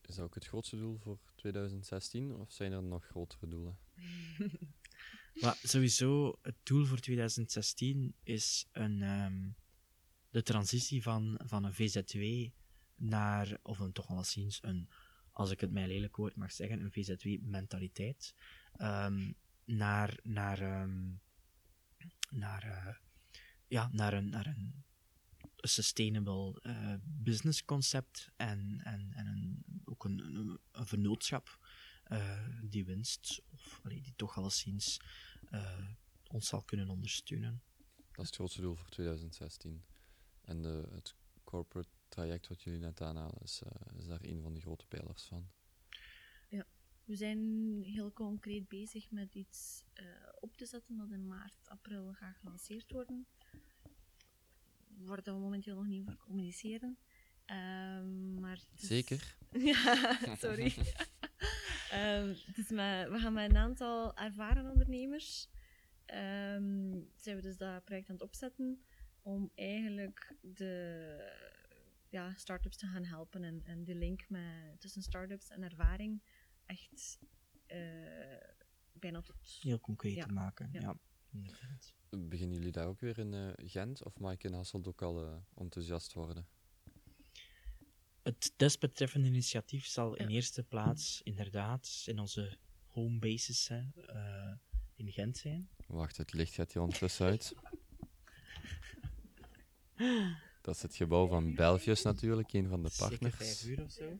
Is 0.00 0.14
dat 0.14 0.24
ook 0.24 0.34
het 0.34 0.46
grootste 0.46 0.76
doel 0.76 0.98
voor 0.98 1.18
2016 1.34 2.34
of 2.34 2.52
zijn 2.52 2.72
er 2.72 2.82
nog 2.82 3.04
grotere 3.04 3.48
doelen? 3.48 3.78
maar 5.42 5.58
sowieso, 5.62 6.38
het 6.42 6.56
doel 6.62 6.84
voor 6.84 6.98
2016 6.98 8.14
is 8.22 8.68
een, 8.72 9.02
um, 9.02 9.54
de 10.30 10.42
transitie 10.42 11.02
van, 11.02 11.40
van 11.44 11.64
een 11.64 11.74
VZW 11.74 12.50
naar, 12.94 13.58
of 13.62 13.78
een 13.78 13.92
toch 13.92 14.08
alleszins 14.08 14.58
een, 14.62 14.88
als 15.32 15.50
ik 15.50 15.60
het 15.60 15.72
mij 15.72 15.86
lelijk 15.86 16.16
woord 16.16 16.36
mag 16.36 16.52
zeggen, 16.52 16.80
een 16.80 16.92
VZW-mentaliteit, 16.92 18.34
um, 18.80 19.34
naar, 19.64 20.18
naar, 20.22 20.82
um, 20.82 21.20
naar, 22.30 22.64
uh, 22.64 22.94
ja, 23.66 23.88
naar 23.92 24.12
een, 24.12 24.28
naar 24.28 24.46
een 24.46 24.84
sustainable 25.68 26.58
uh, 26.62 26.94
business 27.02 27.64
concept 27.64 28.30
en, 28.36 28.80
en, 28.84 29.12
en 29.12 29.26
een, 29.26 29.64
ook 29.84 30.04
een, 30.04 30.18
een, 30.18 30.58
een 30.72 30.86
vennootschap 30.86 31.58
uh, 32.08 32.48
die 32.62 32.84
winst, 32.84 33.42
of 33.50 33.80
allee, 33.84 34.00
die 34.00 34.12
toch 34.16 34.36
alleszins 34.36 35.00
uh, 35.50 35.88
ons 36.26 36.48
zal 36.48 36.62
kunnen 36.62 36.88
ondersteunen. 36.88 37.62
Dat 37.96 38.24
is 38.24 38.26
het 38.26 38.34
grootste 38.34 38.60
doel 38.60 38.74
voor 38.74 38.88
2016. 38.88 39.84
En 40.40 40.62
de, 40.62 40.88
het 40.90 41.14
corporate 41.44 41.88
traject 42.08 42.48
wat 42.48 42.62
jullie 42.62 42.80
net 42.80 43.00
aanhalen, 43.00 43.42
is, 43.42 43.62
is 43.96 44.06
daar 44.06 44.22
een 44.22 44.42
van 44.42 44.54
de 44.54 44.60
grote 44.60 44.86
pijlers 44.86 45.22
van. 45.22 45.50
Ja, 46.48 46.66
we 47.04 47.16
zijn 47.16 47.38
heel 47.82 48.12
concreet 48.12 48.68
bezig 48.68 49.10
met 49.10 49.34
iets 49.34 49.84
op 50.40 50.56
te 50.56 50.66
zetten 50.66 50.96
dat 50.96 51.10
in 51.10 51.26
maart, 51.26 51.68
april 51.68 52.12
gaat 52.12 52.36
gelanceerd 52.36 52.90
worden 52.90 53.26
waar 54.96 55.20
we 55.24 55.30
momenteel 55.30 55.76
nog 55.76 55.86
niet 55.86 56.00
over 56.00 56.16
communiceren. 56.16 56.98
Um, 57.46 58.40
maar 58.40 58.60
is... 58.74 58.86
Zeker? 58.86 59.36
ja, 59.72 60.18
sorry. 60.38 60.74
um, 61.94 62.36
dus 62.54 62.68
met, 62.68 63.08
we 63.08 63.18
gaan 63.18 63.32
met 63.32 63.50
een 63.50 63.56
aantal 63.56 64.16
ervaren 64.16 64.70
ondernemers 64.70 65.48
um, 66.06 67.10
zijn 67.16 67.36
we 67.36 67.42
dus 67.42 67.56
dat 67.56 67.84
project 67.84 68.08
aan 68.08 68.14
het 68.14 68.24
opzetten 68.24 68.82
om 69.22 69.50
eigenlijk 69.54 70.34
de 70.40 71.16
ja, 72.08 72.34
start-ups 72.36 72.76
te 72.76 72.86
gaan 72.86 73.04
helpen 73.04 73.44
en, 73.44 73.62
en 73.64 73.84
de 73.84 73.94
link 73.94 74.28
met, 74.28 74.80
tussen 74.80 75.02
start-ups 75.02 75.48
en 75.48 75.62
ervaring 75.62 76.22
echt 76.66 77.18
uh, 77.66 77.76
bijna 78.92 79.22
tot... 79.22 79.58
Heel 79.60 79.80
concreet 79.80 80.14
ja. 80.14 80.26
te 80.26 80.32
maken, 80.32 80.68
ja. 80.72 80.80
ja. 80.80 80.96
Beginnen 82.10 82.56
jullie 82.56 82.72
daar 82.72 82.86
ook 82.86 83.00
weer 83.00 83.18
in 83.18 83.32
uh, 83.32 83.50
Gent 83.56 84.04
of 84.04 84.18
mag 84.18 84.32
ik 84.32 84.44
in 84.44 84.52
Hasselt 84.52 84.86
ook 84.88 85.02
al 85.02 85.24
uh, 85.24 85.36
enthousiast 85.54 86.12
worden? 86.12 86.46
Het 88.22 88.52
desbetreffende 88.56 89.26
initiatief 89.26 89.86
zal 89.86 90.16
in 90.16 90.28
eerste 90.28 90.62
plaats 90.62 91.22
inderdaad 91.22 92.02
in 92.06 92.18
onze 92.18 92.58
home 92.86 93.18
bases 93.18 93.70
uh, 93.70 94.52
in 94.96 95.12
Gent 95.12 95.36
zijn. 95.36 95.68
Wacht, 95.86 96.16
het 96.16 96.32
licht 96.32 96.54
gaat 96.54 96.72
hier 96.72 96.82
ondertussen 96.82 97.26
uit. 97.26 97.54
Dat 100.62 100.74
is 100.74 100.82
het 100.82 100.96
gebouw 100.96 101.26
van 101.26 101.54
Belgius 101.54 102.02
natuurlijk, 102.02 102.52
een 102.52 102.68
van 102.68 102.82
de 102.82 102.90
partners. 102.98 103.36
Zeker 103.36 103.46
vijf 103.46 103.64
uur 103.64 103.84
of 103.84 103.90
zo. 103.90 104.18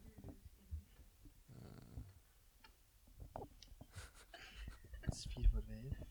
Het 5.00 5.14
is 5.14 5.26
vier 5.28 5.48
voor 5.48 5.62
vijf. 5.62 6.10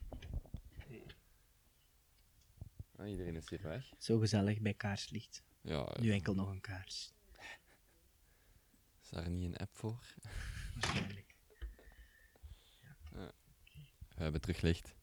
Ah, 3.01 3.09
iedereen 3.09 3.35
is 3.35 3.49
hier 3.49 3.61
weg. 3.61 3.93
Zo 3.97 4.19
gezellig 4.19 4.59
bij 4.59 4.73
kaarslicht. 4.73 5.43
Ja, 5.61 5.95
Nu 5.99 6.11
enkel 6.11 6.33
nog 6.33 6.49
een 6.49 6.61
kaars. 6.61 7.13
Is 9.01 9.09
daar 9.09 9.29
niet 9.29 9.45
een 9.45 9.57
app 9.57 9.77
voor? 9.77 10.15
Waarschijnlijk. 10.73 11.35
Ja. 13.11 13.31
We 14.15 14.23
hebben 14.23 14.41
terug 14.41 14.61
licht. 14.61 14.95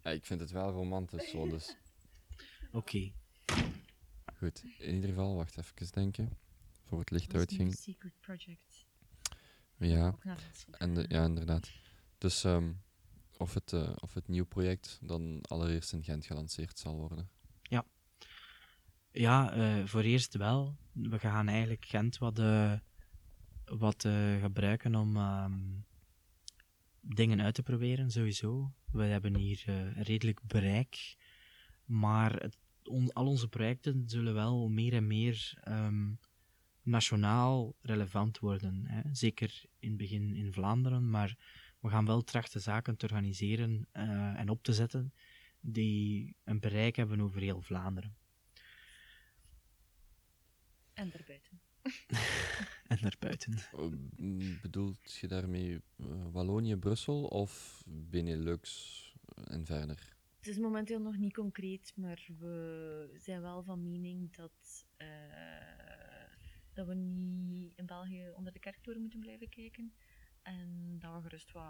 Ja, 0.00 0.10
ik 0.10 0.26
vind 0.26 0.40
het 0.40 0.50
wel 0.50 0.70
romantisch 0.70 1.30
zo, 1.30 1.48
dus... 1.48 1.76
Oké. 2.72 2.76
Okay. 2.76 3.14
Goed, 4.36 4.64
in 4.78 4.94
ieder 4.94 5.08
geval, 5.08 5.34
wacht 5.36 5.58
even 5.58 5.92
denken. 5.92 6.38
Voor 6.84 6.98
het 6.98 7.10
licht 7.10 7.34
uitging. 7.34 7.74
secret 7.74 8.20
project. 8.20 8.86
Ja, 9.76 10.14
en 10.70 10.94
de, 10.94 11.04
ja 11.08 11.24
inderdaad. 11.24 11.70
Dus 12.18 12.44
um, 12.44 12.82
of 13.38 13.54
het, 13.54 13.72
uh, 13.72 13.92
of 13.94 14.14
het 14.14 14.28
nieuw 14.28 14.46
project 14.46 14.98
dan 15.02 15.40
allereerst 15.42 15.92
in 15.92 16.04
Gent 16.04 16.26
gelanceerd 16.26 16.78
zal 16.78 16.96
worden. 16.96 17.28
Ja, 17.62 17.84
ja 19.10 19.56
uh, 19.56 19.86
voor 19.86 20.02
eerst 20.02 20.36
wel. 20.36 20.76
We 20.92 21.18
gaan 21.18 21.48
eigenlijk 21.48 21.84
Gent 21.84 22.18
wat, 22.18 22.38
uh, 22.38 22.72
wat 23.64 24.08
gebruiken 24.40 24.94
om 24.94 25.16
um, 25.16 25.86
dingen 27.00 27.40
uit 27.40 27.54
te 27.54 27.62
proberen, 27.62 28.10
sowieso. 28.10 28.72
We 28.92 29.02
hebben 29.02 29.36
hier 29.36 29.92
redelijk 29.94 30.42
bereik, 30.42 31.16
maar 31.84 32.50
al 33.12 33.26
onze 33.26 33.48
projecten 33.48 34.02
zullen 34.06 34.34
wel 34.34 34.68
meer 34.68 34.92
en 34.92 35.06
meer 35.06 35.62
um, 35.68 36.18
nationaal 36.82 37.76
relevant 37.80 38.38
worden. 38.38 38.84
Hè. 38.86 39.00
Zeker 39.12 39.64
in 39.78 39.88
het 39.88 39.98
begin 39.98 40.34
in 40.34 40.52
Vlaanderen, 40.52 41.10
maar 41.10 41.36
we 41.80 41.88
gaan 41.88 42.06
wel 42.06 42.22
trachten 42.22 42.60
zaken 42.60 42.96
te 42.96 43.06
organiseren 43.06 43.88
uh, 43.92 44.40
en 44.40 44.48
op 44.48 44.62
te 44.62 44.72
zetten 44.72 45.12
die 45.60 46.36
een 46.44 46.60
bereik 46.60 46.96
hebben 46.96 47.20
over 47.20 47.40
heel 47.40 47.60
Vlaanderen. 47.60 48.16
En 50.92 51.10
daarbuiten. 51.10 51.60
en 52.92 52.98
daarbuiten. 53.00 53.58
Oh, 53.72 53.92
bedoelt 54.62 55.14
je 55.14 55.26
daarmee 55.26 55.82
uh, 55.96 56.06
Wallonië, 56.32 56.76
Brussel 56.76 57.24
of 57.24 57.82
Benelux 57.86 59.16
en 59.44 59.66
verder? 59.66 60.16
Het 60.38 60.46
is 60.46 60.58
momenteel 60.58 61.00
nog 61.00 61.16
niet 61.16 61.34
concreet, 61.34 61.92
maar 61.96 62.28
we 62.38 63.14
zijn 63.16 63.40
wel 63.40 63.62
van 63.62 63.82
mening 63.82 64.32
dat, 64.36 64.86
uh, 64.98 65.08
dat 66.72 66.86
we 66.86 66.94
niet 66.94 67.72
in 67.76 67.86
België 67.86 68.30
onder 68.34 68.52
de 68.52 68.58
kerktoren 68.58 69.00
moeten 69.00 69.20
blijven 69.20 69.48
kijken. 69.48 69.92
En 70.48 70.98
dat 70.98 71.14
we 71.14 71.20
gerust 71.22 71.52
wat 71.52 71.64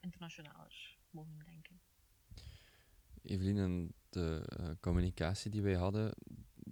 internationaler 0.00 0.96
mogen 1.10 1.38
denken. 1.44 1.80
Evelien, 3.22 3.56
in 3.56 3.94
de 4.08 4.42
uh, 4.60 4.70
communicatie 4.80 5.50
die 5.50 5.62
wij 5.62 5.74
hadden, 5.74 6.12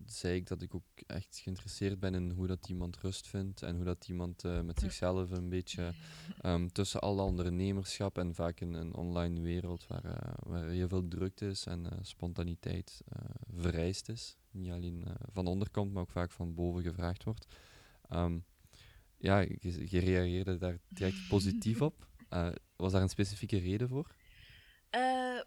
zei 0.07 0.35
ik 0.35 0.47
dat 0.47 0.63
ik 0.63 0.75
ook 0.75 1.01
echt 1.07 1.39
geïnteresseerd 1.39 2.01
ben 2.01 2.15
in 2.15 2.31
hoe 2.31 2.47
dat 2.47 2.69
iemand 2.69 2.97
rust 2.97 3.27
vindt 3.27 3.63
en 3.63 3.77
hoe 3.77 3.85
dat 3.85 4.09
iemand 4.09 4.45
uh, 4.45 4.61
met 4.61 4.79
zichzelf 4.79 5.31
een 5.31 5.49
beetje 5.49 5.93
um, 6.43 6.73
tussen 6.79 7.01
alle 7.01 7.23
ondernemerschap 7.23 8.19
en 8.19 8.35
vaak 8.35 8.61
in 8.61 8.75
een 8.75 8.95
online 8.95 9.41
wereld 9.41 9.87
waar, 9.87 10.05
uh, 10.05 10.35
waar 10.37 10.69
heel 10.69 10.89
veel 10.89 11.09
drukte 11.09 11.47
is 11.47 11.67
en 11.67 11.99
spontaniteit 12.03 13.03
vereist 13.55 14.09
is. 14.09 14.37
Niet 14.51 14.71
alleen 14.71 15.05
van 15.33 15.47
onder 15.47 15.71
komt, 15.71 15.93
maar 15.93 16.03
ook 16.03 16.11
vaak 16.11 16.31
van 16.31 16.55
boven 16.55 16.83
gevraagd 16.83 17.25
wordt. 17.25 17.47
Um, 18.11 18.45
ja, 19.19 19.39
je, 19.39 19.91
je, 19.91 19.99
reageerde 19.99 20.59
daar 20.59 20.79
direct 20.89 21.29
positief 21.29 21.83
op. 21.83 22.09
Uh, 22.31 22.51
was 22.77 22.93
daar 22.93 23.03
een 23.03 23.09
specifieke 23.09 23.59
reden 23.59 23.89
voor? 23.89 24.14
Uh, 24.95 25.41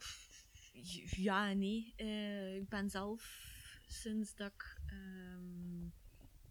ja, 1.06 1.54
nee. 1.54 1.94
Uh, 1.98 2.56
ik 2.56 2.70
ben 2.70 2.90
zelf 2.90 3.50
sinds 3.88 4.36
dat 4.36 4.52
ik 4.54 4.82
um, 4.92 5.94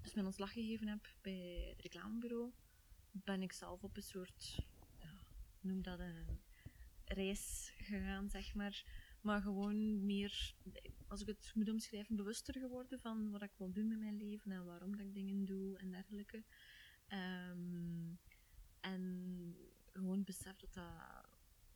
dus 0.00 0.14
mijn 0.14 0.26
ontslag 0.26 0.52
gegeven 0.52 0.88
heb 0.88 1.14
bij 1.20 1.66
het 1.70 1.82
reclamebureau, 1.82 2.52
ben 3.10 3.42
ik 3.42 3.52
zelf 3.52 3.82
op 3.82 3.96
een 3.96 4.02
soort, 4.02 4.66
ja, 4.98 5.12
noem 5.60 5.82
dat 5.82 5.98
een 5.98 6.40
reis 7.04 7.72
gegaan, 7.76 8.30
zeg 8.30 8.54
maar, 8.54 8.84
maar 9.20 9.42
gewoon 9.42 10.06
meer, 10.06 10.54
als 11.08 11.20
ik 11.20 11.26
het 11.26 11.52
moet 11.54 11.70
omschrijven, 11.70 12.16
bewuster 12.16 12.54
geworden 12.54 13.00
van 13.00 13.30
wat 13.30 13.42
ik 13.42 13.52
wil 13.56 13.72
doen 13.72 13.88
met 13.88 13.98
mijn 13.98 14.16
leven 14.16 14.52
en 14.52 14.64
waarom 14.64 14.96
dat 14.96 15.06
ik 15.06 15.14
dingen 15.14 15.44
doe 15.44 15.78
en 15.78 15.90
dergelijke. 15.90 16.44
Ehm, 17.10 18.14
en 18.80 19.56
gewoon 19.92 20.24
besef 20.24 20.56
dat 20.56 20.74
dat 20.74 21.28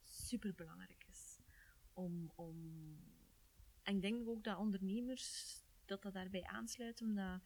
super 0.02 0.54
belangrijk 0.54 1.04
is. 1.08 1.38
Om, 1.92 2.32
om... 2.34 2.56
En 3.82 3.94
ik 3.96 4.02
denk 4.02 4.28
ook 4.28 4.44
dat 4.44 4.58
ondernemers 4.58 5.58
dat 5.84 6.02
dat 6.02 6.12
daarbij 6.12 6.44
aansluit, 6.44 7.00
omdat 7.00 7.40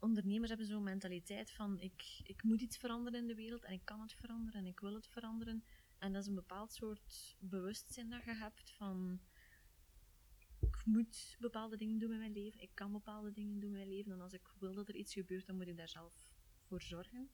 ondernemers 0.00 0.48
hebben 0.48 0.66
zo'n 0.66 0.82
mentaliteit 0.82 1.50
van 1.50 1.80
ik, 1.80 2.20
ik 2.24 2.42
moet 2.42 2.60
iets 2.60 2.76
veranderen 2.76 3.20
in 3.20 3.26
de 3.26 3.34
wereld 3.34 3.64
en 3.64 3.72
ik 3.72 3.84
kan 3.84 4.00
het 4.00 4.14
veranderen 4.14 4.60
en 4.60 4.66
ik 4.66 4.80
wil 4.80 4.94
het 4.94 5.08
veranderen. 5.08 5.64
En 5.98 6.12
dat 6.12 6.22
is 6.22 6.28
een 6.28 6.34
bepaald 6.34 6.72
soort 6.72 7.36
bewustzijn 7.38 8.10
dat 8.10 8.24
je 8.24 8.34
hebt 8.34 8.70
van 8.70 9.20
ik 10.80 10.86
moet 10.86 11.36
bepaalde 11.38 11.76
dingen 11.76 11.98
doen 11.98 12.08
met 12.08 12.18
mijn 12.18 12.32
leven, 12.32 12.60
ik 12.60 12.70
kan 12.74 12.92
bepaalde 12.92 13.32
dingen 13.32 13.60
doen 13.60 13.70
met 13.70 13.78
mijn 13.78 13.92
leven 13.92 14.12
en 14.12 14.20
als 14.20 14.32
ik 14.32 14.52
wil 14.58 14.74
dat 14.74 14.88
er 14.88 14.94
iets 14.94 15.12
gebeurt, 15.12 15.46
dan 15.46 15.56
moet 15.56 15.68
ik 15.68 15.76
daar 15.76 15.88
zelf 15.88 16.14
voor 16.62 16.82
zorgen. 16.82 17.30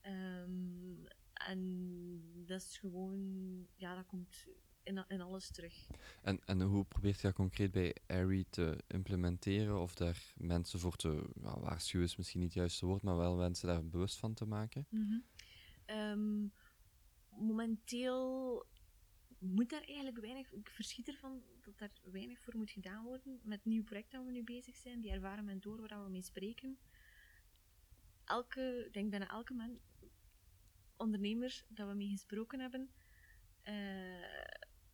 Ehm, 0.00 1.04
en 1.32 2.44
dat 2.46 2.60
is 2.60 2.78
gewoon, 2.78 3.66
ja, 3.74 3.94
dat 3.94 4.06
komt 4.06 4.46
in, 4.82 5.04
in 5.08 5.20
alles 5.20 5.50
terug. 5.50 5.86
En, 6.22 6.40
en 6.44 6.60
hoe 6.62 6.84
probeert 6.84 7.16
je 7.16 7.26
dat 7.26 7.36
concreet 7.36 7.70
bij 7.70 7.96
Airy 8.06 8.44
te 8.50 8.84
implementeren? 8.86 9.80
Of 9.80 9.94
daar 9.94 10.32
mensen 10.36 10.80
voor 10.80 10.96
te 10.96 11.30
waarschuwen 11.34 12.06
is 12.06 12.16
misschien 12.16 12.40
niet 12.40 12.48
het 12.48 12.58
juiste 12.58 12.86
woord, 12.86 13.02
maar 13.02 13.16
wel 13.16 13.36
mensen 13.36 13.68
daar 13.68 13.86
bewust 13.86 14.18
van 14.18 14.34
te 14.34 14.46
maken? 14.46 14.86
Mhm. 14.90 15.18
Ehm, 15.84 16.46
momenteel 17.28 18.66
moet 19.38 19.70
daar 19.70 19.82
eigenlijk 19.82 20.18
weinig, 20.18 20.52
ik 20.52 20.70
verschiet 20.70 21.08
ervan 21.08 21.42
dat 21.60 21.78
daar 21.78 21.92
weinig 22.10 22.40
voor 22.40 22.56
moet 22.56 22.70
gedaan 22.70 23.04
worden. 23.04 23.40
Met 23.42 23.64
nieuw 23.64 23.84
project 23.84 24.10
dat 24.10 24.24
we 24.24 24.30
nu 24.30 24.44
bezig 24.44 24.76
zijn, 24.76 25.00
die 25.00 25.10
ervaren 25.10 25.44
mentor 25.44 25.88
waar 25.88 26.04
we 26.04 26.10
mee 26.10 26.22
spreken. 26.22 26.78
Elke, 28.24 28.84
ik 28.86 28.92
denk 28.92 29.10
bijna 29.10 29.28
elke 29.28 29.54
man, 29.54 29.78
ondernemer 30.96 31.64
dat 31.68 31.88
we 31.88 31.94
mee 31.94 32.08
gesproken 32.08 32.60
hebben, 32.60 32.90
uh, 33.68 34.24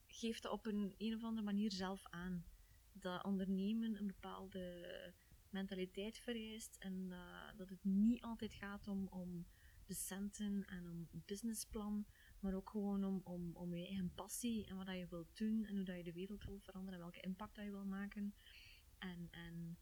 geeft 0.07 0.49
op 0.49 0.67
een, 0.67 0.95
een 0.99 1.15
of 1.15 1.25
andere 1.25 1.47
manier 1.47 1.73
zelf 1.73 2.07
aan. 2.11 2.45
Dat 2.93 3.25
ondernemen 3.25 3.99
een 3.99 4.07
bepaalde 4.07 5.15
mentaliteit 5.51 6.19
vereist 6.19 6.77
en 6.79 7.09
uh, 7.11 7.57
dat 7.57 7.69
het 7.69 7.85
niet 7.85 8.23
altijd 8.23 8.53
gaat 8.53 8.89
om, 8.89 9.07
om 9.09 9.47
de 9.87 9.95
centen 9.95 10.65
en 10.67 10.89
om 10.89 11.09
businessplan, 11.11 12.07
maar 12.43 12.55
ook 12.55 12.71
gewoon 12.71 13.05
om, 13.25 13.51
om, 13.55 13.75
je 13.75 13.87
eigen 13.87 14.13
passie 14.15 14.67
en 14.67 14.77
wat 14.77 14.87
dat 14.87 14.97
je 14.97 15.07
wilt 15.09 15.39
doen 15.39 15.65
en 15.65 15.77
hoe 15.77 15.85
dat 15.85 15.97
je 15.97 16.03
de 16.03 16.13
wereld 16.13 16.45
wil 16.45 16.59
veranderen 16.59 16.99
en 16.99 17.05
welke 17.05 17.27
impact 17.27 17.55
dat 17.55 17.65
je 17.65 17.71
wil 17.71 17.85
maken. 17.85 18.35
En, 18.99 19.29
en 19.31 19.79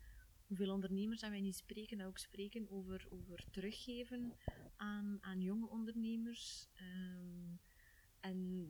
hoeveel 0.47 0.73
ondernemers 0.73 1.21
dat 1.21 1.31
wij 1.31 1.41
niet 1.41 1.57
spreken, 1.57 1.99
dat 1.99 2.07
ook 2.07 2.19
spreken 2.19 2.71
over, 2.71 3.07
over 3.11 3.51
teruggeven 3.51 4.37
aan, 4.77 5.19
aan 5.21 5.41
jonge 5.41 5.69
ondernemers. 5.69 6.69
Um, 6.81 7.61
en 8.21 8.69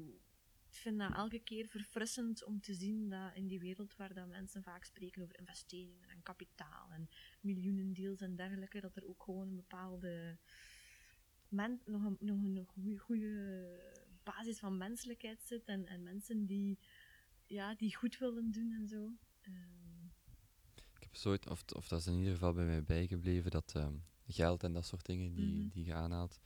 ik 0.67 0.77
vind 0.77 0.99
dat 0.99 1.15
elke 1.15 1.39
keer 1.39 1.69
verfrissend 1.69 2.45
om 2.45 2.61
te 2.61 2.75
zien 2.75 3.09
dat 3.09 3.35
in 3.35 3.47
die 3.47 3.61
wereld 3.61 3.97
waar 3.97 4.15
dat 4.15 4.29
mensen 4.29 4.63
vaak 4.63 4.85
spreken 4.85 5.23
over 5.23 5.39
investeringen 5.39 6.09
en 6.09 6.23
kapitaal 6.23 6.91
en 6.91 7.09
miljoenen 7.41 7.93
deals 7.93 8.21
en 8.21 8.37
dergelijke, 8.37 8.81
dat 8.81 8.97
er 8.97 9.09
ook 9.09 9.23
gewoon 9.23 9.49
een 9.49 9.57
bepaalde 9.57 10.39
men, 11.51 11.81
nog 11.85 12.05
een, 12.05 12.17
nog 12.19 12.43
een 12.77 12.99
goede 12.99 13.65
basis 14.23 14.59
van 14.59 14.77
menselijkheid 14.77 15.43
zit 15.43 15.65
en, 15.65 15.87
en 15.87 16.03
mensen 16.03 16.47
die, 16.47 16.79
ja, 17.47 17.75
die 17.75 17.97
goed 17.97 18.19
willen 18.19 18.51
doen 18.51 18.73
en 18.73 18.89
zo. 18.89 18.97
Um. 19.43 20.13
Ik 20.95 21.03
heb 21.07 21.17
zoiets, 21.17 21.47
of, 21.47 21.65
of 21.75 21.89
dat 21.89 22.01
is 22.01 22.07
in 22.07 22.19
ieder 22.19 22.33
geval 22.33 22.53
bij 22.53 22.65
mij 22.65 22.85
bijgebleven, 22.85 23.51
dat 23.51 23.75
um, 23.77 24.05
geld 24.27 24.63
en 24.63 24.73
dat 24.73 24.87
soort 24.87 25.07
dingen 25.07 25.35
die, 25.35 25.47
mm 25.47 25.61
-hmm. 25.61 25.69
die 25.69 25.85
je 25.85 25.95
aanhaalt, 25.95 26.41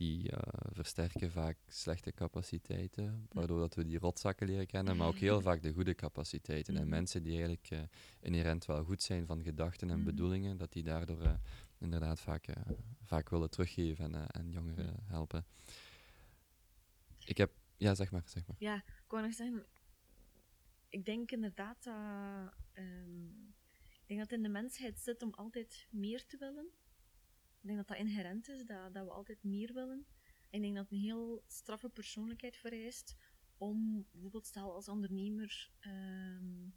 die 0.00 0.32
uh, 0.32 0.38
versterken 0.72 1.30
vaak 1.30 1.56
slechte 1.68 2.12
capaciteiten, 2.12 3.28
waardoor 3.32 3.58
dat 3.58 3.74
we 3.74 3.84
die 3.84 3.98
rotzakken 3.98 4.46
leren 4.46 4.66
kennen, 4.66 4.96
maar 4.96 5.06
ook 5.06 5.16
heel 5.16 5.40
vaak 5.48 5.62
de 5.62 5.72
goede 5.72 5.94
capaciteiten. 5.94 6.76
En 6.76 6.88
mensen 6.88 7.22
die 7.22 7.32
eigenlijk 7.32 7.70
uh, 7.70 7.80
inherent 8.20 8.64
wel 8.64 8.84
goed 8.84 9.02
zijn 9.02 9.26
van 9.26 9.42
gedachten 9.42 9.90
en 9.90 10.04
bedoelingen, 10.04 10.56
dat 10.56 10.72
die 10.72 10.82
daardoor 10.82 11.22
uh, 11.22 11.34
inderdaad 11.78 12.20
vaak, 12.20 12.46
vaak 13.02 13.28
willen 13.28 13.50
teruggeven 13.50 14.14
en, 14.14 14.26
en 14.26 14.50
jongeren 14.50 14.96
helpen. 15.04 15.44
Ik 17.24 17.36
heb... 17.36 17.52
Ja, 17.76 17.94
zeg 17.94 18.10
maar, 18.10 18.22
zeg 18.24 18.46
maar. 18.46 18.56
Ja, 18.58 18.76
ik 18.76 19.10
wou 19.10 19.22
nog 19.22 19.34
zeggen... 19.34 19.64
Ik 20.88 21.04
denk 21.04 21.30
inderdaad 21.30 21.84
dat... 21.84 21.94
Um, 22.74 23.54
ik 24.00 24.06
denk 24.06 24.20
dat 24.20 24.32
in 24.32 24.42
de 24.42 24.48
mensheid 24.48 24.98
zit 24.98 25.22
om 25.22 25.34
altijd 25.34 25.86
meer 25.90 26.26
te 26.26 26.36
willen. 26.36 26.70
Ik 27.60 27.66
denk 27.66 27.76
dat 27.76 27.88
dat 27.88 27.96
inherent 27.96 28.48
is, 28.48 28.64
dat, 28.64 28.94
dat 28.94 29.04
we 29.04 29.10
altijd 29.10 29.42
meer 29.42 29.72
willen. 29.72 30.06
Ik 30.50 30.60
denk 30.60 30.76
dat 30.76 30.90
een 30.90 30.98
heel 30.98 31.42
straffe 31.46 31.88
persoonlijkheid 31.88 32.56
vereist 32.56 33.16
om 33.56 34.06
bijvoorbeeld, 34.10 34.46
stel 34.46 34.74
als 34.74 34.88
ondernemer, 34.88 35.70
um, 35.86 36.74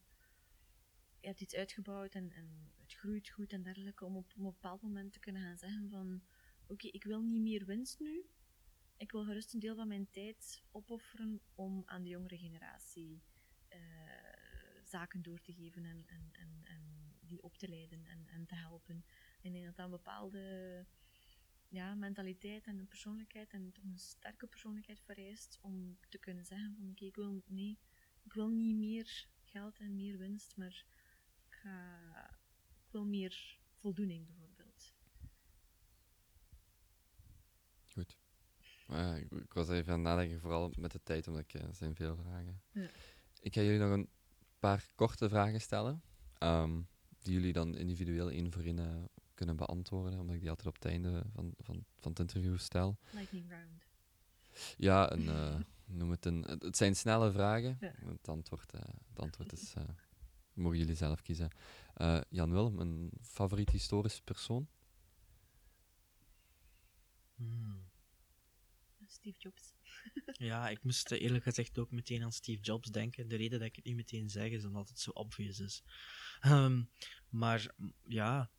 je 1.19 1.27
hebt 1.27 1.41
iets 1.41 1.55
uitgebouwd 1.55 2.13
en, 2.15 2.31
en 2.31 2.71
het 2.81 2.93
groeit 2.93 3.29
goed 3.29 3.53
en 3.53 3.63
dergelijke, 3.63 4.05
om 4.05 4.15
op, 4.15 4.33
een 4.35 4.43
bepaald 4.43 4.81
moment 4.81 5.13
te 5.13 5.19
kunnen 5.19 5.41
gaan 5.41 5.57
zeggen 5.57 5.89
van, 5.89 6.23
oké, 6.67 6.87
ik 6.87 7.03
wil 7.03 7.21
niet 7.21 7.41
meer 7.41 7.65
winst 7.65 7.99
nu, 7.99 8.25
ik 8.97 9.11
wil 9.11 9.23
gerust 9.23 9.53
een 9.53 9.59
deel 9.59 9.75
van 9.75 9.87
mijn 9.87 10.09
tijd 10.09 10.63
opofferen 10.71 11.41
om 11.55 11.83
aan 11.85 12.03
de 12.03 12.09
jongere 12.09 12.37
generatie 12.37 13.21
uh, 13.69 13.79
zaken 14.83 15.21
door 15.21 15.41
te 15.41 15.53
geven 15.53 15.85
en, 15.85 16.03
en, 16.05 16.29
en, 16.31 16.61
en 16.63 17.15
die 17.19 17.43
op 17.43 17.57
te 17.57 17.67
leiden 17.67 18.05
en, 18.05 18.27
en 18.27 18.45
te 18.45 18.55
helpen. 18.55 19.05
Ik 19.43 19.51
denk 19.51 19.65
dat 19.65 19.75
dat 19.75 19.85
een 19.85 19.91
bepaalde 19.91 20.85
ja, 21.67 21.95
mentaliteit 21.95 22.67
en 22.67 22.77
een 22.77 22.87
persoonlijkheid 22.87 23.51
en 23.53 23.71
toch 23.71 23.83
een 23.83 23.97
sterke 23.97 24.47
persoonlijkheid 24.47 25.01
vereist 25.01 25.59
om 25.61 25.97
te 26.09 26.17
kunnen 26.17 26.45
zeggen 26.45 26.75
van 26.75 26.89
oké, 26.89 27.05
ik 27.05 27.15
wil 27.15 27.41
nee, 27.45 27.79
ik 28.23 28.33
wil 28.33 28.47
niet 28.47 28.75
meer 28.75 29.27
geld 29.43 29.79
en 29.79 29.95
meer 29.95 30.17
winst, 30.17 30.57
maar 30.57 30.85
ik, 31.47 31.55
ga, 31.55 31.99
ik 32.85 32.91
wil 32.91 33.05
meer 33.05 33.59
voldoening 33.73 34.25
bijvoorbeeld. 34.25 34.93
Goed. 37.85 38.17
Uh, 38.89 39.17
ik, 39.17 39.31
ik, 39.31 39.53
was 39.53 39.69
even 39.69 39.93
aan 39.93 39.99
het 39.99 40.07
nadenken, 40.07 40.39
vooral 40.39 40.73
met 40.77 40.91
de 40.91 41.03
tijd, 41.03 41.27
omdat 41.27 41.41
ik, 41.41 41.53
er 41.53 41.75
zijn 41.75 41.95
veel 41.95 42.15
vragen. 42.15 42.61
Ja. 42.71 42.89
Ik 43.41 43.53
ga 43.53 43.61
jullie 43.61 43.79
nog 43.79 43.91
een 43.91 44.09
paar 44.59 44.91
korte 44.95 45.29
vragen 45.29 45.61
stellen, 45.61 46.01
um, 46.39 46.87
die 47.19 47.33
jullie 47.33 47.53
dan 47.53 47.75
individueel 47.75 48.31
één 48.31 48.51
voor 48.51 48.63
één 48.63 48.79
uh, 48.79 49.03
kunnen 49.33 49.55
beantwoorden, 49.55 50.19
omdat 50.19 50.35
ik 50.35 50.41
die 50.41 50.49
altijd 50.49 50.67
op 50.67 50.73
het 50.73 50.85
einde 50.85 51.23
van, 51.33 51.53
van, 51.57 51.85
van 51.99 52.11
het 52.11 52.19
interview 52.19 52.57
stel. 52.57 52.97
Lightning 53.11 53.49
round. 53.49 53.85
Ja, 54.77 55.11
een, 55.13 55.23
uh, 55.23 55.55
noem 55.85 56.11
het 56.11 56.25
een... 56.25 56.41
Het 56.59 56.77
zijn 56.77 56.95
snelle 56.95 57.31
vragen. 57.31 57.77
Ja. 57.79 57.93
Het, 58.05 58.27
antwoord, 58.27 58.73
uh, 58.75 58.81
het 59.09 59.19
antwoord 59.19 59.53
is... 59.53 59.73
Uh, 59.77 59.83
mogen 60.53 60.77
jullie 60.77 60.95
zelf 60.95 61.21
kiezen. 61.21 61.49
Jan 62.29 62.51
Willem, 62.51 62.79
een 62.79 63.11
favoriet 63.21 63.69
historisch 63.69 64.21
persoon? 64.21 64.67
Hmm. 67.35 67.91
Steve 69.07 69.39
Jobs. 69.39 69.73
ja, 70.49 70.69
ik 70.69 70.83
moest 70.83 71.11
eerlijk 71.11 71.43
gezegd 71.43 71.77
ook 71.77 71.91
meteen 71.91 72.23
aan 72.23 72.31
Steve 72.31 72.61
Jobs 72.61 72.89
denken. 72.89 73.27
De 73.27 73.35
reden 73.35 73.59
dat 73.59 73.67
ik 73.67 73.75
het 73.75 73.85
niet 73.85 73.95
meteen 73.95 74.29
zeg 74.29 74.49
is 74.49 74.65
omdat 74.65 74.89
het 74.89 74.99
zo 74.99 75.11
obvious 75.11 75.59
is. 75.59 75.83
Um, 76.45 76.89
maar 77.29 77.75
ja, 78.03 78.51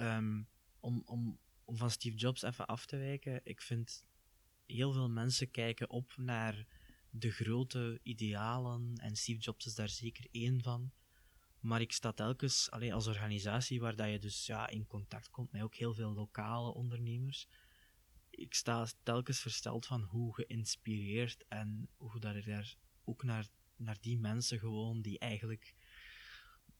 um, 0.00 0.48
om, 0.80 1.02
om, 1.04 1.38
om 1.64 1.76
van 1.76 1.90
Steve 1.90 2.16
Jobs 2.16 2.42
even 2.42 2.66
af 2.66 2.86
te 2.86 2.96
wijken, 2.96 3.40
ik 3.44 3.60
vind 3.60 4.06
heel 4.66 4.92
veel 4.92 5.10
mensen 5.10 5.50
kijken 5.50 5.90
op 5.90 6.12
naar 6.16 6.66
de 7.10 7.30
grote 7.30 8.00
idealen 8.02 8.94
en 8.94 9.16
Steve 9.16 9.40
Jobs 9.40 9.66
is 9.66 9.74
daar 9.74 9.88
zeker 9.88 10.26
één 10.30 10.62
van. 10.62 10.92
Maar 11.60 11.80
ik 11.80 11.92
sta 11.92 12.12
telkens, 12.12 12.70
alleen 12.70 12.92
als 12.92 13.06
organisatie 13.06 13.80
waar 13.80 13.96
dat 13.96 14.10
je 14.10 14.18
dus 14.18 14.46
ja, 14.46 14.68
in 14.68 14.86
contact 14.86 15.30
komt 15.30 15.52
met 15.52 15.62
ook 15.62 15.74
heel 15.74 15.94
veel 15.94 16.12
lokale 16.12 16.74
ondernemers, 16.74 17.48
ik 18.30 18.54
sta 18.54 18.86
telkens 19.02 19.40
versteld 19.40 19.86
van 19.86 20.02
hoe 20.02 20.34
geïnspireerd 20.34 21.44
en 21.48 21.88
hoe 21.96 22.20
dat 22.20 22.34
er 22.34 22.44
daar 22.44 22.76
ook 23.04 23.22
naar, 23.22 23.48
naar 23.76 23.96
die 24.00 24.18
mensen 24.18 24.58
gewoon 24.58 25.02
die 25.02 25.18
eigenlijk 25.18 25.74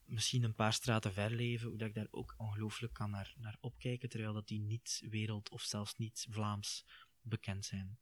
misschien 0.08 0.42
een 0.42 0.54
paar 0.54 0.72
straten 0.72 1.12
ver 1.12 1.30
leven, 1.30 1.68
hoe 1.68 1.78
dat 1.78 1.88
ik 1.88 1.94
daar 1.94 2.08
ook 2.10 2.34
ongelooflijk 2.36 2.92
kan 2.92 3.10
naar, 3.10 3.34
naar 3.36 3.56
opkijken, 3.60 4.08
terwijl 4.08 4.32
dat 4.32 4.48
die 4.48 4.60
niet 4.60 5.02
wereld 5.10 5.50
of 5.50 5.62
zelfs 5.62 5.96
niet 5.96 6.26
Vlaams 6.30 6.84
bekend 7.20 7.64
zijn. 7.64 7.98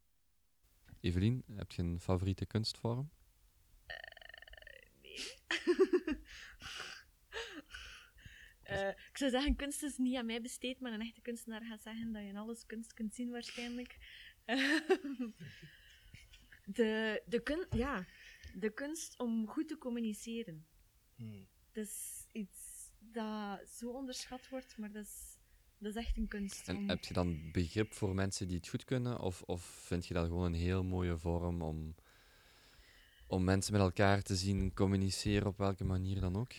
Evelien, 1.01 1.45
heb 1.55 1.73
je 1.73 1.83
een 1.83 2.01
favoriete 2.01 2.47
kunstvorm? 2.47 3.11
Uh, 3.87 3.97
nee. 5.03 5.39
uh, 8.71 8.89
ik 8.89 9.17
zou 9.19 9.31
zeggen, 9.31 9.57
kunst 9.57 9.83
is 9.83 9.97
niet 9.97 10.17
aan 10.17 10.27
mij 10.27 10.41
besteed, 10.41 10.81
maar 10.81 10.93
een 10.93 11.01
echte 11.01 11.21
kunstenaar 11.21 11.65
gaat 11.65 11.83
zeggen 11.83 12.13
dat 12.13 12.23
je 12.23 12.29
in 12.29 12.37
alles 12.37 12.67
kunst 12.67 12.95
kunt 12.95 13.15
zien 13.15 13.31
waarschijnlijk. 13.31 13.99
de, 16.79 17.23
de 17.27 17.43
kun 17.43 17.67
ja, 17.71 18.07
de 18.55 18.73
kunst 18.73 19.19
om 19.19 19.47
goed 19.47 19.69
te 19.69 19.79
communiceren. 19.79 20.67
Hmm. 21.15 21.49
Dat 21.77 21.85
is 21.85 22.27
iets 22.33 22.91
dat 22.99 23.69
zo 23.69 23.91
onderschat 23.91 24.49
wordt, 24.49 24.79
maar 24.79 24.93
dat 24.93 25.05
is, 25.05 25.39
dat 25.79 25.91
is 25.97 26.05
echt 26.05 26.17
een 26.17 26.29
kunst. 26.29 26.69
En 26.69 26.77
om- 26.77 26.89
heb 26.89 27.05
je 27.05 27.15
dan 27.15 27.51
begrip 27.53 27.93
voor 27.93 28.15
mensen 28.15 28.47
die 28.49 28.57
het 28.57 28.69
goed 28.69 28.85
kunnen? 28.85 29.21
Of, 29.21 29.43
of 29.43 29.63
vind 29.65 30.07
je 30.07 30.15
dat 30.15 30.27
gewoon 30.27 30.45
een 30.53 30.61
heel 30.61 30.85
mooie 30.85 31.19
vorm 31.19 31.63
om, 31.63 31.95
om 33.27 33.45
mensen 33.45 33.73
met 33.73 33.81
elkaar 33.83 34.23
te 34.23 34.37
zien 34.37 34.75
communiceren 34.75 35.47
op 35.47 35.57
welke 35.59 35.85
manier 35.85 36.21
dan 36.21 36.37
ook? 36.37 36.53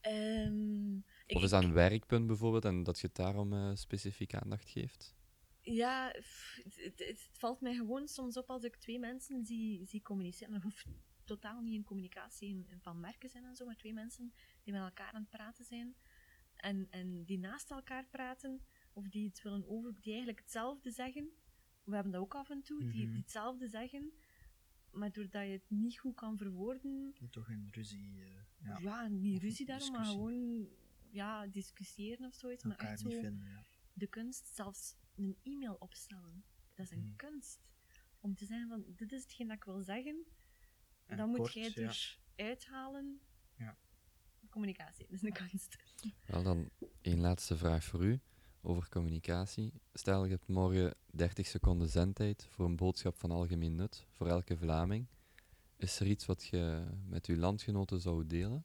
Ehm, 0.00 0.96
Of 1.26 1.42
is 1.42 1.50
dat 1.50 1.62
een 1.64 1.72
werkpunt 1.72 2.26
bijvoorbeeld 2.26 2.64
en 2.64 2.82
dat 2.82 3.00
je 3.00 3.06
het 3.06 3.16
daarom 3.16 3.52
eh, 3.52 3.70
specifiek 3.74 4.34
aandacht 4.34 4.68
geeft? 4.70 5.14
Ja, 5.60 6.06
het, 6.12 6.74
het- 6.76 6.98
het 7.08 7.28
valt 7.32 7.60
mij 7.60 7.74
gewoon 7.74 8.08
soms 8.08 8.36
op 8.36 8.50
als 8.50 8.62
ik 8.64 8.76
twee 8.76 8.98
mensen 8.98 9.44
zie, 9.44 9.86
zie 9.86 10.02
communiceren. 10.02 10.52
Dat 10.52 10.62
hoeft 10.62 10.84
totaal 11.34 11.60
niet 11.60 11.76
een 11.76 11.84
communicatie 11.84 12.48
in- 12.48 12.66
in 12.68 12.80
van 12.80 13.00
merken 13.00 13.28
zijn 13.28 13.44
en 13.44 13.56
zo, 13.56 13.64
maar 13.66 13.76
twee 13.76 13.92
mensen 13.92 14.32
die 14.62 14.72
met 14.72 14.82
elkaar 14.82 15.12
aan 15.12 15.20
het 15.20 15.30
praten 15.30 15.64
zijn 15.64 15.94
en, 16.54 16.86
en 16.90 17.24
die 17.24 17.38
naast 17.38 17.70
elkaar 17.70 18.06
praten, 18.06 18.60
of 18.92 19.08
die 19.08 19.24
iets 19.24 19.42
willen 19.42 19.68
over, 19.68 19.92
die 20.00 20.10
eigenlijk 20.12 20.38
hetzelfde 20.40 20.90
zeggen. 20.90 21.28
We 21.84 21.94
hebben 21.94 22.12
dat 22.12 22.20
ook 22.22 22.34
af 22.34 22.50
en 22.50 22.62
toe, 22.62 22.78
die, 22.78 23.02
Mhm. 23.02 23.10
die 23.12 23.20
hetzelfde 23.20 23.68
zeggen, 23.68 24.12
maar 24.90 25.12
doordat 25.12 25.44
je 25.46 25.50
het 25.52 25.70
niet 25.70 25.98
goed 25.98 26.14
kan 26.14 26.36
verwoorden, 26.38 27.14
Toch 27.30 27.48
een 27.48 27.68
ruzie. 27.70 28.22
eh, 28.22 28.42
ja, 28.64 28.78
ja. 28.78 29.08
niet 29.08 29.42
ruzie 29.42 29.66
daarom, 29.66 29.92
maar 29.92 30.04
gewoon 30.04 30.68
ja, 31.10 31.46
discussiëren 31.46 32.26
of 32.26 32.34
zoiets. 32.34 32.64
Maar 32.64 32.76
echt 32.76 33.00
zo 33.00 33.08
vinden. 33.10 33.46
Ja. 33.48 33.64
de 33.92 34.06
kunst, 34.06 34.46
zelfs 34.54 34.96
een 35.16 35.36
e-mail 35.42 35.74
opstellen. 35.74 36.44
Dat 36.74 36.86
is 36.86 36.92
een 36.92 37.04
Mhm. 37.06 37.16
kunst. 37.16 37.60
Om 38.20 38.34
te 38.34 38.44
zeggen 38.44 38.68
van, 38.68 38.84
dit 38.96 39.12
is 39.12 39.22
hetgeen 39.22 39.46
dat 39.48 39.56
ik 39.56 39.64
wil 39.64 39.82
zeggen. 39.82 40.24
En 41.10 41.16
dan 41.16 41.28
moet 41.28 41.38
kort, 41.38 41.52
jij 41.52 41.70
ja. 41.74 41.88
er 41.88 42.18
uithalen. 42.36 43.20
Ja. 43.56 43.76
Communicatie, 44.50 45.06
dat 45.06 45.16
is 45.16 45.22
een 45.22 45.32
kunst. 45.32 45.76
Wel 46.26 46.42
dan 46.42 46.70
één 47.00 47.20
laatste 47.20 47.56
vraag 47.56 47.84
voor 47.84 48.04
u 48.04 48.20
over 48.62 48.88
communicatie. 48.88 49.72
Stel 49.92 50.24
je 50.24 50.30
hebt 50.30 50.48
morgen 50.48 50.94
30 51.06 51.46
seconden 51.46 51.88
zendtijd 51.88 52.46
voor 52.50 52.64
een 52.64 52.76
boodschap 52.76 53.16
van 53.16 53.30
algemeen 53.30 53.74
nut 53.74 54.06
voor 54.10 54.26
elke 54.26 54.56
Vlaming. 54.56 55.06
Is 55.76 56.00
er 56.00 56.06
iets 56.06 56.26
wat 56.26 56.44
je 56.44 56.86
met 57.06 57.26
uw 57.26 57.36
landgenoten 57.36 58.00
zou 58.00 58.26
delen? 58.26 58.64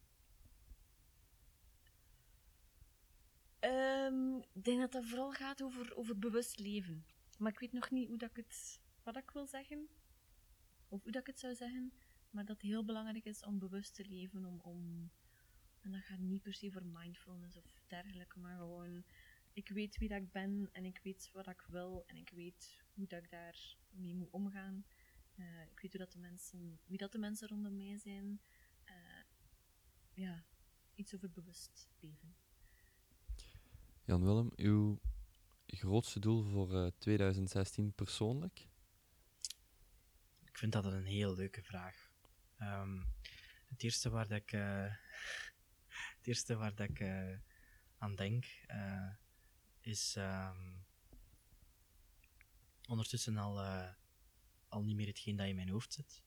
Ehm, 3.59 4.35
ik 4.53 4.63
denk 4.63 4.79
dat 4.79 4.91
dat 4.91 5.05
vooral 5.05 5.31
gaat 5.31 5.63
over, 5.63 5.95
over 5.95 6.19
bewust 6.19 6.59
leven. 6.59 7.05
Maar 7.37 7.51
ik 7.51 7.59
weet 7.59 7.73
nog 7.73 7.91
niet 7.91 8.07
hoe 8.07 8.17
dat 8.17 8.29
ik 8.29 8.35
het, 8.35 8.79
wat 9.03 9.17
ik 9.17 9.31
wil 9.31 9.45
zeggen. 9.47 9.87
Of 10.87 11.03
hoe 11.03 11.11
dat 11.11 11.21
ik 11.21 11.27
het 11.27 11.39
zou 11.39 11.55
zeggen. 11.55 11.93
Maar 12.35 12.45
dat 12.45 12.61
het 12.61 12.65
heel 12.65 12.85
belangrijk 12.85 13.25
is 13.25 13.43
om 13.43 13.59
bewust 13.59 13.95
te 13.95 14.05
leven. 14.05 14.45
Om, 14.45 14.59
om, 14.59 15.11
en 15.81 15.91
dat 15.91 16.01
gaat 16.01 16.19
niet 16.19 16.41
per 16.41 16.53
se 16.53 16.71
voor 16.71 16.85
mindfulness 16.85 17.57
of 17.57 17.81
dergelijke. 17.87 18.39
Maar 18.39 18.57
gewoon, 18.57 19.03
ik 19.53 19.69
weet 19.69 19.97
wie 19.97 20.09
dat 20.09 20.21
ik 20.21 20.31
ben. 20.31 20.69
En 20.71 20.85
ik 20.85 20.99
weet 21.03 21.29
wat 21.33 21.47
ik 21.47 21.65
wil. 21.67 22.03
En 22.07 22.15
ik 22.15 22.29
weet 22.29 22.83
hoe 22.93 23.07
dat 23.07 23.23
ik 23.23 23.29
daar 23.29 23.77
mee 23.89 24.15
moet 24.15 24.31
omgaan. 24.31 24.85
Eh, 25.35 25.61
ik 25.61 25.79
weet 25.79 25.91
hoe 25.91 26.01
dat 26.01 26.11
de 26.11 26.19
mensen, 26.19 26.79
wie 26.85 26.97
dat 26.97 27.11
de 27.11 27.17
mensen 27.17 27.47
rondom 27.47 27.75
mij 27.75 27.97
zijn. 27.97 28.41
Eh, 28.83 29.23
ja, 30.13 30.45
iets 30.95 31.15
over 31.15 31.31
bewust 31.31 31.89
leven. 31.99 32.35
Jan 34.03 34.23
Willem, 34.23 34.51
uw 34.55 34.99
grootste 35.65 36.19
doel 36.19 36.43
voor 36.43 36.75
eh, 36.75 36.91
2016 36.97 37.93
persoonlijk? 37.93 38.67
Ik 40.43 40.57
vind 40.57 40.71
dat 40.71 40.85
een 40.85 41.05
heel 41.05 41.35
leuke 41.35 41.63
vraag. 41.63 42.04
Ehm, 42.65 42.99
het 43.67 43.83
eerste 43.83 44.09
waar 44.09 44.27
dat 44.27 44.37
ik, 44.37 44.51
eh, 44.51 44.83
het 46.17 46.27
eerste 46.27 46.55
waar 46.55 46.75
dat 46.75 46.89
ik 46.89 46.99
eh, 46.99 47.37
aan 47.97 48.15
denk, 48.15 48.45
eh, 48.67 49.09
is 49.81 50.15
ehm, 50.15 50.75
ondertussen 52.87 53.37
al, 53.37 53.59
al 54.67 54.83
niet 54.83 54.95
meer 54.95 55.07
hetgeen 55.07 55.35
dat 55.35 55.47
in 55.47 55.55
mijn 55.55 55.69
hoofd 55.69 55.93
zit. 55.93 56.23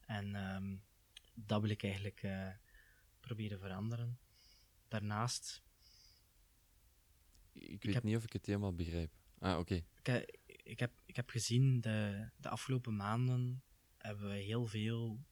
En 0.00 0.34
ehm, 0.34 0.76
dat 1.34 1.60
wil 1.60 1.70
ik 1.70 1.82
eigenlijk 1.82 2.26
proberen 3.20 3.58
veranderen. 3.58 4.18
Daarnaast 4.88 5.62
Ik 7.52 7.82
weet 7.82 7.94
heb- 7.94 8.02
niet 8.02 8.16
of 8.16 8.24
ik 8.24 8.32
het 8.32 8.46
helemaal 8.46 8.74
begrijp. 8.74 9.12
Ah, 9.38 9.58
oké. 9.58 9.74
Ik, 9.74 10.40
ik, 10.46 10.78
heb, 10.78 11.00
ik 11.06 11.16
heb 11.16 11.28
gezien, 11.30 11.80
de, 11.80 12.28
de 12.36 12.48
afgelopen 12.48 12.96
maanden 12.96 13.62
hebben 13.96 14.28
we 14.28 14.36
heel 14.36 14.66
veel 14.66 15.24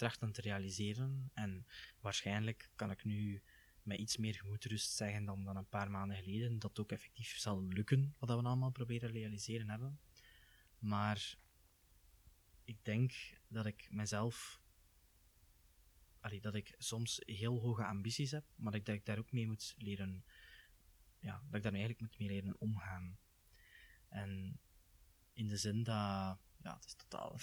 trachten 0.00 0.32
te 0.32 0.40
realiseren. 0.40 1.30
En 1.34 1.66
waarschijnlijk 2.00 2.70
kan 2.76 2.90
ik 2.90 3.04
nu 3.04 3.42
met 3.82 3.98
iets 3.98 4.16
meer 4.16 4.34
gemoedsrust 4.34 4.90
zeggen 4.90 5.24
dan, 5.24 5.44
dan 5.44 5.56
een 5.56 5.68
paar 5.68 5.90
maanden 5.90 6.16
geleden, 6.16 6.58
dat 6.58 6.78
ook 6.78 6.92
effectief 6.92 7.38
zal 7.38 7.62
lukken, 7.62 8.14
wat 8.18 8.28
we 8.28 8.34
allemaal 8.34 8.70
proberen 8.70 9.08
te 9.12 9.18
realiseren 9.18 9.68
hebben. 9.68 10.00
Maar 10.78 11.36
ik 12.64 12.84
denk 12.84 13.12
dat 13.48 13.66
ik 13.66 13.88
mezelf, 13.90 14.60
allee, 16.20 16.40
dat 16.40 16.54
ik 16.54 16.74
soms 16.78 17.22
heel 17.24 17.60
hoge 17.60 17.84
ambities 17.84 18.30
heb, 18.30 18.44
maar 18.56 18.72
dat 18.72 18.80
ik, 18.80 18.86
dat 18.86 18.94
ik 18.94 19.04
daar 19.04 19.18
ook 19.18 19.32
mee 19.32 19.46
moet 19.46 19.74
leren, 19.78 20.24
ja, 21.18 21.42
dat 21.44 21.54
ik 21.54 21.62
daar 21.62 21.72
eigenlijk 21.72 22.00
moet 22.00 22.18
mee 22.18 22.28
leren 22.28 22.60
omgaan. 22.60 23.18
En 24.08 24.60
in 25.32 25.48
de 25.48 25.56
zin 25.56 25.82
dat. 25.82 26.38
Ja, 26.62 26.74
het 26.74 26.84
is 26.86 26.94
totaal. 26.94 27.34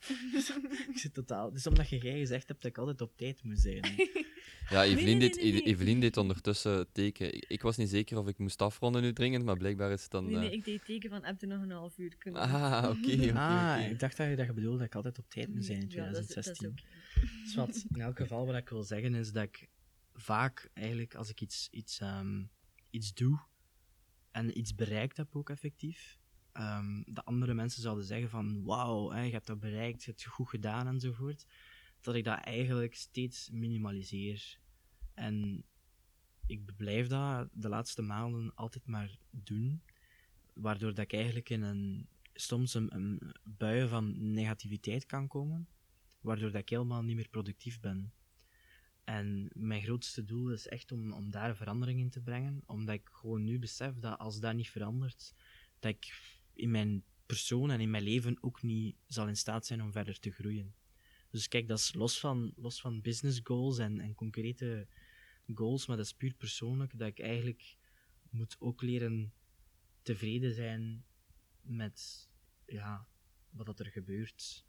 ik 0.92 0.98
zit 0.98 1.14
totaal. 1.14 1.46
Het 1.46 1.54
is 1.54 1.66
omdat 1.66 1.88
je 1.88 1.98
jij 1.98 2.18
gezegd 2.18 2.48
hebt 2.48 2.62
dat 2.62 2.70
ik 2.70 2.78
altijd 2.78 3.00
op 3.00 3.16
tijd 3.16 3.42
moet 3.42 3.58
zijn. 3.58 3.84
Ja, 4.68 4.84
Evelien, 4.84 5.18
nee, 5.18 5.30
deed, 5.30 5.42
nee, 5.42 5.52
nee. 5.52 5.62
Evelien 5.62 6.00
deed 6.00 6.16
ondertussen 6.16 6.92
teken. 6.92 7.34
Ik, 7.34 7.44
ik 7.48 7.62
was 7.62 7.76
niet 7.76 7.88
zeker 7.88 8.18
of 8.18 8.26
ik 8.28 8.38
moest 8.38 8.62
afronden 8.62 9.02
nu 9.02 9.12
dringend, 9.12 9.44
maar 9.44 9.56
blijkbaar 9.56 9.90
is 9.90 10.02
het 10.02 10.10
dan... 10.10 10.24
Nee, 10.24 10.36
nee, 10.36 10.48
eh, 10.48 10.52
ik 10.52 10.64
deed 10.64 10.84
teken 10.84 11.10
van, 11.10 11.24
heb 11.24 11.40
je 11.40 11.46
nog 11.46 11.62
een 11.62 11.70
half 11.70 11.98
uur 11.98 12.16
kunnen 12.16 12.40
Ah, 12.40 12.84
oké, 12.88 13.12
oké, 13.12 13.32
ah, 13.38 13.90
ik 13.90 13.98
dacht 13.98 14.16
dat 14.16 14.28
je, 14.28 14.36
dat 14.36 14.46
je 14.46 14.52
bedoelde 14.52 14.78
dat 14.78 14.86
ik 14.86 14.94
altijd 14.94 15.18
op 15.18 15.30
tijd 15.30 15.54
moet 15.54 15.64
zijn 15.64 15.80
in 15.80 15.88
Ja, 15.88 16.10
dat 16.10 16.20
is, 16.20 16.26
dat 16.26 16.46
is 16.46 16.52
2016. 16.52 16.68
oké. 16.68 17.42
Dus 17.44 17.54
wat 17.54 17.84
in 17.94 18.00
elk 18.00 18.16
geval 18.16 18.46
wat 18.46 18.56
ik 18.56 18.68
wil 18.68 18.82
zeggen 18.82 19.14
is 19.14 19.32
dat 19.32 19.42
ik 19.42 19.68
vaak 20.14 20.70
eigenlijk 20.74 21.14
als 21.14 21.30
ik 21.30 21.40
iets, 21.40 21.68
iets, 21.70 22.00
ehm, 22.00 22.42
iets 22.90 23.14
doe 23.14 23.40
en 24.30 24.58
iets 24.58 24.74
bereikt 24.74 25.16
heb 25.16 25.36
ook 25.36 25.50
effectief, 25.50 26.18
ehm 26.52 27.02
de 27.04 27.24
andere 27.24 27.54
mensen 27.54 27.82
zouden 27.82 28.04
zeggen 28.04 28.28
van 28.28 28.62
wauw, 28.62 29.14
je 29.14 29.32
hebt 29.32 29.46
dat 29.46 29.60
bereikt, 29.60 30.04
je 30.04 30.10
hebt 30.10 30.22
het 30.22 30.32
goed 30.32 30.48
gedaan 30.48 30.86
enzovoort, 30.86 31.46
dat 32.00 32.14
ik 32.14 32.24
dat 32.24 32.38
eigenlijk 32.38 32.94
steeds 32.94 33.50
minimaliseer. 33.50 34.58
En 35.14 35.64
ik 36.46 36.76
blijf 36.76 37.06
dat 37.06 37.48
de 37.52 37.68
laatste 37.68 38.02
maanden 38.02 38.54
altijd 38.54 38.86
maar 38.86 39.18
doen, 39.30 39.82
waardoor 40.52 40.94
dat 40.94 41.04
ik 41.04 41.12
eigenlijk 41.12 41.50
in 41.50 41.62
een 41.62 42.08
soms 42.34 42.74
een, 42.74 42.94
een 42.94 43.34
bui 43.42 43.88
van 43.88 44.32
negativiteit 44.32 45.06
kan 45.06 45.28
komen 45.28 45.68
waardoor 46.22 46.50
dat 46.50 46.60
ik 46.60 46.68
helemaal 46.68 47.02
niet 47.02 47.16
meer 47.16 47.28
productief 47.28 47.80
ben. 47.80 48.12
En 49.04 49.50
mijn 49.54 49.82
grootste 49.82 50.24
doel 50.24 50.50
is 50.50 50.68
echt 50.68 50.92
om, 50.92 51.12
om 51.12 51.30
daar 51.30 51.56
verandering 51.56 52.00
in 52.00 52.10
te 52.10 52.20
brengen, 52.20 52.62
omdat 52.66 52.94
ik 52.94 53.08
gewoon 53.12 53.44
nu 53.44 53.58
besef 53.58 53.98
dat 53.98 54.18
als 54.18 54.40
dat 54.40 54.54
niet 54.54 54.70
verandert, 54.70 55.34
dat 55.78 55.90
ik 55.94 56.12
in 56.54 56.70
mijn 56.70 57.04
persoon 57.26 57.70
en 57.70 57.80
in 57.80 57.90
mijn 57.90 58.02
leven 58.02 58.36
ook 58.40 58.62
niet 58.62 58.96
zal 59.06 59.28
in 59.28 59.36
staat 59.36 59.66
zijn 59.66 59.82
om 59.82 59.92
verder 59.92 60.18
te 60.18 60.30
groeien. 60.30 60.74
Dus 61.30 61.48
kijk, 61.48 61.68
dat 61.68 61.78
is 61.78 61.94
los 61.94 62.20
van, 62.20 62.52
los 62.56 62.80
van 62.80 63.00
business 63.00 63.40
goals 63.44 63.78
en, 63.78 64.00
en 64.00 64.14
concrete 64.14 64.86
goals, 65.54 65.86
maar 65.86 65.96
dat 65.96 66.06
is 66.06 66.14
puur 66.14 66.34
persoonlijk, 66.34 66.98
dat 66.98 67.08
ik 67.08 67.20
eigenlijk 67.20 67.76
moet 68.30 68.56
ook 68.58 68.82
leren 68.82 69.32
tevreden 70.02 70.54
zijn 70.54 71.04
met 71.60 72.28
ja, 72.66 73.06
wat 73.50 73.80
er 73.80 73.86
gebeurt. 73.86 74.64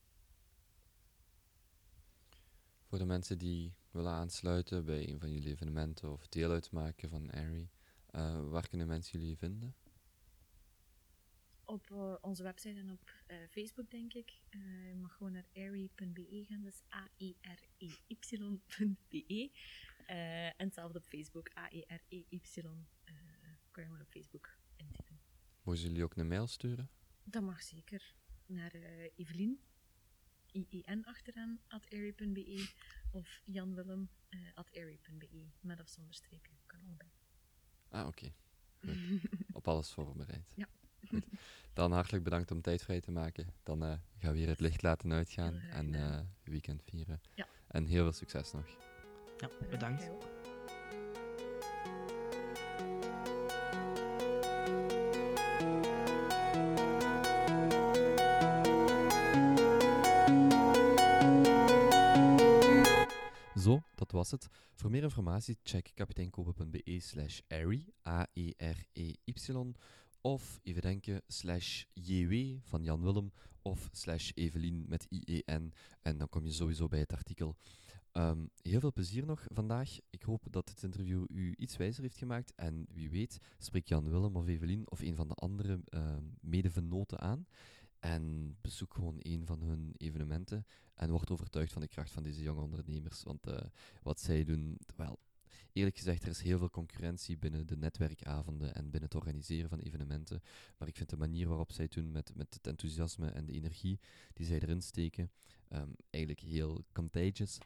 Voor 2.86 2.98
de 2.98 3.06
mensen 3.06 3.38
die 3.38 3.74
willen 3.92 4.12
aansluiten 4.12 4.86
bij 4.86 5.10
een 5.10 5.20
van 5.20 5.32
jullie 5.32 5.50
evenementen 5.50 6.12
of 6.12 6.28
deel 6.28 6.52
uitmaken 6.52 7.10
van 7.10 7.32
Airy, 7.32 7.70
eh, 8.06 8.50
waar 8.50 8.70
kunnen 8.70 8.88
mensen 8.88 9.20
jullie 9.20 9.38
vinden? 9.38 9.76
Op 11.66 11.92
eh, 11.92 12.16
onze 12.22 12.44
website 12.44 12.80
en 12.80 12.92
op 12.92 13.12
eh, 13.28 13.38
Facebook, 13.50 13.92
denk 13.92 14.14
ik. 14.14 14.42
Eh, 14.50 14.88
je 14.90 14.96
mag 14.96 15.14
gewoon 15.16 15.32
naar 15.32 15.48
airy.be 15.54 16.46
gaan, 16.48 16.62
dat 16.62 16.74
is 16.74 16.84
A-E-R-E-Y.be. 16.94 18.32
Eh 20.08 20.46
en 20.46 20.54
hetzelfde 20.58 20.98
op 20.98 21.06
Facebook, 21.06 21.58
A-E-R-E-Y. 21.58 22.42
eh 23.04 23.14
kan 23.72 23.84
je 23.84 23.90
gewoon 23.90 24.02
op 24.02 24.12
Facebook 24.12 24.58
intypen. 24.76 25.20
Mogen 25.64 25.82
jullie 25.82 26.04
ook 26.04 26.16
een 26.16 26.28
mail 26.28 26.48
sturen? 26.48 26.90
Dat 27.24 27.44
mag 27.44 27.62
zeker. 27.64 28.16
Naar 28.46 28.72
Evelien, 29.16 29.60
I-E-N 30.52 31.04
achteraan, 31.04 31.60
at 31.68 31.90
airy.be. 31.92 32.70
Of 33.12 33.42
Jan 33.46 33.74
Willem, 33.76 34.10
at 34.54 34.72
airy.be. 34.76 35.48
Met 35.60 35.80
of 35.80 35.90
zonder 35.90 36.14
streepje, 36.14 36.54
kan 36.66 36.80
allebei. 36.86 37.10
Ah, 37.90 38.08
oké. 38.08 38.34
Op 39.52 39.68
alles 39.68 39.92
voorbereid. 39.92 40.52
Ja. 40.56 40.68
Goed. 41.10 41.26
Dan 41.74 41.92
hartelijk 41.92 42.24
bedankt 42.24 42.52
om 42.52 42.62
tijd 42.62 42.84
vrij 42.84 43.02
te 43.02 43.12
maken. 43.12 43.48
Dan 43.64 43.84
eh, 43.84 43.90
gaan 44.18 44.32
we 44.32 44.38
weer 44.38 44.48
het 44.48 44.60
licht 44.60 44.82
laten 44.82 45.14
uitgaan 45.14 45.56
en 45.56 45.96
eh, 45.96 46.20
weekend 46.44 46.84
vieren. 46.84 47.22
Ja. 47.34 47.48
En 47.68 47.86
heel 47.86 48.04
veel 48.04 48.12
succes 48.12 48.52
nog. 48.52 48.66
Ja, 49.38 49.50
bedankt. 49.70 50.10
Zo, 63.64 63.84
dat 63.96 64.12
was 64.12 64.32
het. 64.32 64.48
Voor 64.74 64.90
meer 64.92 65.04
informatie 65.04 65.58
check 65.64 65.92
kapiteinkobe.be 65.94 67.00
slash 67.00 67.40
Airy, 67.48 67.86
A-E-R-E-Y, 68.08 69.74
of 70.24 70.60
even 70.64 70.82
denken, 70.82 71.22
slash 71.28 71.84
JW 71.94 72.58
van 72.62 72.84
Jan 72.84 73.02
Willem, 73.02 73.32
of 73.62 73.90
slash 73.92 74.32
Evelien 74.34 74.86
met 74.88 75.08
I-E-N, 75.10 75.74
en 76.02 76.18
dan 76.18 76.30
kom 76.30 76.46
je 76.46 76.52
sowieso 76.52 76.88
bij 76.88 77.00
het 77.00 77.14
artikel. 77.14 77.56
Ehm, 78.12 78.46
heel 78.62 78.80
veel 78.80 78.92
plezier 78.92 79.26
nog 79.26 79.46
vandaag. 79.48 79.98
Ik 80.10 80.24
hoop 80.24 80.46
dat 80.50 80.68
dit 80.68 80.84
interview 80.84 81.24
u 81.28 81.54
iets 81.58 81.78
wijzer 81.78 82.04
heeft 82.04 82.18
gemaakt, 82.18 82.54
en 82.56 82.86
wie 82.90 83.10
weet 83.10 83.38
spreek 83.58 83.88
Jan 83.88 84.10
Willem 84.10 84.36
of 84.36 84.48
Evelien 84.48 84.92
of 84.92 85.02
een 85.02 85.16
van 85.16 85.28
de 85.28 85.34
andere 85.34 85.80
ehm 85.86 86.24
medevenoten 86.42 87.20
aan. 87.20 87.48
En 88.00 88.56
bezoek 88.62 88.94
gewoon 88.94 89.16
een 89.20 89.46
van 89.46 89.62
hun 89.62 89.94
evenementen 89.98 90.66
en 90.94 91.12
word 91.12 91.32
overtuigd 91.32 91.74
van 91.74 91.82
de 91.82 91.88
kracht 91.88 92.12
van 92.12 92.24
deze 92.24 92.42
jonge 92.42 92.62
ondernemers. 92.62 93.24
Want 93.24 93.48
eh, 93.48 93.66
wat 94.02 94.20
zij 94.20 94.44
doen, 94.44 94.78
wel, 94.96 95.20
eerlijk 95.74 95.98
gezegd, 95.98 96.24
er 96.24 96.30
is 96.30 96.42
heel 96.42 96.58
veel 96.58 96.70
concurrentie 96.70 97.38
binnen 97.38 97.68
de 97.68 97.78
netwerkavonden 97.78 98.76
en 98.76 98.84
binnen 98.84 99.10
het 99.10 99.16
organiseren 99.16 99.70
van 99.70 99.80
evenementen. 99.80 100.42
Maar 100.78 100.88
ik 100.88 100.96
vind 100.96 101.10
de 101.10 101.18
manier 101.18 101.48
waarop 101.48 101.72
zij 101.72 101.88
doen 101.88 102.12
met, 102.12 102.32
met 102.36 102.54
het 102.54 102.68
enthousiasme 102.68 103.30
en 103.30 103.46
de 103.46 103.54
energie 103.54 104.00
die 104.34 104.46
zij 104.46 104.60
erin 104.60 104.82
steken, 104.82 105.32
ehm, 105.68 105.90
eigenlijk 106.10 106.44
heel 106.44 106.84
contagious. 106.92 107.58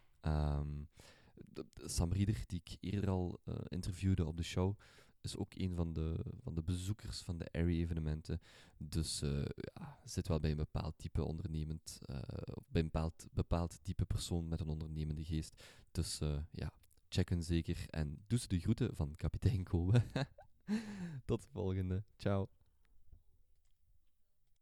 De 1.34 1.66
Sam 1.76 2.12
Rieder, 2.12 2.44
die 2.48 2.62
ik 2.64 2.78
eerder 2.80 3.10
al 3.10 3.40
eh, 3.44 3.56
interviewde 3.68 4.26
op 4.26 4.38
de 4.38 4.44
show, 4.44 4.78
is 5.22 5.38
ook 5.38 5.54
een 5.56 5.76
van 5.76 5.94
de, 5.94 6.26
van 6.42 6.54
de 6.56 6.62
bezoekers 6.62 7.22
van 7.22 7.38
de 7.38 7.52
Airy-evenementen. 7.52 8.42
Dus 8.78 9.22
eh, 9.22 9.46
ja, 9.74 10.00
zit 10.06 10.28
wel 10.28 10.40
bij 10.40 10.52
een 10.52 10.58
bepaald 10.58 10.98
type 10.98 11.24
ondernemend, 11.24 12.00
eh, 12.06 12.18
of 12.54 12.70
bij 12.70 12.82
een 12.82 12.90
bepaald, 12.92 13.28
bepaald 13.32 13.80
type 13.84 14.06
persoon 14.06 14.48
met 14.48 14.60
een 14.60 14.70
ondernemende 14.70 15.24
geest. 15.24 15.64
Dus 15.92 16.20
ja, 16.52 16.74
check 17.10 17.30
hun 17.30 17.44
zeker 17.44 17.86
en 17.90 18.24
doe 18.28 18.40
ze 18.40 18.48
de 18.48 18.60
groeten 18.60 18.96
van 18.96 19.16
kapitein 19.16 19.64
Kobe. 19.64 20.04
Tot 21.26 21.42
de 21.42 21.48
volgende. 21.52 22.04
Ciao. 22.18 22.50